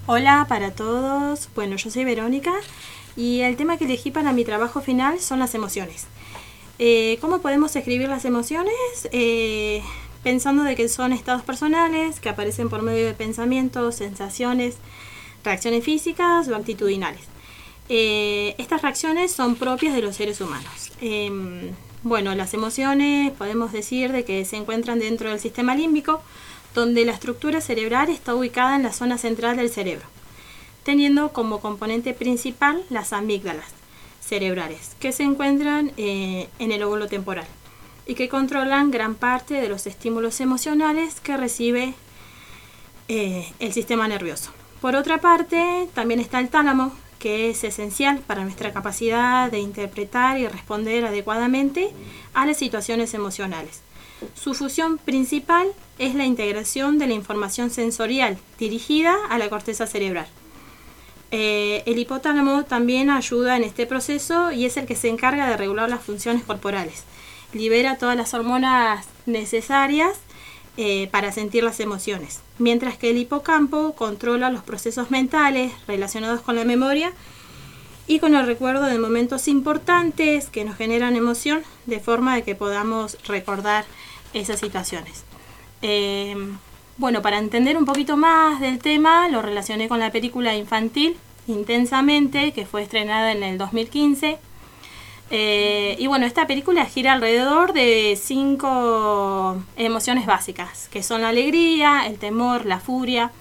Hola 0.06 0.46
para 0.50 0.72
todos, 0.72 1.50
bueno 1.56 1.78
yo 1.78 1.90
soy 1.90 2.04
Verónica 2.04 2.52
y 3.16 3.42
el 3.42 3.56
tema 3.56 3.78
que 3.78 3.86
elegí 3.86 4.12
para 4.12 4.34
mi 4.34 4.44
trabajo 4.44 4.82
final 4.82 5.20
son 5.20 5.40
las 5.40 5.56
emociones. 5.56 6.08
Eh, 6.80 7.20
¿Cómo 7.22 7.40
podemos 7.40 7.76
escribir 7.76 8.10
las 8.10 8.26
emociones? 8.26 8.74
Eh, 9.12 9.84
pensando 10.24 10.64
de 10.64 10.76
que 10.76 10.90
son 10.90 11.14
estados 11.14 11.44
personales 11.44 12.20
que 12.20 12.30
aparecen 12.30 12.70
por 12.70 12.82
medio 12.82 13.06
de 13.06 13.14
pensamientos, 13.14 13.96
sensaciones, 13.96 14.78
reacciones 15.44 15.84
físicas 15.84 16.48
o 16.48 16.56
actitudinales. 16.56 17.22
Eh, 17.90 18.56
estas 18.58 18.82
reacciones 18.82 19.32
son 19.32 19.56
propias 19.56 19.94
de 19.94 20.02
los 20.02 20.16
seres 20.16 20.42
humanos. 20.42 20.92
Em, 21.02 21.72
bueno, 22.02 22.34
las 22.34 22.54
emociones 22.54 23.32
podemos 23.34 23.72
decir 23.72 24.12
de 24.12 24.26
que 24.26 24.44
se 24.46 24.58
encuentran 24.58 25.00
dentro 25.00 25.30
del 25.30 25.40
sistema 25.40 25.76
límbico, 25.76 26.22
donde 26.74 27.06
la 27.06 27.12
estructura 27.12 27.62
cerebral 27.62 28.10
está 28.10 28.34
ubicada 28.34 28.76
en 28.76 28.84
la 28.84 28.94
zona 28.94 29.18
central 29.20 29.58
del 29.58 29.70
cerebro, 29.70 30.08
teniendo 30.84 31.34
como 31.34 31.60
componente 31.60 32.14
principal 32.14 32.84
las 32.90 33.14
amígdalas 33.14 33.83
cerebrales, 34.24 34.96
que 35.00 35.12
se 35.12 35.24
encuentran 35.24 35.92
eh, 35.98 36.50
en 36.60 36.72
el 36.72 36.84
óvulo 36.84 37.08
temporal 37.08 37.48
y 38.06 38.16
que 38.16 38.30
controlan 38.30 38.92
gran 38.92 39.16
parte 39.16 39.56
de 39.56 39.70
los 39.70 39.88
estímulos 39.88 40.42
emocionales 40.42 41.20
que 41.20 41.38
recibe 41.38 41.94
eh, 43.08 43.52
el 43.60 43.74
sistema 43.74 44.08
nervioso. 44.08 44.52
Por 44.82 44.96
otra 44.96 45.20
parte, 45.20 45.88
también 45.94 46.20
está 46.20 46.40
el 46.40 46.50
tálamo, 46.50 46.94
que 47.20 47.50
es 47.50 47.64
esencial 47.64 48.20
para 48.20 48.44
nuestra 48.44 48.74
capacidad 48.74 49.50
de 49.50 49.60
interpretar 49.60 50.38
y 50.38 50.48
responder 50.48 51.06
adecuadamente 51.06 51.92
a 52.34 52.46
las 52.46 52.58
situaciones 52.58 53.14
emocionales. 53.14 53.82
Su 54.36 54.54
función 54.54 54.98
principal 54.98 55.68
es 56.00 56.16
la 56.16 56.26
integración 56.26 56.98
de 56.98 57.08
la 57.08 57.14
información 57.14 57.70
sensorial 57.70 58.38
dirigida 58.58 59.16
a 59.30 59.38
la 59.38 59.50
corteza 59.50 59.88
cerebral. 59.88 60.28
Eh, 61.36 61.82
el 61.88 61.98
hipotálamo 61.98 62.64
también 62.64 63.10
ayuda 63.10 63.58
en 63.58 63.64
este 63.64 63.88
proceso 63.88 64.52
y 64.52 64.66
es 64.66 64.78
el 64.78 64.86
que 64.86 64.96
se 64.96 65.10
encarga 65.10 65.50
de 65.50 65.58
regular 65.58 65.90
las 65.90 66.04
funciones 66.04 66.44
corporales. 66.44 67.06
Libera 67.54 67.98
todas 67.98 68.16
las 68.16 68.36
hormonas 68.36 69.08
necesarias 69.26 70.20
eh, 70.78 71.08
para 71.12 71.32
sentir 71.32 71.64
las 71.64 71.80
emociones, 71.80 72.42
mientras 72.60 73.00
que 73.00 73.10
el 73.10 73.18
hipocampo 73.18 73.96
controla 73.96 74.52
los 74.52 74.62
procesos 74.62 75.10
mentales 75.10 75.74
relacionados 75.88 76.42
con 76.42 76.56
la 76.56 76.66
memoria 76.66 77.12
y 78.06 78.20
con 78.20 78.36
el 78.36 78.46
recuerdo 78.46 78.86
de 78.86 79.00
momentos 79.00 79.48
importantes 79.48 80.52
que 80.52 80.66
nos 80.66 80.78
generan 80.78 81.16
emoción, 81.16 81.64
de 81.88 82.00
forma 82.00 82.36
de 82.36 82.44
que 82.44 82.54
podamos 82.54 83.18
recordar 83.26 83.86
esas 84.36 84.60
situaciones. 84.60 85.24
Eh, 85.82 86.36
bueno, 86.98 87.22
para 87.22 87.38
entender 87.38 87.78
un 87.78 87.86
poquito 87.86 88.18
más 88.18 88.60
del 88.60 88.80
tema, 88.80 89.28
lo 89.30 89.42
relacioné 89.42 89.88
con 89.88 90.00
la 90.00 90.12
película 90.12 90.56
infantil 90.56 91.18
Intensamente, 91.48 92.54
que 92.54 92.66
fue 92.66 92.84
estrenada 92.84 93.32
en 93.34 93.44
el 93.44 93.58
2015. 93.58 94.38
Eh, 95.30 95.96
y 96.00 96.08
bueno, 96.08 96.26
esta 96.26 96.48
película 96.48 96.86
gira 96.86 97.14
alrededor 97.14 97.74
de 97.74 98.18
cinco 98.22 99.62
emociones 99.76 100.26
básicas, 100.26 100.88
que 100.90 101.04
son 101.04 101.22
la 101.22 101.30
alegría, 101.30 102.06
el 102.06 102.18
temor, 102.18 102.66
la 102.66 102.80
furia, 102.80 103.32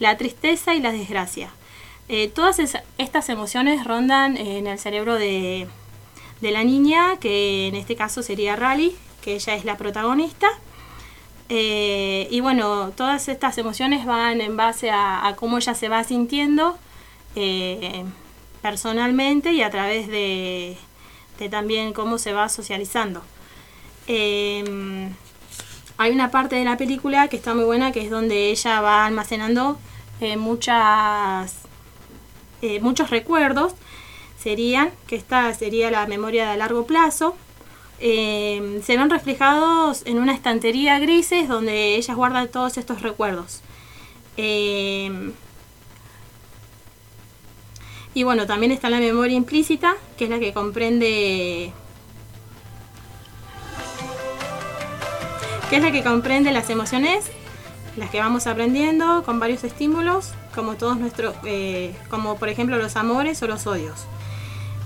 la 0.00 0.18
tristeza 0.18 0.74
y 0.74 0.80
la 0.80 0.92
desgracia. 0.92 1.50
Eh, 2.08 2.28
todas 2.28 2.60
estas 2.98 3.28
emociones 3.30 3.84
rondan 3.84 4.36
en 4.36 4.66
el 4.66 4.78
cerebro 4.78 5.14
de, 5.14 5.66
de 6.40 6.50
la 6.50 6.62
niña, 6.62 7.16
que 7.20 7.68
en 7.68 7.74
este 7.74 7.96
caso 7.96 8.22
sería 8.22 8.54
Rally, 8.56 8.94
que 9.22 9.34
ella 9.34 9.54
es 9.54 9.64
la 9.64 9.78
protagonista. 9.78 10.48
Eh, 11.48 12.26
y 12.30 12.40
bueno, 12.40 12.90
todas 12.96 13.28
estas 13.28 13.56
emociones 13.58 14.04
van 14.04 14.40
en 14.40 14.56
base 14.56 14.90
a, 14.90 15.34
cómo 15.36 15.58
ella 15.58 15.74
se 15.74 15.88
va 15.88 16.02
sintiendo 16.02 16.76
eh, 17.36 18.04
personalmente 18.62 19.52
y 19.52 19.62
a 19.62 19.70
través 19.70 20.08
de, 20.08 20.76
también 21.50 21.92
cómo 21.92 22.18
se 22.18 22.32
va 22.32 22.48
socializando. 22.48 23.22
Eh, 24.08 25.08
hay 25.98 26.12
una 26.12 26.30
parte 26.30 26.56
de 26.56 26.64
la 26.64 26.76
película 26.76 27.28
que 27.28 27.36
está 27.36 27.54
muy 27.54 27.64
buena, 27.64 27.92
que 27.92 28.00
es 28.00 28.10
donde 28.10 28.50
ella 28.50 28.80
va 28.80 29.06
almacenando 29.06 29.78
eh, 30.20 30.36
muchas, 30.36 31.54
muchos 32.80 33.10
recuerdos. 33.10 33.74
Serían, 34.38 34.90
que 35.06 35.16
esta 35.16 35.52
sería 35.54 35.90
la 35.90 36.06
memoria 36.06 36.50
de 36.50 36.56
largo 36.56 36.86
plazo. 36.86 37.36
Eh, 37.98 38.80
se 38.84 38.96
ven 38.96 39.08
reflejados 39.08 40.02
en 40.04 40.18
una 40.18 40.34
estantería 40.34 40.98
grises 40.98 41.48
donde 41.48 41.96
ella 41.96 42.14
guarda 42.14 42.46
todos 42.46 42.76
estos 42.76 43.02
recuerdos. 43.02 43.62
Eh, 44.36 45.32
y 48.14 48.22
bueno, 48.22 48.46
también 48.46 48.72
está 48.72 48.90
la 48.90 48.98
memoria 48.98 49.36
implícita, 49.36 49.96
que 50.16 50.24
es 50.24 50.30
la 50.30 50.38
que 50.38 50.52
comprende 50.52 51.72
que 55.68 55.76
es 55.76 55.82
la 55.82 55.90
que 55.90 56.04
comprende 56.04 56.52
las 56.52 56.70
emociones, 56.70 57.26
las 57.96 58.10
que 58.10 58.20
vamos 58.20 58.46
aprendiendo 58.46 59.24
con 59.24 59.40
varios 59.40 59.64
estímulos, 59.64 60.32
como 60.54 60.76
todos 60.76 60.96
nuestros, 60.96 61.34
eh, 61.44 61.94
como 62.08 62.36
por 62.36 62.48
ejemplo 62.48 62.76
los 62.76 62.96
amores 62.96 63.42
o 63.42 63.46
los 63.48 63.66
odios. 63.66 64.06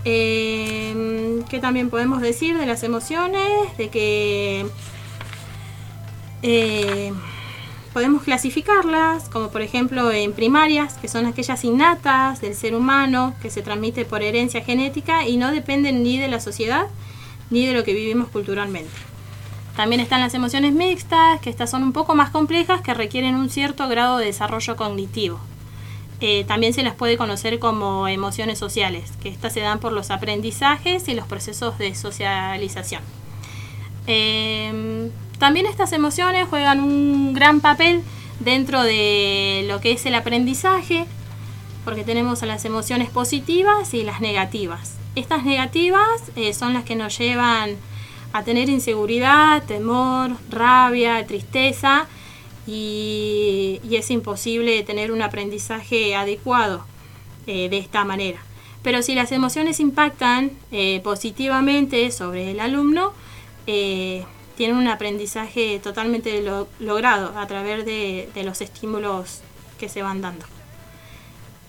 Eh, 0.04 1.42
¿Qué 1.48 1.58
también 1.58 1.90
podemos 1.90 2.20
decir 2.20 2.56
de 2.56 2.66
las 2.66 2.82
emociones? 2.82 3.76
De 3.76 3.88
que 3.88 4.66
eh, 6.42 7.12
podemos 7.92 8.22
clasificarlas, 8.22 9.28
como 9.28 9.50
por 9.50 9.62
ejemplo 9.62 10.10
en 10.10 10.32
primarias, 10.32 10.94
que 10.94 11.08
son 11.08 11.26
aquellas 11.26 11.64
innatas 11.64 12.40
del 12.40 12.54
ser 12.54 12.74
humano, 12.74 13.34
que 13.42 13.50
se 13.50 13.62
transmite 13.62 14.04
por 14.04 14.22
herencia 14.22 14.62
genética 14.62 15.26
y 15.26 15.36
no 15.36 15.50
dependen 15.50 16.02
ni 16.02 16.18
de 16.18 16.28
la 16.28 16.40
sociedad 16.40 16.86
ni 17.50 17.66
de 17.66 17.74
lo 17.74 17.84
que 17.84 17.94
vivimos 17.94 18.28
culturalmente. 18.28 18.92
También 19.76 20.00
están 20.00 20.20
las 20.20 20.34
emociones 20.34 20.72
mixtas, 20.72 21.40
que 21.40 21.50
estas 21.50 21.70
son 21.70 21.82
un 21.82 21.92
poco 21.92 22.14
más 22.14 22.30
complejas, 22.30 22.80
que 22.80 22.94
requieren 22.94 23.34
un 23.34 23.50
cierto 23.50 23.88
grado 23.88 24.18
de 24.18 24.26
desarrollo 24.26 24.76
cognitivo. 24.76 25.40
Eh, 26.20 26.44
también 26.44 26.74
se 26.74 26.82
las 26.82 26.94
puede 26.94 27.16
conocer 27.16 27.58
como 27.58 28.06
emociones 28.06 28.58
sociales, 28.58 29.10
que 29.22 29.30
estas 29.30 29.54
se 29.54 29.60
dan 29.60 29.78
por 29.78 29.92
los 29.92 30.10
aprendizajes 30.10 31.08
y 31.08 31.14
los 31.14 31.26
procesos 31.26 31.78
de 31.78 31.94
socialización. 31.94 33.02
Eh, 34.06 35.10
también 35.38 35.64
estas 35.64 35.92
emociones 35.92 36.46
juegan 36.48 36.80
un 36.80 37.32
gran 37.32 37.60
papel 37.60 38.02
dentro 38.40 38.82
de 38.82 39.64
lo 39.66 39.80
que 39.80 39.92
es 39.92 40.04
el 40.04 40.14
aprendizaje, 40.14 41.06
porque 41.86 42.04
tenemos 42.04 42.42
las 42.42 42.66
emociones 42.66 43.08
positivas 43.08 43.94
y 43.94 44.02
las 44.02 44.20
negativas. 44.20 44.96
Estas 45.14 45.44
negativas 45.44 46.30
eh, 46.36 46.52
son 46.52 46.74
las 46.74 46.84
que 46.84 46.96
nos 46.96 47.16
llevan 47.16 47.76
a 48.34 48.42
tener 48.44 48.68
inseguridad, 48.68 49.62
temor, 49.64 50.32
rabia, 50.50 51.26
tristeza 51.26 52.06
y, 52.70 53.80
es 53.90 54.10
imposible 54.10 54.82
tener 54.84 55.10
un 55.10 55.20
aprendizaje 55.20 56.14
adecuado 56.14 56.84
eh, 57.46 57.68
de 57.68 57.78
esta 57.78 58.04
manera. 58.04 58.40
Pero 58.82 59.02
si 59.02 59.14
las 59.14 59.32
emociones 59.32 59.80
impactan 59.80 60.52
eh, 60.70 61.00
positivamente 61.02 62.10
sobre 62.12 62.52
el 62.52 62.60
alumno, 62.60 63.12
eh, 63.66 64.24
tiene 64.56 64.74
un 64.74 64.86
aprendizaje 64.86 65.80
totalmente 65.82 66.42
lo- 66.42 66.68
logrado 66.78 67.36
a 67.38 67.46
través 67.46 67.84
de, 67.84 68.30
los 68.44 68.60
estímulos 68.60 69.40
que 69.78 69.88
se 69.88 70.02
van 70.02 70.22
dando. 70.22 70.46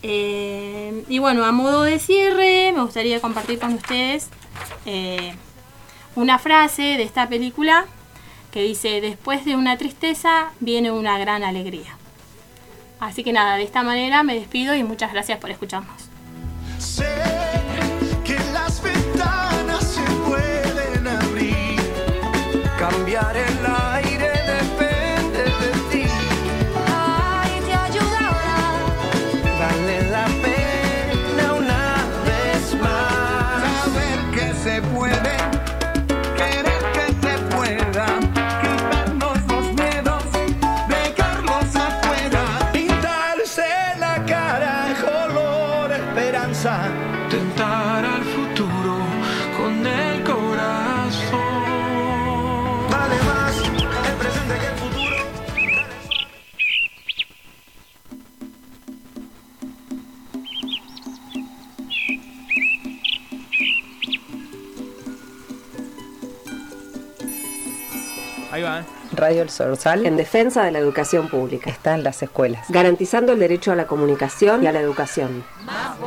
Eh, 0.03 1.03
y 1.09 1.19
bueno, 1.19 1.43
a 1.43 1.51
modo 1.51 1.83
de 1.83 1.99
cierre, 1.99 2.71
me 2.73 2.81
gustaría 2.81 3.19
compartir 3.19 3.59
con 3.59 3.73
ustedes 3.73 4.29
una 6.15 6.39
frase 6.39 6.81
de 6.81 7.03
esta 7.03 7.27
película 7.27 7.85
que 8.51 8.61
dice, 8.61 9.01
después 9.01 9.45
de 9.45 9.55
una 9.55 9.77
tristeza 9.77 10.51
viene 10.59 10.91
una 10.91 11.17
gran 11.17 11.43
alegría. 11.43 11.97
Así 12.99 13.23
que 13.23 13.33
nada, 13.33 13.55
de 13.55 13.63
esta 13.63 13.81
manera 13.81 14.21
me 14.23 14.35
despido 14.35 14.75
y 14.75 14.83
muchas 14.83 15.11
gracias 15.11 15.39
por 15.39 15.49
escucharnos. 15.49 16.09
Sé 16.77 17.07
que 18.23 18.37
las 18.53 18.81
ventanas 18.83 19.83
se 19.83 20.03
pueden 20.27 21.07
abrir. 21.07 21.79
Cambiar 22.77 23.35
Radio 69.31 69.43
El 69.43 69.49
Sorsal 69.49 70.05
En 70.05 70.17
defensa 70.17 70.65
de 70.65 70.71
la 70.71 70.79
educación 70.79 71.29
pública. 71.29 71.69
está 71.69 71.95
en 71.95 72.03
las 72.03 72.21
escuelas. 72.21 72.65
Garantizando 72.67 73.31
el 73.31 73.39
derecho 73.39 73.71
a 73.71 73.77
la 73.77 73.87
comunicación 73.87 74.61
y 74.61 74.67
a 74.67 74.73
la 74.73 74.81
educación. 74.81 75.45
Más 75.63 75.97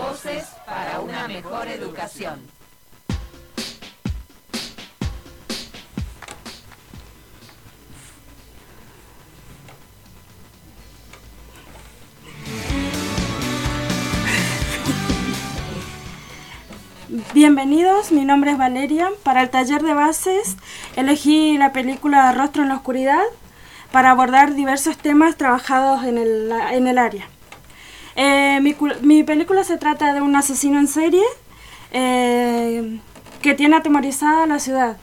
Bienvenidos, 17.35 18.13
mi 18.13 18.25
nombre 18.25 18.53
es 18.53 18.59
Valeria. 18.59 19.11
Para 19.25 19.43
el 19.43 19.51
taller 19.51 19.83
de 19.83 19.93
bases 19.93 20.57
elegí 20.95 21.59
la 21.59 21.73
película 21.73 22.31
Rostro 22.31 22.63
en 22.63 22.69
la 22.69 22.77
Oscuridad 22.77 23.25
para 23.91 24.13
abordar 24.13 24.55
diversos 24.55 24.97
temas 24.97 25.35
trabajados 25.37 26.05
en 26.05 26.17
el, 26.17 26.53
en 26.71 26.87
el 26.87 26.97
área. 26.97 27.27
Eh, 28.15 28.61
mi, 28.63 28.73
cul- 28.75 29.01
mi 29.01 29.25
película 29.25 29.65
se 29.65 29.79
trata 29.79 30.13
de 30.15 30.21
un 30.21 30.37
asesino 30.37 30.79
en 30.79 30.87
serie 30.87 31.25
eh, 31.91 33.01
que 33.43 33.55
tiene 33.55 33.75
atemorizada 33.75 34.47
la 34.47 34.61
ciudad. 34.61 34.97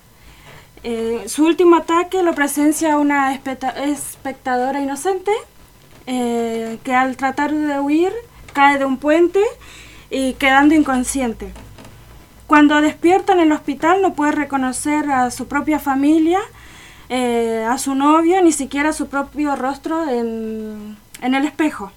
Eh, 0.84 1.24
su 1.28 1.44
último 1.46 1.76
ataque 1.76 2.24
lo 2.24 2.34
presencia 2.34 2.96
una 2.98 3.34
especta- 3.34 3.76
espectadora 3.84 4.80
inocente 4.80 5.34
eh, 6.08 6.80
que 6.86 6.96
al 6.96 7.18
tratar 7.18 7.54
de 7.54 7.78
huir 7.82 8.14
cae 8.54 8.78
de 8.78 8.86
un 8.86 8.96
puente 8.96 9.42
y 10.10 10.32
quedando 10.36 10.74
inconsciente. 10.76 11.52
Cuando 12.52 12.82
despierta 12.82 13.32
en 13.32 13.40
el 13.40 13.54
hospital 13.54 14.02
no 14.02 14.14
puede 14.14 14.34
reconocer 14.34 15.10
a 15.10 15.32
su 15.32 15.48
propia 15.48 15.80
familia, 15.80 16.42
eh, 17.08 17.66
a 17.66 17.78
su 17.78 17.96
novio, 17.96 18.42
ni 18.42 18.52
siquiera 18.52 18.92
su 18.92 19.08
propio 19.08 19.56
rostro 19.56 20.10
en, 20.10 20.98
en 21.22 21.34
el 21.34 21.46
espejo. 21.46 21.94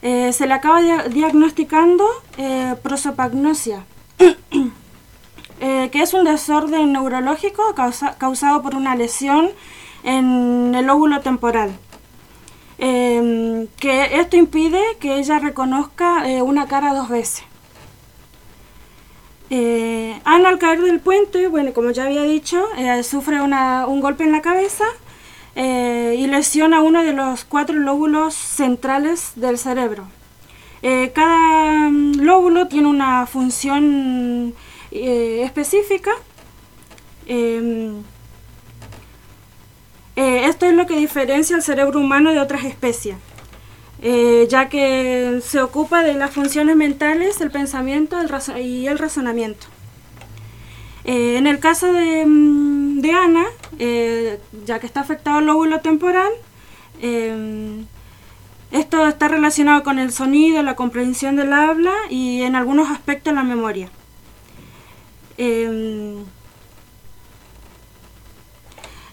Eh, 0.00 0.32
se 0.32 0.46
le 0.46 0.54
acaba 0.54 0.80
dia- 0.80 1.08
diagnosticando 1.08 2.06
eh, 2.38 2.76
prosopagnosia, 2.84 3.82
que 5.58 5.90
es 5.92 6.14
un 6.14 6.22
desorden 6.22 6.92
neurológico 6.92 7.74
causa- 7.74 8.14
causado 8.16 8.62
por 8.62 8.76
una 8.76 8.94
lesión 8.94 9.50
en 10.04 10.72
el 10.76 10.88
óvulo 10.88 11.18
temporal. 11.18 11.72
Que 12.78 13.66
esto 14.20 14.36
impide 14.36 14.80
que 15.00 15.18
ella 15.18 15.40
reconozca 15.40 16.22
una 16.44 16.68
cara 16.68 16.94
dos 16.94 17.08
veces. 17.08 17.49
Eh, 19.50 20.20
Ana 20.24 20.50
al 20.50 20.58
caer 20.58 20.80
del 20.80 21.00
puente, 21.00 21.48
bueno, 21.48 21.72
como 21.72 21.90
ya 21.90 22.04
había 22.04 22.22
dicho, 22.22 22.64
eh, 22.78 23.02
sufre 23.02 23.40
un 23.42 24.00
golpe 24.00 24.24
en 24.24 24.32
la 24.32 24.42
cabeza 24.42 24.84
eh, 25.56 26.14
y 26.18 26.26
lesiona 26.28 26.82
uno 26.82 27.02
de 27.02 27.12
los 27.12 27.44
cuatro 27.44 27.76
lóbulos 27.76 28.34
centrales 28.34 29.32
del 29.34 29.58
cerebro. 29.58 30.06
Eh, 30.82 31.12
cada 31.14 31.90
mm, 31.90 32.20
lóbulo 32.20 32.68
tiene 32.68 32.88
una 32.88 33.26
función 33.26 34.54
eh, 34.90 35.42
específica. 35.44 36.12
Em, 37.26 38.02
eh, 40.16 40.44
esto 40.46 40.66
es 40.66 40.74
lo 40.74 40.86
que 40.86 40.96
diferencia 40.96 41.56
al 41.56 41.62
cerebro 41.62 42.00
humano 42.00 42.32
de 42.32 42.40
otras 42.40 42.64
especies, 42.64 43.16
eh, 44.02 44.46
ya 44.48 44.68
que 44.68 45.40
se 45.44 45.60
ocupa 45.60 46.02
de 46.02 46.14
las 46.14 46.30
funciones 46.30 46.76
mentales, 46.76 47.40
el 47.40 47.50
pensamiento 47.50 48.18
el 48.18 48.30
y 48.62 48.86
el 48.86 48.98
razonamiento. 48.98 49.66
Eh, 51.04 51.36
en 51.36 51.46
el 51.46 51.58
caso 51.58 51.92
de, 51.92 52.24
mm, 52.26 53.00
de 53.00 53.12
Ana, 53.12 53.44
eh, 53.78 54.40
ya 54.64 54.78
que 54.78 54.86
está 54.86 55.00
afectado 55.00 55.40
el 55.40 55.46
lóbulo 55.46 55.80
temporal, 55.80 56.30
em, 57.00 57.86
esto 58.70 59.06
está 59.06 59.28
relacionado 59.28 59.82
con 59.82 59.98
el 59.98 60.12
sonido, 60.12 60.62
la 60.62 60.76
comprensión 60.76 61.36
del 61.36 61.52
habla 61.52 61.92
y 62.08 62.42
en 62.42 62.56
algunos 62.56 62.90
aspectos 62.90 63.34
la 63.34 63.42
memoria. 63.42 63.90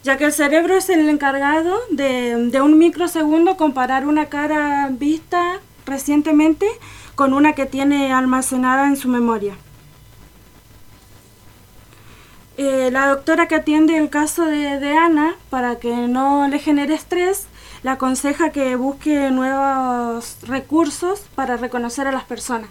Ya 0.07 0.15
que 0.15 0.23
el 0.23 0.31
cerebro 0.31 0.77
es 0.77 0.87
el 0.87 1.09
encargado 1.09 1.81
de, 1.89 2.49
de 2.49 2.61
un 2.61 2.77
microsegundo 2.77 3.57
comparar 3.57 4.07
una 4.07 4.27
cara 4.27 4.87
vista 4.89 5.59
recientemente 5.85 6.65
con 7.15 7.33
una 7.33 7.51
que 7.51 7.65
tiene 7.65 8.13
almacenada 8.13 8.87
en 8.87 8.95
su 8.95 9.09
memoria. 9.09 9.57
Eh, 12.55 12.89
la 12.89 13.07
doctora 13.07 13.49
que 13.49 13.55
atiende 13.55 13.97
el 13.97 14.09
caso 14.09 14.45
de, 14.45 14.79
de 14.79 14.97
Ana, 14.97 15.35
para 15.49 15.75
que 15.77 15.93
no 15.93 16.47
le 16.47 16.59
genere 16.59 16.93
estrés, 16.93 17.47
le 17.83 17.89
aconseja 17.89 18.51
que 18.51 18.77
busque 18.77 19.29
nuevos 19.29 20.37
recursos 20.43 21.25
para 21.35 21.57
reconocer 21.57 22.07
a 22.07 22.13
las 22.13 22.23
personas. 22.23 22.69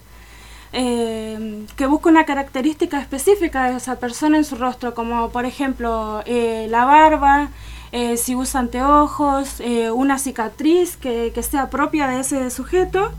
Eh, 0.73 1.67
que 1.77 1.87
busque 1.87 2.09
una 2.09 2.25
característica 2.25 3.01
específica 3.01 3.71
de 3.71 3.77
esa 3.77 3.97
persona 3.99 4.37
en 4.37 4.45
su 4.45 4.57
rostro, 4.57 4.95
como 4.95 5.31
por 5.31 5.45
ejemplo 5.45 6.23
eh, 6.27 6.67
la 6.71 6.85
barba, 6.85 7.49
eh, 7.93 8.17
si 8.17 8.35
usa 8.35 8.61
anteojos, 8.61 9.61
eh, 9.61 9.91
una 9.91 10.19
cicatriz 10.19 10.97
que, 10.97 11.33
que 11.35 11.43
sea 11.43 11.71
propia 11.71 12.09
de 12.09 12.21
ese 12.21 12.51
sujeto. 12.51 13.13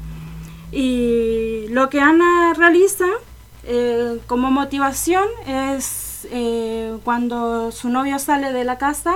Y 0.72 1.68
lo 1.70 1.90
que 1.90 2.02
Ana 2.02 2.54
realiza 2.54 3.06
como 4.28 4.50
motivación 4.50 5.26
es 5.46 6.28
cuando 7.04 7.72
su 7.72 7.90
novio 7.90 8.18
sale 8.18 8.54
de 8.54 8.64
la 8.64 8.78
casa, 8.78 9.16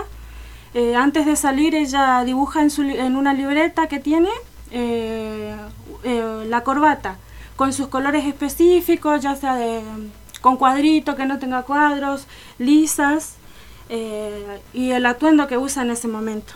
antes 0.98 1.26
de 1.26 1.36
salir 1.38 1.74
ella 1.74 2.24
dibuja 2.26 2.62
en, 2.62 2.70
su 2.70 2.82
en 2.84 3.16
una 3.16 3.34
libreta 3.34 3.88
que 3.88 4.00
tiene 4.00 4.30
la 6.04 6.64
corbata 6.64 7.18
con 7.62 7.74
sus 7.74 7.90
colores 7.90 8.26
específicos, 8.26 9.22
ya 9.22 9.36
sea 9.36 9.54
de, 9.56 9.84
con 10.42 10.58
cuadrito, 10.58 11.16
que 11.16 11.28
no 11.28 11.38
tenga 11.38 11.62
cuadros, 11.62 12.26
lisas, 12.58 13.36
eh, 13.88 14.60
y 14.74 14.90
el 14.90 15.06
atuendo 15.06 15.46
que 15.46 15.60
usa 15.60 15.84
en 15.84 15.92
ese 15.92 16.08
momento. 16.08 16.54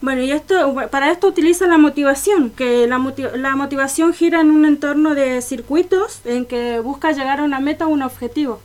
Bueno, 0.00 0.20
y 0.22 0.32
esto, 0.32 0.74
para 0.90 1.12
esto 1.12 1.28
utiliza 1.28 1.68
la 1.68 1.78
motivación, 1.78 2.50
que 2.50 2.88
la, 2.88 2.98
moti- 2.98 3.30
la 3.36 3.54
motivación 3.54 4.12
gira 4.12 4.40
en 4.40 4.50
un 4.50 4.64
entorno 4.64 5.14
de 5.14 5.40
circuitos 5.42 6.22
en 6.24 6.44
que 6.44 6.80
busca 6.80 7.12
llegar 7.12 7.38
a 7.38 7.44
una 7.44 7.60
meta 7.60 7.86
o 7.86 7.90
un 7.90 8.02
objetivo. 8.02 8.58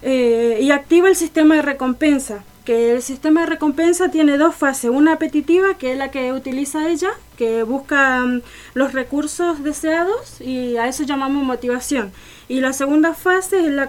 Eh, 0.00 0.60
y 0.62 0.70
activa 0.70 1.08
el 1.10 1.16
sistema 1.16 1.56
de 1.56 1.60
recompensa, 1.60 2.42
que 2.68 2.92
el 2.92 3.00
sistema 3.00 3.40
de 3.40 3.46
recompensa 3.46 4.10
tiene 4.10 4.36
dos 4.36 4.54
fases, 4.54 4.90
una 4.90 5.14
apetitiva, 5.14 5.78
que 5.78 5.92
es 5.92 5.96
la 5.96 6.10
que 6.10 6.34
utiliza 6.34 6.86
ella, 6.90 7.08
que 7.38 7.62
busca 7.62 8.20
mm, 8.20 8.42
los 8.74 8.92
recursos 8.92 9.62
deseados 9.62 10.42
y 10.42 10.76
a 10.76 10.86
eso 10.86 11.04
llamamos 11.04 11.44
motivación. 11.44 12.12
Y 12.46 12.60
la 12.60 12.74
segunda 12.74 13.14
fase 13.14 13.60
es 13.60 13.72
la 13.72 13.88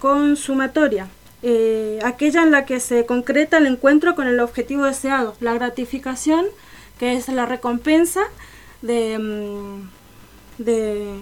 consumatoria, 0.00 1.06
eh, 1.44 2.00
aquella 2.02 2.42
en 2.42 2.50
la 2.50 2.66
que 2.66 2.80
se 2.80 3.06
concreta 3.06 3.58
el 3.58 3.66
encuentro 3.66 4.16
con 4.16 4.26
el 4.26 4.40
objetivo 4.40 4.86
deseado, 4.86 5.36
la 5.38 5.54
gratificación, 5.54 6.46
que 6.98 7.12
es 7.12 7.28
la 7.28 7.46
recompensa 7.46 8.22
de, 8.82 9.20
mm, 9.20 9.88
de 10.58 11.14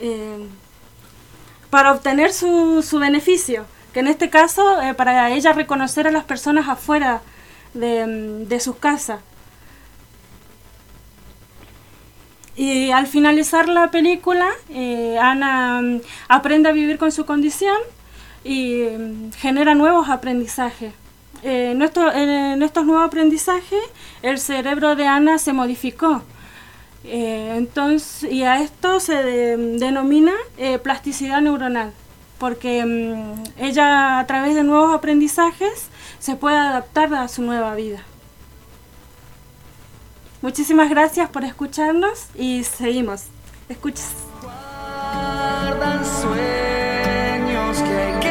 eh, 0.00 0.46
para 1.70 1.92
obtener 1.92 2.30
su, 2.30 2.82
su 2.82 2.98
beneficio, 2.98 3.64
en 3.98 4.08
este 4.08 4.30
caso 4.30 4.80
eh, 4.82 4.94
para 4.94 5.30
ella 5.30 5.52
reconocer 5.52 6.06
a 6.06 6.10
las 6.10 6.24
personas 6.24 6.68
afuera 6.68 7.20
de, 7.74 8.06
mm, 8.06 8.48
sus 8.60 8.76
casas. 8.76 9.20
Y 12.56 12.90
al 12.90 13.06
finalizar 13.06 13.68
la 13.68 13.90
película, 13.90 14.48
eh, 14.70 15.16
Ana 15.20 15.80
mm, 15.80 16.00
aprende 16.28 16.68
a 16.68 16.72
vivir 16.72 16.98
con 16.98 17.12
su 17.12 17.24
condición 17.24 17.76
y 18.44 18.82
mm, 18.98 19.32
genera 19.34 19.74
nuevos 19.74 20.08
aprendizajes. 20.08 20.92
Eh, 21.44 21.70
en, 21.72 21.82
esto- 21.82 22.12
en 22.12 22.62
estos 22.62 22.84
nuevos 22.84 23.06
aprendizajes, 23.06 23.78
el 24.22 24.38
cerebro 24.38 24.96
de 24.96 25.06
Ana 25.06 25.38
se 25.38 25.52
modificó. 25.52 26.22
Entonces, 27.04 28.30
y 28.30 28.42
a 28.42 28.60
esto 28.60 28.98
se 29.00 29.14
de- 29.22 29.56
denomina 29.78 30.32
plasticidad 30.82 31.40
neuronal, 31.40 31.92
porque 32.38 32.84
mm, 32.84 33.62
ella 33.62 34.18
a 34.18 34.26
través 34.26 34.54
de 34.54 34.64
nuevos 34.64 34.94
aprendizajes 34.94 35.88
se 36.18 36.36
puede 36.36 36.56
adaptar 36.56 37.12
a 37.14 37.28
su 37.28 37.42
nueva 37.42 37.74
vida. 37.74 38.02
Muchísimas 40.40 40.88
gracias 40.88 41.28
por 41.30 41.44
escucharnos 41.44 42.26
y 42.34 42.62
seguimos. 42.64 43.24
Que 48.20 48.27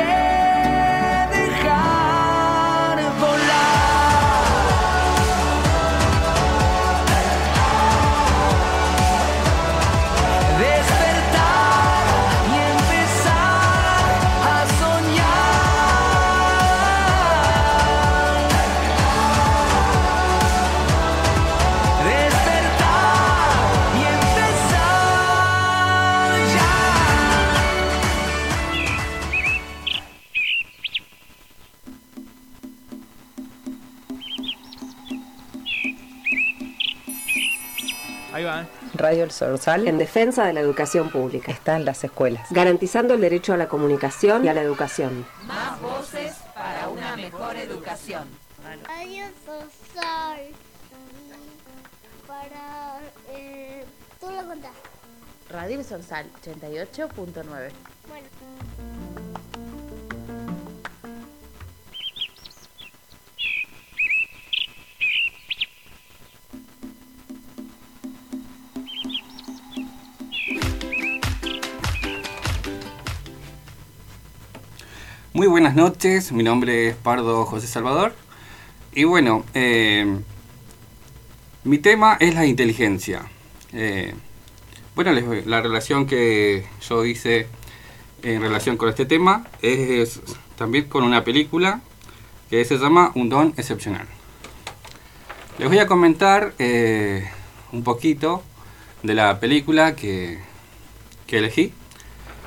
Ahí 38.38 38.44
van. 38.44 38.68
Radio 38.94 39.24
El 39.24 39.32
Sorsal 39.32 39.88
En 39.88 39.98
defensa 39.98 40.46
de 40.46 40.54
la 40.54 40.60
educación 40.60 41.10
pública. 41.10 41.52
está 41.52 41.76
en 41.76 41.86
las 41.86 42.04
escuelas. 42.04 42.48
Garantizando 42.52 43.16
el 43.16 43.22
derecho 43.22 43.52
a 43.54 43.58
la 43.58 43.68
comunicación 43.68 44.46
y 44.46 44.48
a 44.48 44.54
la 44.54 44.62
educación. 44.62 45.26
Más 45.48 45.82
voces 45.82 46.36
para 46.54 46.88
una 46.88 47.16
mejor 47.16 47.56
educación. 47.56 48.28
Radio 48.86 49.26
Social. 49.44 50.40
Para. 52.28 53.00
Eh, 53.36 53.84
tú 54.20 54.28
lo 54.30 54.48
contás. 54.48 54.72
Radio 55.50 55.80
El 55.80 55.86
Sorsal 55.86 56.28
88.9. 56.46 57.72
Muy 75.38 75.46
buenas 75.46 75.76
noches, 75.76 76.32
mi 76.32 76.42
nombre 76.42 76.88
es 76.88 76.96
Pardo 76.96 77.46
José 77.46 77.68
Salvador. 77.68 78.16
Y 78.96 79.04
bueno, 79.04 79.46
eh, 79.54 80.18
mi 81.64 81.78
tema 81.78 82.18
es 82.20 82.34
la 82.34 82.48
inteligencia. 82.48 83.22
Eh, 83.72 84.16
bueno, 84.96 85.12
les- 85.12 85.46
la 85.46 85.62
relación 85.62 86.08
que 86.08 86.66
yo 86.90 87.06
hice 87.06 87.46
en 88.24 88.42
relación 88.42 88.78
con 88.78 88.90
este 88.90 89.06
tema 89.06 89.46
es 89.62 90.22
también 90.56 90.86
con 90.86 91.04
una 91.04 91.24
película 91.24 91.82
que 92.50 92.66
se 92.66 92.80
llama 92.80 93.12
Un 93.14 93.30
don 93.30 93.54
excepcional. 93.58 94.08
Les 95.60 95.68
voy 95.68 95.78
a 95.78 95.86
comentar 95.86 96.56
eh, 96.58 97.30
un 97.72 97.84
poquito 97.84 98.42
de 99.04 99.14
la 99.14 99.40
película 99.40 99.96
que, 99.96 100.40
que 101.28 101.38
elegí. 101.38 101.74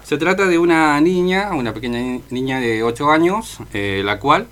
Se 0.04 0.18
trata 0.18 0.46
de 0.46 0.58
una 0.58 1.00
niña, 1.00 1.50
una 1.52 1.72
pequeña 1.72 1.98
ni- 2.00 2.22
niña 2.30 2.60
de 2.60 2.82
8 2.82 3.10
años, 3.10 3.58
eh, 3.72 4.02
la 4.04 4.18
cual 4.18 4.48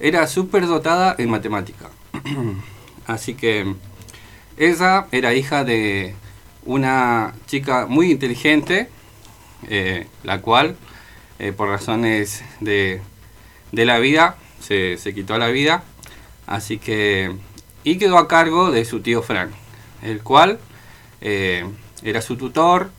era 0.00 0.26
súper 0.26 0.66
dotada 0.66 1.14
en 1.18 1.30
matemática. 1.30 1.90
Así 3.06 3.34
que 3.34 3.74
ella 4.56 5.06
era 5.12 5.34
hija 5.34 5.64
de 5.64 6.14
una 6.64 7.34
chica 7.46 7.86
muy 7.86 8.10
inteligente, 8.10 8.88
eh, 9.68 10.06
la 10.22 10.40
cual, 10.40 10.76
eh, 11.38 11.52
por 11.52 11.68
razones 11.68 12.42
de, 12.60 13.00
de 13.72 13.84
la 13.84 13.98
vida, 13.98 14.36
se, 14.60 14.96
se 14.96 15.14
quitó 15.14 15.38
la 15.38 15.48
vida. 15.48 15.84
Así 16.46 16.78
que, 16.78 17.32
y 17.84 17.98
quedó 17.98 18.18
a 18.18 18.28
cargo 18.28 18.70
de 18.70 18.84
su 18.84 19.00
tío 19.00 19.22
Frank, 19.22 19.50
el 20.02 20.22
cual 20.22 20.58
era 21.20 22.22
su 22.22 22.36
tutor 22.36 22.90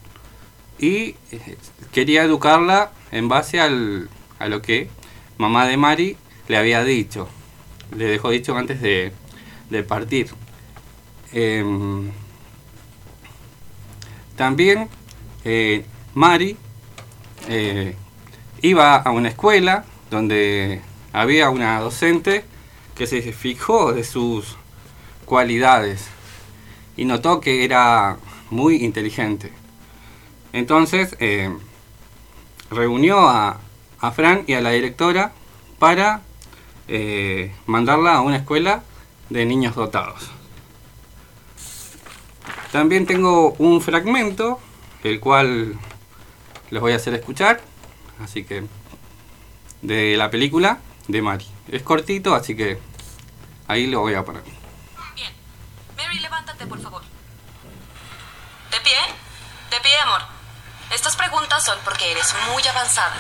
y 0.80 1.16
eh, 1.32 1.58
quería 1.92 2.24
educarla 2.24 2.92
en 3.12 3.28
base 3.30 3.60
al, 3.60 4.10
a 4.40 4.48
lo 4.48 4.62
que 4.62 4.90
mamá 5.38 5.68
de 5.68 5.78
Mari 5.78 6.18
le 6.48 6.58
había 6.58 6.84
dicho. 6.84 7.28
Le 7.96 8.06
dejó 8.06 8.30
dicho 8.30 8.56
antes 8.58 8.82
de, 8.82 9.12
de 9.70 9.84
partir. 9.84 10.30
Em, 11.34 12.12
también 14.36 14.88
eh, 15.44 15.86
Mari 16.14 16.58
eh, 17.50 17.96
iba 18.62 18.96
a 18.96 19.12
una 19.12 19.30
escuela 19.30 19.86
donde 20.10 20.82
había 21.14 21.50
una 21.50 21.80
docente 21.80 22.46
que 22.96 23.08
se 23.08 23.22
fijó 23.34 23.94
de 23.94 24.04
sus 24.04 24.58
cualidades 25.26 26.06
y 26.96 27.06
notó 27.06 27.42
que 27.42 27.64
era 27.64 28.18
muy 28.50 28.78
inteligente. 28.78 29.52
Entonces 30.54 31.16
eh, 31.20 31.56
reunió 32.72 33.28
a, 33.28 33.60
a 34.00 34.12
Fran 34.12 34.44
y 34.48 34.54
a 34.54 34.62
la 34.62 34.72
directora 34.72 35.34
para 35.80 36.22
eh, 36.88 37.54
mandarla 37.66 38.16
a 38.16 38.22
una 38.22 38.38
escuela 38.38 38.84
de 39.30 39.46
niños 39.46 39.76
dotados. 39.76 40.30
También 42.72 43.06
tengo 43.06 43.54
un 43.60 43.82
fragmento, 43.82 44.60
el 45.04 45.20
cual 45.20 45.78
les 46.70 46.82
voy 46.82 46.94
a 46.94 46.98
hacer 46.98 47.14
escuchar, 47.14 47.62
así 48.22 48.44
que 48.44 48.64
de 49.82 50.18
la 50.18 50.30
película 50.30 50.80
de 51.08 51.22
Mari. 51.22 51.46
Es 51.70 51.84
cortito, 51.84 52.36
así 52.36 52.56
que 52.56 52.80
ahí 53.68 53.88
lo 53.88 54.02
voy 54.02 54.16
a 54.16 54.24
poner. 54.26 54.44
Mary, 55.98 56.20
levántate, 56.20 56.68
por 56.68 56.80
favor. 56.80 57.02
¿De 58.72 58.80
pie? 58.82 58.94
De 59.72 59.80
pie, 59.82 59.98
amor. 60.06 60.37
Estas 60.92 61.16
preguntas 61.16 61.66
son 61.66 61.78
porque 61.84 62.12
eres 62.12 62.34
muy 62.50 62.66
avanzada. 62.68 63.16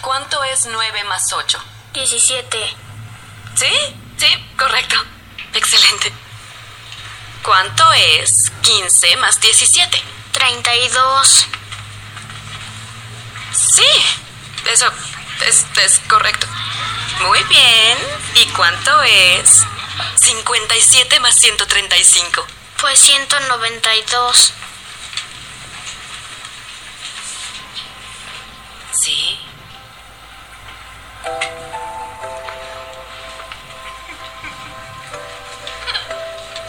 ¿Cuánto 0.00 0.42
es 0.44 0.66
9 0.66 1.04
más 1.04 1.32
8? 1.32 1.62
17. 1.92 2.76
¿Sí? 3.56 3.72
Sí, 4.18 4.50
correcto. 4.56 4.96
Excelente. 5.52 6.12
¿Cuánto 7.42 7.92
es 7.92 8.50
15 8.62 9.16
más 9.16 9.40
17? 9.40 10.02
32. 10.32 11.46
Sí, 13.52 13.84
eso 14.70 14.86
es, 15.46 15.66
es 15.76 16.00
correcto. 16.08 16.46
Muy 17.20 17.42
bien. 17.44 17.98
¿Y 18.36 18.46
cuánto 18.48 19.02
es 19.02 19.64
57 20.16 21.20
más 21.20 21.34
135? 21.36 22.46
Pues 22.82 22.98
192. 22.98 24.52
Sí. 28.92 29.38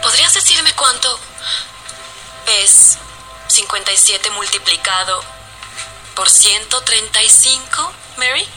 ¿Podrías 0.03 0.33
decirme 0.35 0.71
cuánto 0.73 1.19
es 2.61 2.99
57 3.47 4.29
multiplicado 4.29 5.23
por 6.13 6.29
135, 6.29 7.91
Mary? 8.17 8.47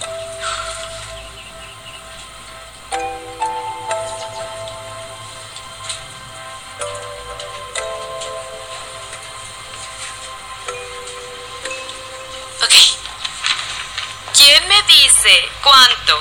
¿Quién 14.67 14.69
me 14.69 14.83
dice 14.93 15.31
cuánto 15.63 16.15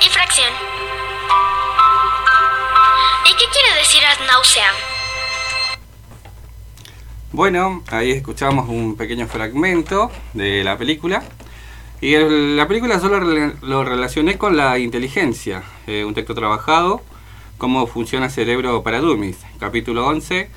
Y 0.00 0.08
fracción. 0.08 0.50
¿Y 3.26 3.34
qué 3.34 3.44
quiere 3.52 3.74
decir 3.74 4.02
ad 4.06 4.20
nauseam? 4.26 4.74
Bueno, 7.32 7.84
ahí 7.88 8.12
escuchamos 8.12 8.66
un 8.68 8.96
pequeño 8.96 9.26
fragmento 9.26 10.10
de 10.32 10.64
la 10.64 10.78
película. 10.78 11.22
Y 12.02 12.16
la 12.16 12.66
película 12.66 12.98
solo 12.98 13.20
lo 13.20 13.84
relacioné 13.84 14.36
con 14.36 14.56
la 14.56 14.76
inteligencia, 14.80 15.62
eh, 15.86 16.04
un 16.04 16.14
texto 16.14 16.34
trabajado, 16.34 17.00
cómo 17.58 17.86
funciona 17.86 18.26
el 18.26 18.32
cerebro 18.32 18.82
para 18.82 18.98
dummies, 18.98 19.38
capítulo 19.60 20.08
11, 20.08 20.50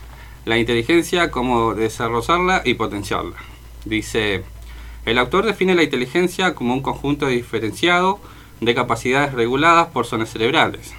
la 0.46 0.58
inteligencia, 0.58 1.30
cómo 1.30 1.76
desarrollarla 1.76 2.64
y 2.66 2.74
potenciarla. 2.74 3.36
Dice, 3.86 4.44
el 5.06 5.20
autor 5.20 5.46
define 5.46 5.76
la 5.76 5.84
inteligencia 5.84 6.56
como 6.56 6.74
un 6.74 6.82
conjunto 6.82 7.28
diferenciado 7.28 8.20
de 8.60 8.74
capacidades 8.74 9.34
reguladas 9.34 9.90
por 9.90 10.08
zonas 10.08 10.32
cerebrales. 10.32 10.96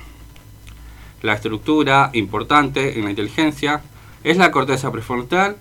La 1.22 1.32
estructura 1.32 2.10
importante 2.12 2.96
en 2.96 3.04
la 3.06 3.10
inteligencia 3.10 3.82
es 4.22 4.36
la 4.36 4.52
corteza 4.52 4.92
prefrontal, 4.92 5.56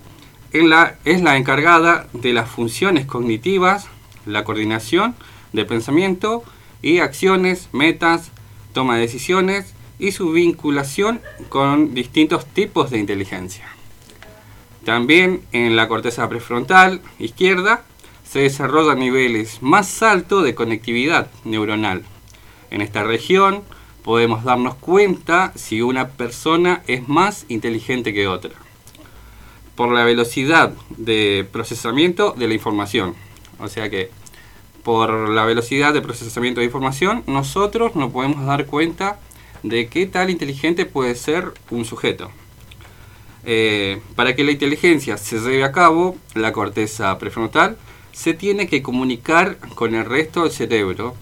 en 0.52 0.70
la, 0.70 0.94
es 1.04 1.22
la 1.22 1.36
encargada 1.36 2.06
de 2.12 2.32
las 2.32 2.48
funciones 2.48 3.04
cognitivas, 3.04 3.88
la 4.26 4.44
coordinación 4.44 5.14
de 5.52 5.64
pensamiento 5.64 6.44
y 6.82 6.98
acciones, 6.98 7.68
metas, 7.72 8.30
toma 8.72 8.96
de 8.96 9.02
decisiones 9.02 9.74
y 9.98 10.12
su 10.12 10.32
vinculación 10.32 11.20
con 11.48 11.94
distintos 11.94 12.46
tipos 12.46 12.90
de 12.90 12.98
inteligencia. 12.98 13.66
También 14.84 15.42
en 15.52 15.74
la 15.74 15.88
corteza 15.88 16.28
prefrontal 16.28 17.00
izquierda 17.18 17.84
se 18.28 18.40
desarrollan 18.40 18.98
niveles 18.98 19.62
más 19.62 20.02
altos 20.02 20.44
de 20.44 20.54
conectividad 20.54 21.28
neuronal. 21.44 22.04
En 22.70 22.82
esta 22.82 23.02
región 23.02 23.62
podemos 24.04 24.44
darnos 24.44 24.74
cuenta 24.76 25.52
si 25.56 25.82
una 25.82 26.08
persona 26.08 26.82
es 26.86 27.08
más 27.08 27.46
inteligente 27.48 28.12
que 28.12 28.28
otra. 28.28 28.52
Por 29.74 29.92
la 29.92 30.04
velocidad 30.04 30.72
de 30.96 31.48
procesamiento 31.50 32.32
de 32.36 32.48
la 32.48 32.54
información. 32.54 33.14
O 33.58 33.68
sea 33.68 33.90
que 33.90 34.10
por 34.82 35.30
la 35.30 35.44
velocidad 35.44 35.92
de 35.92 36.00
procesamiento 36.00 36.60
de 36.60 36.66
información 36.66 37.24
nosotros 37.26 37.96
nos 37.96 38.12
podemos 38.12 38.46
dar 38.46 38.66
cuenta 38.66 39.18
de 39.62 39.88
qué 39.88 40.06
tal 40.06 40.30
inteligente 40.30 40.86
puede 40.86 41.14
ser 41.14 41.52
un 41.70 41.84
sujeto. 41.84 42.30
Eh, 43.44 44.00
para 44.14 44.34
que 44.34 44.44
la 44.44 44.52
inteligencia 44.52 45.16
se 45.16 45.38
lleve 45.38 45.64
a 45.64 45.72
cabo, 45.72 46.16
la 46.34 46.52
corteza 46.52 47.16
prefrontal 47.18 47.76
se 48.12 48.34
tiene 48.34 48.66
que 48.66 48.82
comunicar 48.82 49.58
con 49.74 49.94
el 49.94 50.04
resto 50.04 50.42
del 50.42 50.52
cerebro, 50.52 51.14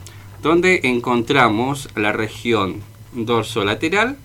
donde 0.42 0.80
encontramos 0.84 1.88
la 1.96 2.12
región 2.12 2.82
dorsolateral, 3.12 4.16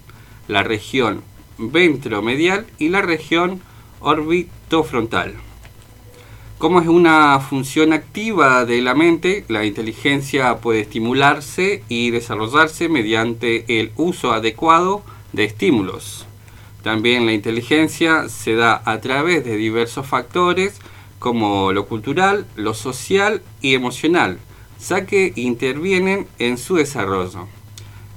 la 0.47 0.64
región 0.64 1.24
ventromedial 1.57 2.68
y 2.78 2.89
la 2.89 3.01
región 3.01 3.62
orbitofrontal. 3.99 5.36
Como 6.60 6.82
es 6.82 6.89
una 6.89 7.39
función 7.39 7.93
activa 7.93 8.66
de 8.66 8.82
la 8.82 8.93
mente, 8.93 9.45
la 9.47 9.64
inteligencia 9.64 10.57
puede 10.57 10.82
estimularse 10.82 11.84
y 11.88 12.12
desarrollarse 12.12 12.89
mediante 12.89 13.80
el 13.80 13.93
uso 13.95 14.34
adecuado 14.34 15.01
de 15.32 15.45
estímulos. 15.45 16.26
También 16.84 17.26
la 17.26 17.32
inteligencia 17.32 18.28
se 18.28 18.55
da 18.55 18.82
a 18.84 18.99
través 18.99 19.45
de 19.45 19.55
diversos 19.55 20.05
factores 20.05 20.82
como 21.18 21.72
lo 21.72 21.86
cultural, 21.86 22.45
lo 22.57 22.74
social 22.74 23.41
y 23.62 23.74
emocional, 23.74 24.38
ya 24.86 25.05
que 25.05 25.32
intervienen 25.38 26.28
en 26.39 26.57
su 26.57 26.76
desarrollo. 26.76 27.47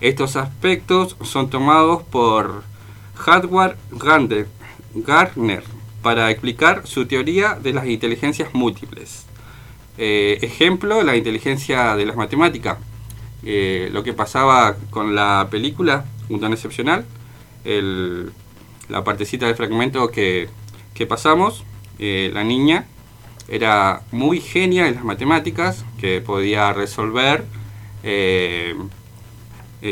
Estos 0.00 0.34
aspectos 0.34 1.16
son 1.22 1.48
tomados 1.48 2.02
por 2.02 2.64
Hardware 3.14 3.76
Gardner 3.92 5.62
para 6.02 6.30
explicar 6.30 6.86
su 6.86 7.06
teoría 7.06 7.54
de 7.54 7.72
las 7.72 7.86
inteligencias 7.86 8.52
múltiples. 8.52 9.26
Eh, 9.98 10.38
ejemplo, 10.42 11.02
la 11.02 11.16
inteligencia 11.16 11.96
de 11.96 12.06
las 12.06 12.16
matemáticas. 12.16 12.78
Eh, 13.44 13.88
lo 13.92 14.02
que 14.02 14.12
pasaba 14.12 14.76
con 14.90 15.14
la 15.14 15.48
película, 15.50 16.04
un 16.28 16.40
don 16.40 16.52
excepcional, 16.52 17.04
la 18.88 19.04
partecita 19.04 19.46
del 19.46 19.54
fragmento 19.54 20.10
que, 20.10 20.48
que 20.94 21.06
pasamos, 21.06 21.64
eh, 21.98 22.30
la 22.32 22.42
niña 22.42 22.86
era 23.48 24.02
muy 24.10 24.40
genia 24.40 24.88
en 24.88 24.94
las 24.96 25.04
matemáticas, 25.04 25.84
que 25.98 26.20
podía 26.20 26.72
resolver 26.72 27.44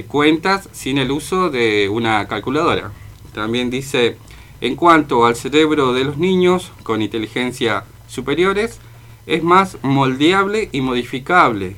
cuentas 0.09 0.69
sin 0.73 0.99
el 0.99 1.11
uso 1.11 1.51
de 1.51 1.89
una 1.89 2.27
calculadora. 2.27 2.91
También 3.35 3.71
dice, 3.71 4.17
en 4.61 4.77
cuanto 4.77 5.27
al 5.27 5.37
cerebro 5.37 5.93
de 5.93 6.05
los 6.05 6.19
niños 6.19 6.73
con 6.83 7.03
inteligencia 7.03 7.85
superiores, 8.09 8.79
es 9.27 9.43
más 9.43 9.79
moldeable 9.83 10.69
y 10.73 10.81
modificable 10.81 11.77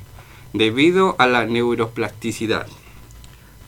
debido 0.53 1.15
a 1.19 1.27
la 1.27 1.45
neuroplasticidad. 1.45 2.67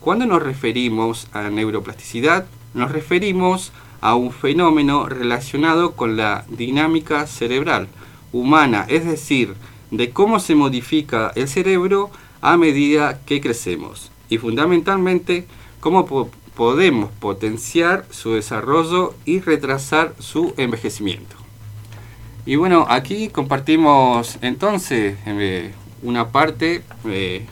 Cuando 0.00 0.26
nos 0.26 0.42
referimos 0.42 1.28
a 1.32 1.50
neuroplasticidad, 1.50 2.46
nos 2.74 2.92
referimos 2.92 3.72
a 4.00 4.14
un 4.14 4.30
fenómeno 4.30 5.08
relacionado 5.08 5.92
con 5.92 6.16
la 6.16 6.44
dinámica 6.48 7.26
cerebral 7.26 7.88
humana, 8.32 8.86
es 8.88 9.04
decir, 9.04 9.54
de 9.90 10.10
cómo 10.10 10.38
se 10.40 10.54
modifica 10.54 11.32
el 11.34 11.48
cerebro 11.48 12.10
a 12.40 12.56
medida 12.56 13.20
que 13.24 13.40
crecemos 13.40 14.10
y 14.28 14.38
fundamentalmente 14.38 15.46
cómo 15.80 16.06
podemos 16.56 17.12
potenciar 17.12 18.06
su 18.10 18.32
desarrollo 18.32 19.14
y 19.26 19.40
retrasar 19.40 20.14
su 20.18 20.54
envejecimiento. 20.56 21.36
Y 22.46 22.56
bueno, 22.56 22.86
aquí 22.88 23.28
compartimos 23.28 24.38
entonces 24.40 25.18
eh, 25.26 25.72
una 26.02 26.28
parte 26.28 26.82
eh, 27.04 27.44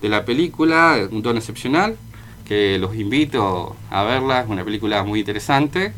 de 0.00 0.08
la 0.08 0.24
película, 0.24 0.98
un 1.10 1.22
tono 1.22 1.38
excepcional, 1.38 1.96
que 2.44 2.78
los 2.78 2.96
invito 2.96 3.76
a 3.88 4.02
verla, 4.02 4.40
es 4.40 4.48
una 4.48 4.64
película 4.64 5.04
muy 5.04 5.20
interesante. 5.20 5.92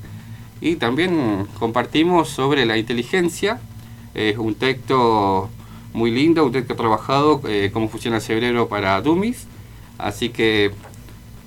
Y 0.60 0.76
también 0.76 1.46
compartimos 1.58 2.28
sobre 2.28 2.66
la 2.66 2.76
inteligencia, 2.76 3.60
es 4.14 4.36
un 4.36 4.54
texto 4.54 5.48
muy 5.94 6.10
lindo, 6.10 6.44
un 6.44 6.52
texto 6.52 6.76
trabajado, 6.76 7.40
eh, 7.48 7.70
cómo 7.72 7.88
funciona 7.88 8.16
el 8.18 8.22
cerebro 8.22 8.68
para 8.68 9.00
dummies. 9.00 9.46
Así 9.98 10.28
que 10.28 10.72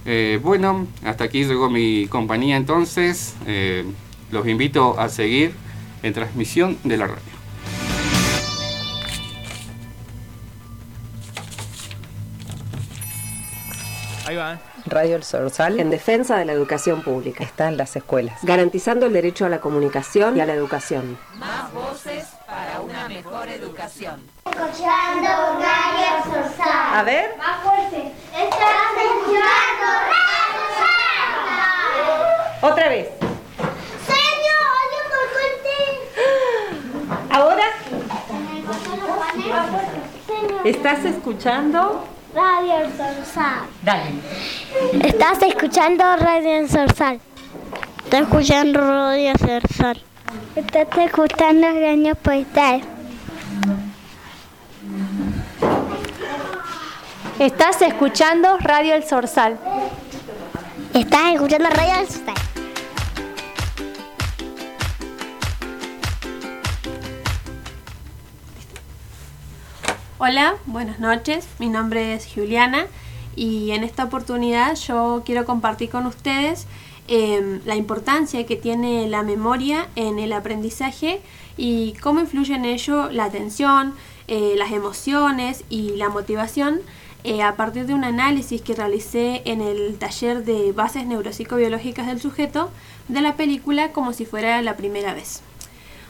eh, 0.09 0.39
bueno, 0.41 0.87
hasta 1.03 1.25
aquí 1.25 1.43
llegó 1.43 1.69
mi 1.69 2.07
compañía 2.07 2.55
entonces. 2.55 3.35
Eh, 3.45 3.85
los 4.31 4.47
invito 4.47 4.97
a 4.97 5.09
seguir 5.09 5.53
en 6.01 6.13
transmisión 6.13 6.77
de 6.85 6.95
la 6.95 7.07
radio. 7.07 7.37
Ahí 14.25 14.35
va. 14.37 14.59
Radio 14.85 15.17
El 15.17 15.23
Sorsal. 15.23 15.79
En 15.79 15.89
defensa 15.89 16.37
de 16.37 16.45
la 16.45 16.53
educación 16.53 17.01
pública. 17.01 17.43
Está 17.43 17.67
en 17.67 17.75
las 17.75 17.95
escuelas. 17.95 18.39
Garantizando 18.43 19.07
el 19.07 19.13
derecho 19.13 19.45
a 19.45 19.49
la 19.49 19.59
comunicación 19.59 20.37
y 20.37 20.39
a 20.39 20.45
la 20.45 20.53
educación. 20.53 21.17
Más 21.35 21.73
voces 21.73 22.27
para 22.45 22.79
una 22.79 23.09
mejor 23.09 23.49
educación. 23.49 24.21
Escuchando 24.45 25.29
Radio 25.59 26.23
Sorsal. 26.23 26.95
A 26.95 27.03
ver. 27.03 27.37
Más 27.37 27.61
fuerte. 27.61 28.13
Estás 28.37 28.93
escuchando 29.01 29.87
Radio 30.13 30.61
Sorsal. 30.77 32.71
Otra 32.71 32.89
vez. 32.89 33.07
Señor, 34.05 34.85
yo. 34.93 35.07
Ahora. 37.31 37.67
¿Estás 40.63 41.05
escuchando? 41.05 42.05
Radio 42.35 42.77
El 42.77 42.91
Sorsal. 42.95 43.65
Dale. 43.81 44.11
Estás 45.03 45.41
escuchando 45.41 46.03
Radio 46.17 46.57
El 46.57 46.69
Sorsal. 46.69 47.19
Estás 48.03 48.21
escuchando 48.21 48.79
Radio 48.81 49.33
Sorsal. 49.39 50.03
Estás 50.55 50.87
escuchando 50.95 51.67
Radio 51.71 52.13
Postal. 52.15 52.96
Estás 57.39 57.83
escuchando 57.83 58.57
Radio 58.57 58.95
El 58.95 59.03
Sorsal. 59.03 59.59
Estás 60.91 61.35
escuchando 61.35 61.69
Radio 61.69 61.99
El 61.99 62.07
Sorsal. 62.07 62.33
Hola, 70.17 70.55
buenas 70.65 70.99
noches. 70.99 71.47
Mi 71.59 71.69
nombre 71.69 72.15
es 72.15 72.27
Juliana 72.33 72.87
y 73.35 73.69
en 73.69 73.83
esta 73.83 74.05
oportunidad 74.05 74.75
yo 74.75 75.21
quiero 75.23 75.45
compartir 75.45 75.91
con 75.91 76.07
ustedes 76.07 76.65
em, 77.07 77.61
la 77.65 77.75
importancia 77.75 78.47
que 78.47 78.55
tiene 78.55 79.07
la 79.09 79.21
memoria 79.21 79.89
en 79.95 80.17
el 80.17 80.33
aprendizaje 80.33 81.21
y 81.55 81.93
cómo 82.01 82.19
influye 82.19 82.55
en 82.55 82.65
ello 82.65 83.11
la 83.11 83.25
atención, 83.25 83.93
eh, 84.27 84.55
las 84.57 84.71
emociones 84.71 85.65
y 85.69 85.91
la 85.97 86.09
motivación 86.09 86.81
eh, 87.27 87.43
a 87.43 87.57
partir 87.57 87.85
de 87.85 87.93
un 87.93 88.05
análisis 88.05 88.61
que 88.61 88.73
realicé 88.73 89.41
en 89.43 89.59
el 89.59 89.97
taller 89.99 90.45
de 90.45 90.71
bases 90.71 91.05
neuropsicobiológicas 91.05 92.07
del 92.07 92.21
sujeto 92.21 92.69
de 93.09 93.19
la 93.19 93.35
película 93.35 93.91
como 93.91 94.13
si 94.13 94.25
fuera 94.25 94.61
la 94.61 94.77
primera 94.77 95.13
vez. 95.13 95.41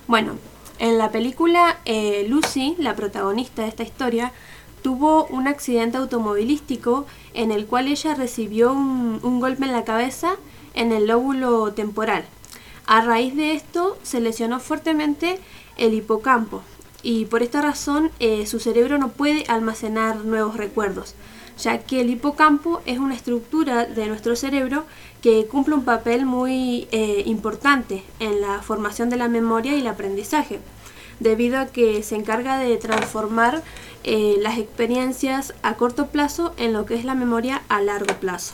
Bueno, 0.05 0.33
en 0.77 0.99
la 0.99 1.09
película, 1.09 1.79
eh, 1.85 2.27
Lucy, 2.29 2.75
la 2.77 2.95
protagonista 2.95 3.63
de 3.63 3.69
esta 3.69 3.81
historia, 3.81 4.31
tuvo 4.83 5.25
un 5.25 5.47
accidente 5.47 5.97
automovilístico 5.97 7.07
en 7.33 7.51
el 7.51 7.65
cual 7.65 7.87
ella 7.87 8.13
recibió 8.13 8.71
un, 8.73 9.39
golpe 9.39 9.65
en 9.65 9.71
la 9.71 9.85
cabeza 9.85 10.35
en 10.75 10.91
el 10.91 11.07
lóbulo 11.07 11.73
temporal. 11.73 12.25
A 12.85 13.01
raíz 13.01 13.35
de 13.35 13.53
esto 13.53 13.97
se 14.03 14.19
lesionó 14.19 14.59
fuertemente 14.59 15.39
el 15.77 15.95
hipocampo 15.95 16.61
y 17.03 17.25
por 17.25 17.43
esta 17.43 17.61
razón 17.61 18.11
eh, 18.19 18.45
su 18.45 18.59
cerebro 18.59 18.97
no 18.97 19.09
puede 19.09 19.45
almacenar 19.47 20.25
nuevos 20.25 20.57
recuerdos, 20.57 21.15
ya 21.57 21.79
que 21.79 22.01
el 22.01 22.09
hipocampo 22.09 22.81
es 22.85 22.99
una 22.99 23.15
estructura 23.15 23.85
de 23.85 24.07
nuestro 24.07 24.35
cerebro 24.35 24.85
que 25.21 25.45
cumple 25.47 25.75
un 25.75 25.85
papel 25.85 26.25
muy 26.25 26.87
eh, 26.91 27.23
importante 27.25 28.03
en 28.19 28.41
la 28.41 28.61
formación 28.61 29.09
de 29.09 29.17
la 29.17 29.27
memoria 29.27 29.75
y 29.75 29.81
el 29.81 29.87
aprendizaje, 29.87 30.59
debido 31.19 31.59
a 31.59 31.67
que 31.67 32.03
se 32.03 32.15
encarga 32.15 32.59
de 32.59 32.77
transformar 32.77 33.63
eh, 34.03 34.35
las 34.39 34.57
experiencias 34.57 35.53
a 35.63 35.75
corto 35.75 36.07
plazo 36.07 36.53
en 36.57 36.73
lo 36.73 36.85
que 36.85 36.95
es 36.95 37.05
la 37.05 37.15
memoria 37.15 37.63
a 37.69 37.81
largo 37.81 38.13
plazo. 38.19 38.53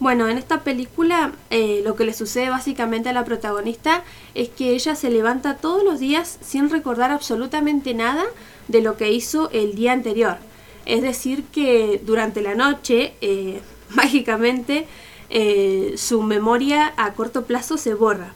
Bueno, 0.00 0.28
en 0.28 0.38
esta 0.38 0.64
película 0.64 1.32
eh, 1.50 1.82
lo 1.84 1.94
que 1.94 2.06
le 2.06 2.14
sucede 2.14 2.48
básicamente 2.48 3.10
a 3.10 3.12
la 3.12 3.26
protagonista 3.26 4.02
es 4.34 4.48
que 4.48 4.70
ella 4.70 4.94
se 4.96 5.10
levanta 5.10 5.58
todos 5.58 5.84
los 5.84 6.00
días 6.00 6.38
sin 6.40 6.70
recordar 6.70 7.10
absolutamente 7.10 7.92
nada 7.92 8.24
de 8.68 8.80
lo 8.80 8.96
que 8.96 9.12
hizo 9.12 9.50
el 9.52 9.74
día 9.74 9.92
anterior. 9.92 10.38
Es 10.86 11.02
decir, 11.02 11.44
que 11.52 12.00
durante 12.02 12.40
la 12.40 12.54
noche, 12.54 13.12
mágicamente, 13.90 14.86
eh, 15.28 15.94
su 15.96 16.22
memoria 16.22 16.94
a 16.96 17.12
corto 17.12 17.44
plazo 17.44 17.76
se 17.76 17.92
borra. 17.92 18.32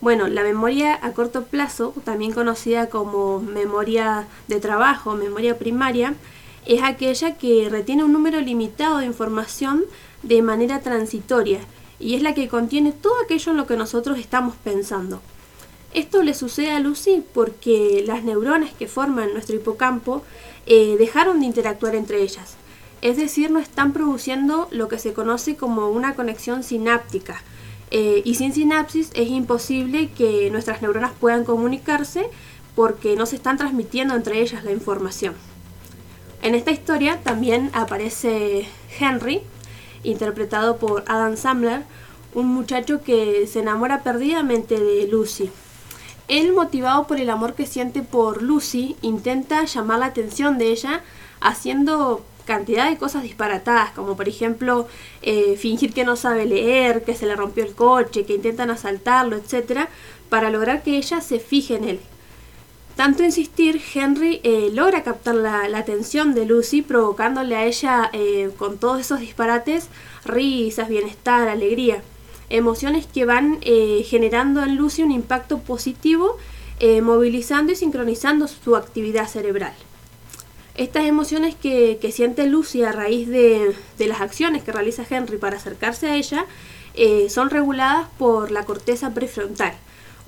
Bueno, 0.00 0.28
la 0.28 0.44
memoria 0.44 0.98
a 1.02 1.12
corto 1.12 1.44
plazo, 1.44 1.92
también 2.04 2.32
conocida 2.32 2.88
como 2.88 3.40
memoria 3.40 4.28
de 4.46 4.60
trabajo, 4.60 5.14
memoria 5.16 5.58
primaria, 5.58 6.14
es 6.66 6.82
aquella 6.82 7.36
que 7.36 7.68
retiene 7.68 8.04
un 8.04 8.12
número 8.12 8.40
limitado 8.40 8.98
de 8.98 9.06
información 9.06 9.84
de 10.22 10.42
manera 10.42 10.80
transitoria 10.80 11.60
y 11.98 12.14
es 12.14 12.22
la 12.22 12.34
que 12.34 12.48
contiene 12.48 12.92
todo 12.92 13.14
aquello 13.22 13.52
en 13.52 13.58
lo 13.58 13.66
que 13.66 13.76
nosotros 13.76 14.18
estamos 14.18 14.54
pensando. 14.56 15.20
Esto 15.92 16.22
le 16.22 16.34
sucede 16.34 16.70
a 16.70 16.80
Lucy 16.80 17.22
porque 17.34 18.04
las 18.06 18.22
neuronas 18.24 18.72
que 18.72 18.86
forman 18.86 19.32
nuestro 19.32 19.56
hipocampo 19.56 20.22
eh, 20.66 20.96
dejaron 20.98 21.40
de 21.40 21.46
interactuar 21.46 21.94
entre 21.94 22.22
ellas 22.22 22.56
es 23.02 23.16
decir, 23.16 23.50
no 23.50 23.58
están 23.58 23.92
produciendo 23.92 24.68
lo 24.70 24.88
que 24.88 24.98
se 24.98 25.12
conoce 25.12 25.56
como 25.56 25.88
una 25.88 26.14
conexión 26.14 26.62
sináptica. 26.62 27.42
Eh, 27.90 28.22
y 28.24 28.34
sin 28.34 28.52
sinapsis 28.52 29.10
es 29.14 29.28
imposible 29.28 30.10
que 30.10 30.48
nuestras 30.50 30.80
neuronas 30.82 31.12
puedan 31.18 31.44
comunicarse 31.44 32.26
porque 32.76 33.16
no 33.16 33.26
se 33.26 33.36
están 33.36 33.56
transmitiendo 33.56 34.14
entre 34.14 34.40
ellas 34.40 34.64
la 34.64 34.70
información. 34.70 35.34
En 36.42 36.54
esta 36.54 36.70
historia 36.70 37.20
también 37.22 37.70
aparece 37.72 38.66
Henry, 38.98 39.42
interpretado 40.04 40.76
por 40.76 41.04
Adam 41.06 41.36
Sandler, 41.36 41.82
un 42.34 42.46
muchacho 42.46 43.02
que 43.02 43.46
se 43.46 43.60
enamora 43.60 44.02
perdidamente 44.02 44.78
de 44.78 45.06
Lucy. 45.08 45.50
Él, 46.28 46.52
motivado 46.52 47.06
por 47.06 47.18
el 47.18 47.28
amor 47.28 47.54
que 47.54 47.66
siente 47.66 48.02
por 48.02 48.42
Lucy, 48.42 48.96
intenta 49.02 49.64
llamar 49.64 49.98
la 49.98 50.06
atención 50.06 50.58
de 50.58 50.70
ella 50.70 51.02
haciendo 51.40 52.24
cantidad 52.44 52.88
de 52.88 52.98
cosas 52.98 53.22
disparatadas, 53.22 53.90
como 53.92 54.16
por 54.16 54.28
ejemplo 54.28 54.86
eh, 55.22 55.56
fingir 55.56 55.92
que 55.92 56.04
no 56.04 56.16
sabe 56.16 56.46
leer, 56.46 57.04
que 57.04 57.14
se 57.14 57.26
le 57.26 57.36
rompió 57.36 57.64
el 57.64 57.74
coche, 57.74 58.24
que 58.24 58.34
intentan 58.34 58.70
asaltarlo, 58.70 59.36
etc., 59.36 59.88
para 60.28 60.50
lograr 60.50 60.82
que 60.82 60.96
ella 60.96 61.20
se 61.20 61.40
fije 61.40 61.76
en 61.76 61.84
él. 61.84 62.00
Tanto 63.00 63.22
insistir, 63.22 63.80
Henry 63.94 64.40
eh, 64.42 64.68
logra 64.74 65.02
captar 65.02 65.34
la, 65.34 65.62
atención 65.78 66.34
de 66.34 66.44
Lucy, 66.44 66.82
provocándole 66.82 67.56
a 67.56 67.64
ella 67.64 68.10
eh, 68.12 68.50
con 68.58 68.76
todos 68.76 69.00
esos 69.00 69.20
disparates 69.20 69.88
risas, 70.26 70.90
bienestar, 70.90 71.48
alegría. 71.48 72.02
Emociones 72.50 73.06
que 73.06 73.24
van 73.24 73.56
eh, 73.62 74.04
generando 74.06 74.62
en 74.62 74.76
Lucy 74.76 75.02
un 75.02 75.12
impacto 75.12 75.60
positivo, 75.60 76.36
movilizando 77.02 77.72
y 77.72 77.76
sincronizando 77.76 78.46
su 78.48 78.76
actividad 78.76 79.28
cerebral. 79.28 79.72
Estas 80.74 81.06
emociones 81.06 81.54
que, 81.54 81.98
siente 82.12 82.46
Lucy 82.46 82.82
a 82.82 82.92
raíz 82.92 83.28
de, 83.28 83.74
las 83.96 84.20
acciones 84.20 84.62
que 84.62 84.72
realiza 84.72 85.06
Henry 85.08 85.38
para 85.38 85.56
acercarse 85.56 86.08
a 86.08 86.16
ella 86.16 86.44
son 87.30 87.48
reguladas 87.48 88.08
por 88.18 88.50
la 88.50 88.64
corteza 88.66 89.14
prefrontal, 89.14 89.72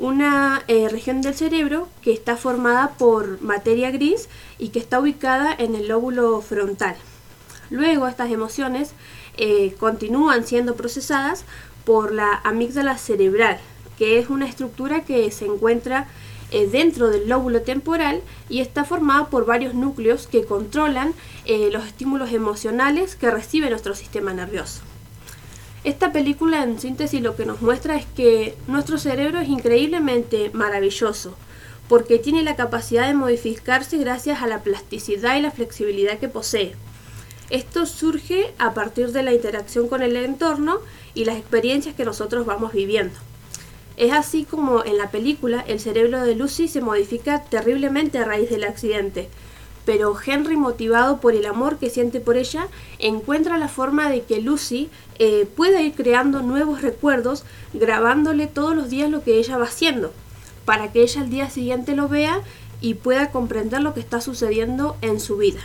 una 0.02 0.64
eh, 0.66 0.88
región 0.88 1.22
del 1.22 1.32
cerebro 1.32 1.88
que 2.02 2.12
está 2.12 2.36
formada 2.36 2.90
por 2.98 3.40
materia 3.40 3.92
gris 3.92 4.28
y 4.58 4.70
que 4.70 4.80
está 4.80 4.98
ubicada 4.98 5.54
en 5.56 5.76
el 5.76 5.86
lóbulo 5.86 6.40
frontal. 6.40 6.96
Luego 7.70 8.08
estas 8.08 8.32
emociones 8.32 8.94
eh, 9.36 9.76
continúan 9.78 10.44
siendo 10.44 10.74
procesadas 10.74 11.44
por 11.84 12.12
la 12.12 12.40
amígdala 12.42 12.98
cerebral, 12.98 13.60
que 13.96 14.18
es 14.18 14.28
una 14.28 14.48
estructura 14.48 15.04
que 15.04 15.30
se 15.30 15.46
encuentra 15.46 16.08
eh, 16.50 16.66
dentro 16.66 17.08
del 17.08 17.28
lóbulo 17.28 17.62
temporal 17.62 18.22
y 18.48 18.58
está 18.58 18.84
formada 18.84 19.30
por 19.30 19.46
varios 19.46 19.72
núcleos 19.72 20.26
que 20.26 20.44
controlan 20.44 21.14
los 21.70 21.86
estímulos 21.86 22.32
emocionales 22.32 23.14
que 23.14 23.30
recibe 23.30 23.70
nuestro 23.70 23.94
sistema 23.94 24.32
nervioso. 24.32 24.80
Esta 25.84 26.12
película 26.12 26.62
en 26.62 26.78
síntesis 26.78 27.20
lo 27.20 27.34
que 27.34 27.44
nos 27.44 27.60
muestra 27.60 27.96
es 27.96 28.06
que 28.06 28.54
nuestro 28.68 28.98
cerebro 28.98 29.40
es 29.40 29.48
increíblemente 29.48 30.50
maravilloso 30.52 31.36
porque 31.88 32.18
tiene 32.18 32.42
la 32.42 32.54
capacidad 32.54 33.08
de 33.08 33.14
modificarse 33.14 33.98
gracias 33.98 34.42
a 34.42 34.46
la 34.46 34.62
plasticidad 34.62 35.36
y 35.36 35.42
la 35.42 35.50
flexibilidad 35.50 36.18
que 36.18 36.28
posee. 36.28 36.74
Esto 37.50 37.84
surge 37.84 38.54
a 38.58 38.72
partir 38.72 39.10
de 39.12 39.24
la 39.24 39.34
interacción 39.34 39.88
con 39.88 40.02
el 40.02 40.16
entorno 40.16 40.78
y 41.14 41.24
las 41.24 41.36
experiencias 41.36 41.94
que 41.94 42.04
nosotros 42.04 42.46
vamos 42.46 42.72
viviendo. 42.72 43.18
Es 43.96 44.12
así 44.12 44.44
como 44.44 44.84
en 44.84 44.96
la 44.96 45.10
película 45.10 45.64
el 45.66 45.80
cerebro 45.80 46.22
de 46.22 46.34
Lucy 46.34 46.68
se 46.68 46.80
modifica 46.80 47.42
terriblemente 47.44 48.18
a 48.18 48.24
raíz 48.24 48.48
del 48.48 48.64
accidente, 48.64 49.28
pero 49.84 50.16
Henry, 50.24 50.56
motivado 50.56 51.20
por 51.20 51.34
el 51.34 51.46
amor 51.46 51.78
que 51.78 51.90
siente 51.90 52.20
por 52.20 52.36
ella, 52.36 52.68
encuentra 52.98 53.58
la 53.58 53.68
forma 53.68 54.10
de 54.10 54.22
que 54.22 54.40
Lucy 54.40 54.90
eh, 55.18 55.46
pueda 55.56 55.82
ir 55.82 55.94
creando 55.94 56.42
nuevos 56.42 56.82
recuerdos, 56.82 57.44
grabándole 57.72 58.46
todos 58.46 58.76
los 58.76 58.90
días 58.90 59.10
lo 59.10 59.22
que 59.22 59.38
ella 59.38 59.56
va 59.56 59.64
haciendo, 59.64 60.12
para 60.64 60.92
que 60.92 61.02
ella 61.02 61.20
al 61.20 61.30
día 61.30 61.50
siguiente 61.50 61.96
lo 61.96 62.08
vea 62.08 62.40
y 62.80 62.94
pueda 62.94 63.30
comprender 63.30 63.82
lo 63.82 63.94
que 63.94 64.00
está 64.00 64.20
sucediendo 64.20 64.96
en 65.02 65.20
su 65.20 65.36
vida. 65.36 65.60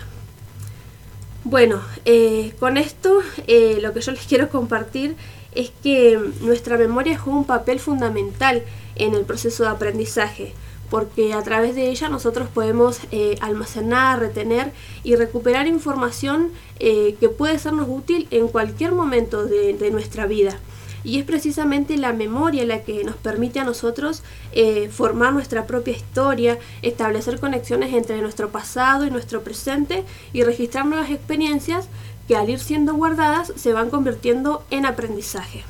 Bueno, 1.44 1.82
eh, 2.06 2.54
con 2.60 2.78
esto 2.78 3.20
eh, 3.48 3.80
lo 3.82 3.94
que 3.94 4.02
yo 4.02 4.12
les 4.12 4.26
quiero 4.28 4.50
compartir 4.50 5.16
es 5.54 5.72
que 5.82 6.20
nuestra 6.42 6.78
memoria 6.78 7.18
juega 7.18 7.40
un 7.40 7.46
papel 7.46 7.80
fundamental 7.80 8.64
en 8.96 9.14
el 9.16 9.26
proceso 9.26 9.64
de 9.64 9.70
aprendizaje, 9.70 10.54
porque 10.90 11.34
a 11.34 11.44
través 11.44 11.76
de 11.76 11.90
ella 11.90 12.10
nosotros 12.10 12.48
podemos 12.54 13.00
eh, 13.12 13.38
almacenar, 13.42 14.20
retener 14.20 14.72
y 15.04 15.16
recuperar 15.16 15.68
información 15.68 16.52
eh, 16.80 17.16
que 17.20 17.30
puede 17.30 17.60
sernos 17.60 17.88
útil 17.90 18.28
en 18.32 18.48
cualquier 18.48 18.92
momento 18.94 19.46
de, 19.46 19.92
nuestra 19.92 20.26
vida. 20.26 20.60
Y 21.04 21.20
es 21.20 21.26
precisamente 21.26 21.96
la 21.98 22.12
memoria 22.12 22.66
la 22.66 22.82
que 22.84 23.04
nos 23.04 23.16
permite 23.16 23.60
a 23.60 23.64
nosotros 23.64 24.24
eh, 24.52 24.90
formar 24.90 25.32
nuestra 25.32 25.66
propia 25.66 25.96
historia, 25.96 26.58
establecer 26.82 27.40
conexiones 27.40 27.94
entre 27.94 28.22
nuestro 28.22 28.50
pasado 28.50 29.06
y 29.06 29.12
nuestro 29.12 29.42
presente 29.42 30.04
y 30.34 30.44
registrar 30.44 30.86
nuevas 30.86 31.10
experiencias 31.10 31.88
que 32.28 32.36
al 32.36 32.50
ir 32.50 32.60
siendo 32.60 32.94
guardadas 32.94 33.54
se 33.56 33.72
van 33.72 33.90
convirtiendo 33.90 34.66
en 34.70 34.86
aprendizaje. 34.86 35.64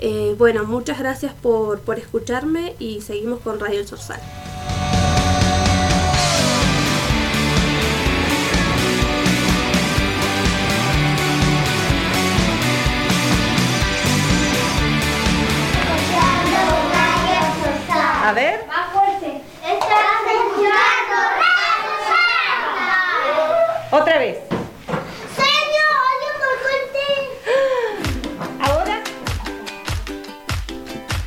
Eh, 0.00 0.34
bueno, 0.38 0.64
muchas 0.64 0.98
gracias 0.98 1.32
por, 1.32 1.80
por, 1.80 1.98
escucharme 1.98 2.74
y 2.78 3.00
seguimos 3.00 3.40
con 3.40 3.58
Radio 3.58 3.80
El 3.80 3.86
Sorsal. 3.86 4.20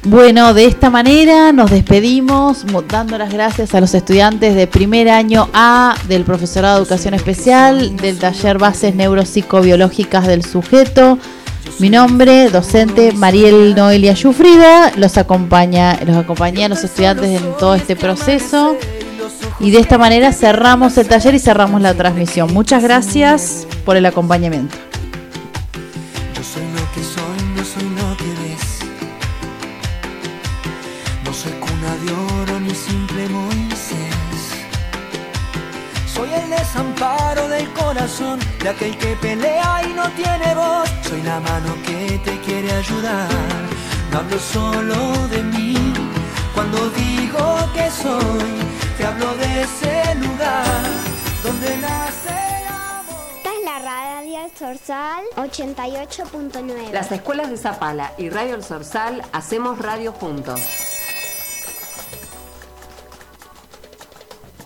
Bueno, 0.09 0.55
de 0.55 0.65
esta 0.65 0.89
manera 0.89 1.51
nos 1.51 1.69
despedimos 1.69 2.65
dando 2.87 3.15
las 3.19 3.31
gracias 3.31 3.75
a 3.75 3.79
los 3.79 3.93
estudiantes 3.93 4.55
de 4.55 4.65
primer 4.65 5.07
año 5.07 5.49
A 5.53 5.95
del 6.07 6.23
profesorado 6.23 6.77
de 6.77 6.81
educación 6.81 7.13
especial 7.13 7.95
del 7.95 8.17
taller 8.17 8.57
bases 8.57 8.95
neuropsicobiológicas 8.95 10.25
del 10.25 10.43
sujeto. 10.43 11.19
Mi 11.77 11.91
nombre, 11.91 12.49
docente 12.49 13.11
Mariel 13.11 13.75
Noelia 13.75 14.13
Yufrida, 14.13 14.93
los 14.95 15.15
acompaña, 15.19 15.99
los 16.03 16.17
acompañé 16.17 16.65
a 16.65 16.69
los 16.69 16.83
estudiantes 16.83 17.39
en 17.39 17.55
todo 17.59 17.75
este 17.75 17.95
proceso. 17.95 18.77
Y 19.59 19.69
de 19.69 19.79
esta 19.79 19.99
manera 19.99 20.33
cerramos 20.33 20.97
el 20.97 21.07
taller 21.07 21.35
y 21.35 21.39
cerramos 21.39 21.83
la 21.83 21.93
transmisión. 21.93 22.51
Muchas 22.51 22.81
gracias 22.81 23.67
por 23.85 23.95
el 23.95 24.07
acompañamiento. 24.07 24.88
Corazón 38.19 38.39
de 38.61 38.69
aquel 38.69 38.97
que 38.97 39.15
pelea 39.15 39.81
y 39.87 39.93
no 39.93 40.09
tiene 40.11 40.55
voz. 40.55 40.89
Soy 41.07 41.21
la 41.21 41.39
mano 41.39 41.75
que 41.85 42.19
te 42.23 42.39
quiere 42.41 42.71
ayudar. 42.71 43.29
No 44.11 44.19
hablo 44.19 44.39
solo 44.39 45.27
de 45.29 45.43
mí 45.43 45.75
cuando 46.53 46.89
digo 46.91 47.57
que 47.73 47.89
soy. 47.89 48.51
Te 48.97 49.05
hablo 49.05 49.33
de 49.35 49.61
ese 49.61 50.15
lugar 50.15 50.83
donde 51.43 51.77
nace. 51.77 52.29
Esta 53.37 53.53
es 53.53 53.65
la 53.65 53.79
radio 53.79 54.45
El 54.45 54.57
Sorsal 54.57 55.23
88.9. 55.35 56.91
Las 56.91 57.11
escuelas 57.11 57.49
de 57.49 57.57
Zapala 57.57 58.13
y 58.17 58.29
Radio 58.29 58.55
El 58.55 58.63
Sorsal 58.63 59.21
hacemos 59.31 59.79
radio 59.79 60.11
juntos. 60.11 60.59